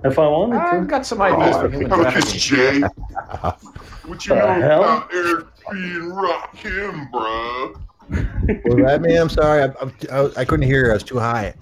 If 0.02 0.18
I 0.18 0.26
wanted 0.26 0.56
to. 0.56 0.60
I've 0.60 0.88
got 0.88 1.06
some 1.06 1.22
ideas 1.22 1.54
for 1.54 1.68
human 1.70 1.88
look 1.90 2.04
at 2.04 2.12
trafficking. 2.14 2.40
Jay. 2.40 2.80
What 2.80 4.26
you 4.26 4.34
The 4.34 4.40
know 4.40 4.60
hell? 4.60 4.82
about 4.82 5.14
Eric 5.14 5.46
B. 5.70 5.76
and 5.78 6.12
Rakim, 6.12 7.10
bro? 7.12 7.74
Was 8.64 8.84
that 8.84 9.02
me? 9.02 9.14
I'm 9.14 9.28
sorry. 9.28 9.62
I, 9.62 9.68
I, 10.10 10.30
I 10.38 10.44
couldn't 10.44 10.66
hear. 10.66 10.86
You. 10.86 10.90
I 10.90 10.94
was 10.94 11.04
too 11.04 11.20
high. 11.20 11.54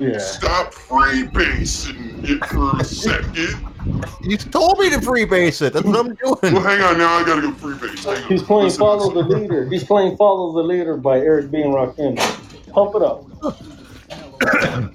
Yeah. 0.00 0.18
Stop 0.18 0.72
freebasing 0.72 2.24
it 2.28 2.42
for 2.46 2.80
a 2.80 2.84
second. 2.84 3.66
You 4.22 4.36
told 4.38 4.78
me 4.78 4.88
to 4.90 4.96
freebase 4.96 5.60
it. 5.60 5.74
That's 5.74 5.84
what 5.84 5.96
I'm 5.98 6.14
doing. 6.14 6.54
Well, 6.54 6.62
hang 6.62 6.80
on 6.80 6.96
now. 6.98 7.18
I 7.18 7.24
gotta 7.24 7.42
go 7.42 7.52
freebase. 7.52 8.04
Hang 8.04 8.22
on. 8.24 8.28
He's 8.30 8.42
playing 8.42 8.64
Listen 8.64 8.78
to 8.78 8.84
Follow 8.84 9.10
the. 9.22 9.22
Leader. 9.36 9.66
He's 9.68 9.84
playing 9.84 10.16
Follow 10.16 10.52
the 10.52 10.62
Leader 10.66 10.96
by 10.96 11.18
Eric 11.18 11.50
B. 11.50 11.60
and 11.60 11.74
Rakim. 11.74 12.16
Pump 12.72 12.94
it 12.94 13.02
up. 13.02 13.26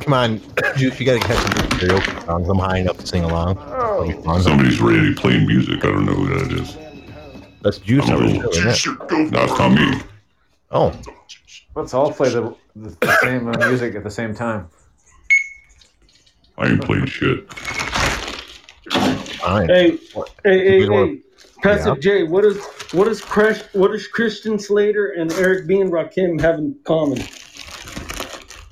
Come 0.00 0.12
on, 0.12 0.40
Juice. 0.76 0.98
You 0.98 1.06
gotta 1.06 1.18
get 1.20 1.36
some 1.36 1.52
karaoke 1.78 2.24
songs. 2.26 2.48
I'm 2.48 2.58
high 2.58 2.78
enough 2.78 2.98
to 2.98 3.06
sing 3.06 3.24
along. 3.24 3.58
It'll 3.58 4.06
be 4.06 4.12
fun. 4.24 4.42
Somebody's 4.42 4.80
ready 4.80 5.14
to 5.14 5.20
play 5.20 5.44
music. 5.44 5.84
I 5.84 5.88
don't 5.88 6.06
know 6.06 6.14
who 6.14 6.26
that 6.38 6.52
is. 6.60 6.76
That's 7.62 7.78
Juice. 7.78 8.04
I'm 8.06 8.12
a 8.12 8.14
over 8.16 8.24
little 8.26 8.50
there, 8.52 8.68
isn't 8.68 9.02
it? 9.02 9.08
Go. 9.08 9.24
No, 9.24 9.44
it's 9.44 9.58
not 9.58 9.72
me. 9.72 10.00
Oh, 10.70 10.98
Let's 11.74 11.92
all 11.92 12.12
play 12.12 12.30
the, 12.30 12.54
the, 12.76 12.96
the 13.00 13.16
same 13.16 13.48
uh, 13.48 13.58
music 13.68 13.94
at 13.96 14.04
the 14.04 14.10
same 14.10 14.34
time. 14.34 14.68
I 16.58 16.68
ain't 16.68 16.82
playing 16.82 17.06
shit. 17.06 17.48
fine. 19.40 19.68
Hey, 19.68 19.98
hey, 20.44 20.58
hey, 20.66 20.78
Good 20.78 20.90
one. 20.90 21.12
hey. 21.12 21.22
Passive 21.62 22.00
J, 22.00 22.24
what 22.24 22.44
is 22.44 22.58
what 22.92 23.08
is 23.08 23.22
Crash 23.22 23.62
what 23.72 23.94
is 23.94 24.06
Christian 24.08 24.58
Slater 24.58 25.08
and 25.18 25.32
Eric 25.32 25.66
B. 25.68 25.80
and 25.80 25.92
Rakim 25.92 26.40
have 26.40 26.58
in 26.58 26.76
common? 26.84 27.30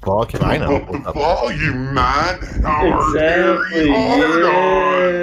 Fuck 0.04 0.34
if 0.34 0.42
I 0.42 0.58
know. 0.58 0.76
Up 0.76 0.90
the 0.92 0.98
volume, 1.12 1.94
man. 1.94 2.40
Hard, 2.64 3.22
Exactly. 3.22 3.26
Harry, 3.26 3.88
hard 3.88 4.44
on. 4.44 5.20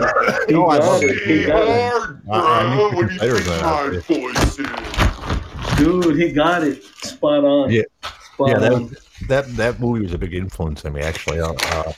Yeah. 0.00 0.08
He 0.48 0.54
No, 0.54 0.66
I 0.66 0.78
love 0.78 1.04
it. 1.08 1.18
it. 1.20 1.22
He 1.26 1.44
got 1.44 1.68
it. 1.68 1.94
hard, 1.94 2.22
I- 2.30 2.62
I 2.62 2.64
bro. 2.64 2.76
need 2.76 2.92
What 2.92 3.08
do 3.08 3.14
you 3.14 3.20
think 3.20 3.60
my 3.60 3.78
that. 3.90 4.04
voice 4.08 4.58
is? 4.58 4.83
Dude, 5.76 6.16
he 6.16 6.32
got 6.32 6.62
it. 6.62 6.82
Spot 7.02 7.44
on. 7.44 7.70
Yeah. 7.70 7.82
Spot 8.34 8.48
Yeah, 8.48 8.54
on. 8.72 8.88
that, 8.88 8.98
that 9.28 9.56
that 9.56 9.80
movie 9.80 10.00
was 10.02 10.12
a 10.12 10.18
big 10.18 10.34
influence 10.34 10.84
on 10.84 10.92
me, 10.92 11.00
actually. 11.02 11.40
Uh, 11.40 11.52
uh, 11.72 11.92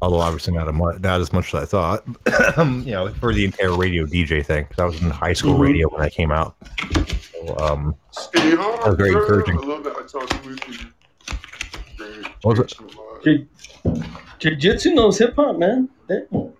although 0.00 0.18
obviously 0.20 0.52
not 0.54 0.68
a 0.68 0.72
mu- 0.72 0.98
not 0.98 1.20
as 1.20 1.32
much 1.32 1.54
as 1.54 1.62
I 1.62 1.64
thought. 1.66 2.04
you 2.84 2.92
know, 2.92 3.08
for 3.14 3.32
the 3.32 3.44
entire 3.44 3.76
radio 3.76 4.04
DJ 4.06 4.44
thing, 4.44 4.64
'cause 4.66 4.78
I 4.78 4.84
was 4.84 5.00
in 5.02 5.10
high 5.10 5.32
school 5.34 5.54
Mhm. 5.56 5.60
radio 5.60 5.88
when 5.88 6.02
I 6.02 6.08
came 6.10 6.30
out. 6.32 6.56
So, 7.32 7.56
um, 7.58 7.94
Stay 8.10 8.54
hard, 8.54 8.80
That 8.80 8.86
was 8.88 8.96
very 8.96 9.12
bro. 9.12 9.20
encouraging. 9.22 9.58
I 9.58 9.66
love 9.66 9.84
that. 9.84 9.96
I 9.96 10.02
talked 10.06 10.46
with 10.46 10.68
you. 10.68 10.86
Great. 11.96 12.26
What 12.42 12.58
was 12.58 12.72
it? 12.72 12.78
Jiu- 13.24 13.46
Jiu-Jitsu 14.40 14.94
knows 14.94 15.18
hip 15.18 15.34
hop, 15.36 15.56
man. 15.58 15.88
Damn. 16.08 16.52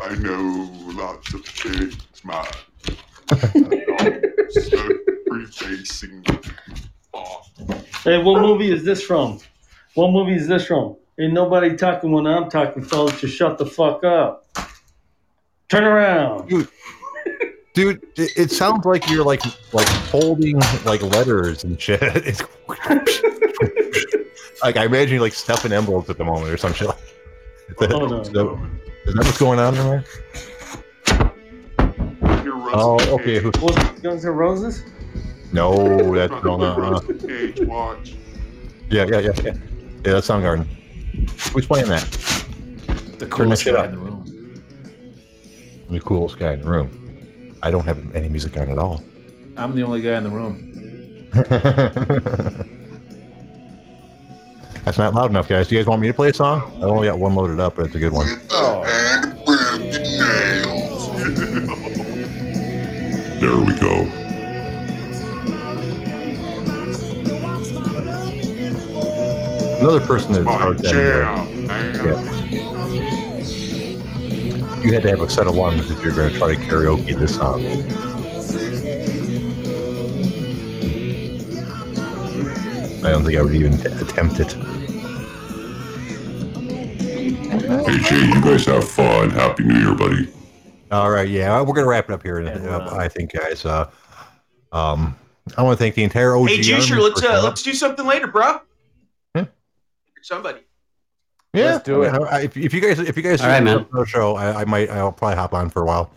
I 0.00 0.14
know 0.16 0.70
lots 0.94 1.32
of 1.34 1.44
things, 1.44 1.96
man. 2.24 2.46
so 5.44 5.66
facing 5.66 6.24
off. 7.12 7.50
Hey, 8.04 8.22
what 8.22 8.40
movie 8.40 8.70
is 8.70 8.84
this 8.84 9.02
from? 9.02 9.40
What 9.94 10.12
movie 10.12 10.34
is 10.34 10.46
this 10.46 10.66
from? 10.66 10.96
Ain't 11.18 11.32
nobody 11.32 11.76
talking 11.76 12.12
when 12.12 12.26
I'm 12.26 12.50
talking, 12.50 12.84
fellas. 12.84 13.20
Just 13.20 13.36
shut 13.36 13.58
the 13.58 13.66
fuck 13.66 14.04
up. 14.04 14.46
Turn 15.68 15.84
around. 15.84 16.48
dude, 17.74 18.02
it, 18.16 18.32
it 18.36 18.50
sounds 18.50 18.84
like 18.84 19.08
you're 19.10 19.24
like 19.24 19.42
like 19.72 19.88
folding 20.10 20.58
like 20.84 21.02
letters 21.02 21.64
and 21.64 21.80
shit. 21.80 22.00
It's 22.02 22.42
like 24.62 24.76
I 24.76 24.84
imagine 24.84 25.14
you're 25.14 25.22
like 25.22 25.34
stuffing 25.34 25.72
envelopes 25.72 26.10
at 26.10 26.18
the 26.18 26.24
moment 26.24 26.50
or 26.50 26.56
some 26.56 26.72
shit. 26.72 26.88
Like 26.88 26.98
that. 27.78 27.92
Oh, 27.92 28.06
no. 28.06 28.22
So, 28.22 28.60
is 29.06 29.14
that 29.14 29.24
what's 29.24 29.38
going 29.38 29.58
on 29.58 29.74
in 29.74 29.86
there? 29.86 30.04
Oh, 32.78 32.98
okay. 33.14 33.40
Cage. 33.40 34.02
Guns 34.02 34.24
N' 34.24 34.32
Roses? 34.32 34.82
No, 35.56 36.14
that's 36.14 36.44
no, 36.44 36.56
no, 36.56 36.76
no. 36.76 36.90
Rusty 36.92 37.14
Cage, 37.14 37.60
watch. 37.62 38.14
Yeah, 38.90 39.06
yeah, 39.06 39.18
yeah, 39.18 39.32
yeah. 39.42 39.54
Yeah, 40.04 40.12
that's 40.12 40.28
Soundgarden. 40.28 40.66
Who's 41.52 41.66
playing 41.66 41.88
that? 41.88 42.04
The 43.18 43.26
coolest 43.26 43.64
guy 43.64 43.72
up. 43.72 43.86
in 43.86 43.92
the 43.92 43.98
room. 43.98 44.62
The 45.90 46.00
coolest 46.00 46.38
guy 46.38 46.52
in 46.52 46.60
the 46.60 46.68
room. 46.68 47.56
I 47.62 47.70
don't 47.70 47.84
have 47.84 48.14
any 48.14 48.28
music 48.28 48.56
on 48.58 48.68
at 48.70 48.78
all. 48.78 49.02
I'm 49.56 49.74
the 49.74 49.82
only 49.82 50.02
guy 50.02 50.18
in 50.18 50.24
the 50.24 50.30
room. 50.30 50.62
That's 54.84 54.98
not 54.98 55.14
loud 55.14 55.30
enough, 55.30 55.48
guys. 55.48 55.66
Do 55.66 55.74
you 55.74 55.80
guys 55.80 55.88
want 55.88 56.02
me 56.02 56.06
to 56.08 56.14
play 56.14 56.28
a 56.28 56.34
song? 56.34 56.70
I 56.76 56.82
only 56.84 57.08
got 57.08 57.18
one 57.18 57.34
loaded 57.34 57.58
up, 57.58 57.74
but 57.76 57.86
it's 57.86 57.94
a 57.94 57.98
good 57.98 58.12
one. 58.12 58.26
With 58.26 58.48
the 58.48 58.84
hand 58.84 59.40
with 59.46 59.92
the 59.92 59.98
nails. 60.20 61.08
there 63.40 63.58
we 63.58 63.74
go. 63.80 64.25
Another 69.86 70.04
person 70.04 70.32
that 70.32 70.42
My 70.42 70.56
started 70.56 70.78
that. 70.80 70.90
jam, 70.92 71.66
man. 71.68 71.94
You 74.84 74.92
had 74.92 75.02
to 75.02 75.10
have 75.10 75.20
a 75.20 75.30
set 75.30 75.46
of 75.46 75.54
lungs 75.54 75.88
if 75.92 76.02
you're 76.02 76.12
going 76.12 76.32
to 76.32 76.38
try 76.38 76.56
to 76.56 76.60
karaoke 76.60 77.16
this 77.16 77.36
song. 77.36 77.64
I 83.04 83.10
don't 83.10 83.24
think 83.24 83.38
I 83.38 83.42
would 83.42 83.54
even 83.54 83.78
t- 83.78 83.86
attempt 83.86 84.40
it. 84.40 84.54
Hey 87.86 87.98
Jay, 88.00 88.26
you 88.26 88.40
guys 88.42 88.66
have 88.66 88.88
fun. 88.88 89.30
Happy 89.30 89.62
New 89.62 89.78
Year, 89.78 89.94
buddy. 89.94 90.28
All 90.90 91.10
right, 91.10 91.28
yeah, 91.28 91.60
we're 91.60 91.74
gonna 91.74 91.86
wrap 91.86 92.10
it 92.10 92.12
up 92.12 92.24
here. 92.24 92.40
uh, 92.42 92.96
I 92.96 93.06
think, 93.06 93.32
guys. 93.32 93.64
Uh, 93.64 93.88
um, 94.72 95.16
I 95.56 95.62
want 95.62 95.78
to 95.78 95.84
thank 95.84 95.94
the 95.94 96.02
entire 96.02 96.34
OG. 96.36 96.48
Hey, 96.48 96.58
Juicer, 96.58 96.98
let's 97.00 97.22
uh, 97.22 97.40
let's 97.44 97.62
do 97.62 97.72
something 97.74 98.04
later, 98.06 98.26
bro. 98.26 98.60
Yeah. 100.26 100.36
Somebody. 100.36 100.60
Yeah, 101.54 101.72
Let's 101.72 101.84
do 101.84 102.02
it. 102.02 102.10
I 102.12 102.42
If, 102.42 102.56
if 102.56 102.74
you 102.74 102.80
guys, 102.80 102.98
if 102.98 103.16
you 103.16 103.22
guys, 103.22 103.40
All 103.40 103.48
right, 103.48 103.62
man. 103.62 103.86
the 103.90 104.04
show, 104.04 104.36
I, 104.36 104.60
I 104.60 104.64
might, 104.66 104.90
I'll 104.90 105.12
probably 105.12 105.36
hop 105.36 105.54
on 105.54 105.70
for 105.70 105.82
a 105.82 105.86
while, 105.86 106.10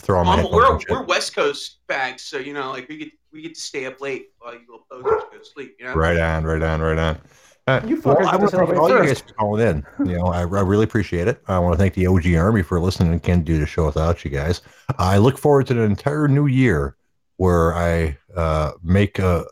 throw 0.00 0.20
on 0.20 0.26
my 0.26 0.34
Um, 0.34 0.38
headphones 0.40 0.84
we're 0.88 1.00
we're 1.00 1.04
West 1.06 1.34
Coast 1.34 1.78
bags, 1.88 2.22
so 2.22 2.38
you 2.38 2.52
know, 2.52 2.70
like 2.70 2.88
we 2.88 2.98
get 2.98 3.10
we 3.32 3.42
get 3.42 3.54
to 3.56 3.60
stay 3.60 3.86
up 3.86 4.00
late 4.00 4.28
while 4.38 4.52
you 4.52 4.60
little 4.68 4.86
posers 4.90 5.22
go 5.32 5.38
to 5.38 5.44
sleep. 5.44 5.76
You 5.80 5.86
know. 5.86 5.94
Right 5.94 6.18
on, 6.18 6.44
right 6.44 6.62
on, 6.62 6.80
right 6.80 6.98
on. 6.98 7.20
Uh, 7.66 7.80
You 7.86 8.00
well, 8.04 8.18
I 8.18 8.32
get 8.32 8.40
want 8.40 8.50
to 8.52 8.58
to 8.58 8.66
thank 8.66 8.78
all 8.78 8.88
you 8.90 8.98
guys 9.06 9.20
for 9.20 9.32
calling 9.34 9.66
in. 9.66 9.86
You 10.06 10.18
know, 10.18 10.26
I, 10.26 10.40
I 10.40 10.42
really 10.42 10.84
appreciate 10.84 11.26
it. 11.26 11.42
I 11.48 11.58
want 11.58 11.72
to 11.72 11.78
thank 11.78 11.94
the 11.94 12.06
OG 12.06 12.32
Army 12.34 12.62
for 12.62 12.78
listening 12.78 13.10
and 13.12 13.22
can't 13.22 13.44
do 13.44 13.58
the 13.58 13.66
show 13.66 13.86
without 13.86 14.24
you 14.24 14.30
guys. 14.30 14.60
I 14.98 15.16
look 15.18 15.38
forward 15.38 15.66
to 15.68 15.72
an 15.72 15.90
entire 15.90 16.28
new 16.28 16.46
year 16.46 16.96
where 17.38 17.74
I 17.74 18.18
uh, 18.36 18.72
make 18.82 19.18
a, 19.18 19.44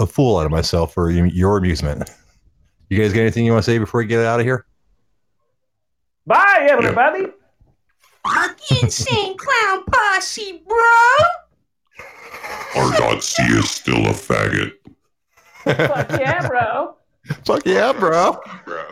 a 0.00 0.06
fool 0.06 0.38
out 0.38 0.46
of 0.46 0.50
myself 0.50 0.94
for 0.94 1.10
your 1.10 1.58
amusement. 1.58 2.10
You 2.90 2.98
guys 2.98 3.12
got 3.12 3.20
anything 3.20 3.46
you 3.46 3.52
want 3.52 3.64
to 3.64 3.70
say 3.70 3.78
before 3.78 3.98
we 4.00 4.06
get 4.06 4.24
out 4.24 4.40
of 4.40 4.46
here? 4.46 4.66
Bye, 6.26 6.66
everybody. 6.68 7.26
Fucking 8.26 8.78
Insane 8.82 9.36
Clown 9.38 9.84
Posse, 9.84 10.62
bro! 10.66 12.04
Our 12.82 13.02
R.C 13.02 13.42
is 13.44 13.70
still 13.70 14.06
a 14.06 14.10
faggot. 14.10 14.72
Fuck 15.64 16.10
yeah, 16.20 16.46
bro. 16.48 16.96
Fuck 17.46 17.62
yeah, 17.64 17.92
bro. 17.92 18.40
Bro. 18.64 18.84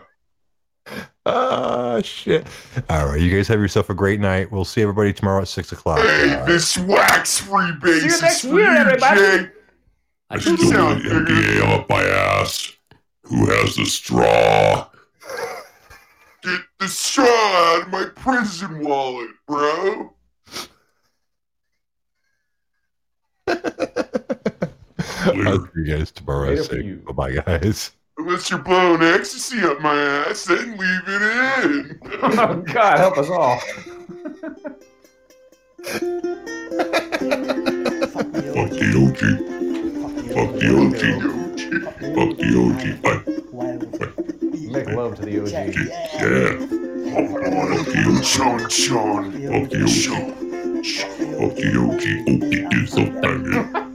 Ah, 1.27 2.01
shit. 2.01 2.47
All 2.89 3.07
right, 3.07 3.21
you 3.21 3.35
guys 3.35 3.49
have 3.49 3.59
yourself 3.61 3.91
a 3.91 3.95
great 3.95 4.21
night. 4.21 4.51
We'll 4.53 4.65
see 4.65 4.81
everybody 4.81 5.13
tomorrow 5.13 5.43
at 5.43 5.49
six 5.49 5.73
o'clock. 5.73 5.99
Hey, 5.99 6.41
this 6.47 6.79
wax 6.79 7.41
free 7.41 7.73
bass 7.83 8.01
See 8.01 8.07
you 8.07 8.15
is 8.15 8.23
next 8.23 8.41
for 8.43 8.61
year, 8.61 8.71
everybody. 8.71 9.21
I 9.21 9.51
I 10.31 10.39
still 10.39 10.57
can 10.57 10.69
sound 10.69 11.03
got 11.03 11.13
NBA 11.13 11.81
up 11.81 11.89
my 11.89 12.03
ass. 12.05 12.78
Who 13.29 13.47
has 13.51 13.77
the 13.77 13.85
straw? 13.85 14.89
Get 16.43 16.61
the 16.79 16.89
straw 16.89 17.25
out 17.27 17.83
of 17.83 17.89
my 17.89 18.07
prison 18.17 18.81
wallet, 18.87 19.29
bro. 19.47 20.15
I'll 23.47 23.57
see 25.67 25.73
you 25.77 25.85
guys 25.85 26.11
tomorrow 26.13 26.49
Later 26.51 26.63
at 26.63 26.69
for 26.69 26.75
six. 26.75 26.85
you. 26.85 26.97
Bye, 27.15 27.33
guys. 27.33 27.93
Unless 28.19 28.51
you're 28.51 28.59
blowing 28.61 29.03
ecstasy 29.03 29.61
up 29.63 29.81
my 29.81 29.95
ass, 29.95 30.45
then 30.45 30.77
leave 30.77 31.03
it 31.07 31.23
in. 31.65 31.99
Oh, 32.21 32.57
God, 32.73 32.99
help 32.99 33.17
us 33.19 33.29
all. 33.31 33.59
Fuck 33.59 33.77
the 38.33 38.57
OG. 38.57 38.69
Fuck 38.71 38.71
the 38.81 38.91
OG. 39.05 39.21
Fuck 40.35 40.51
the 40.59 40.69
OG. 40.77 41.03
Bye. 41.69 43.23
Make 44.71 44.89
love 44.89 45.17
to 45.17 45.23
the 45.23 45.41
OG. 45.43 45.51
Yeah. 45.51 45.69
Fuck 47.15 47.87
the 47.87 48.01
OG. 48.09 48.25
Chon, 48.25 48.69
chon. 48.69 49.33
Fuck 49.33 49.71
the 49.71 49.81
OG. 49.85 50.09
Fuck 51.39 51.55
the 51.57 51.69
OG. 51.77 52.05
OG 52.29 52.53
is 52.75 52.95
a 52.97 53.05
faggot. 53.21 53.88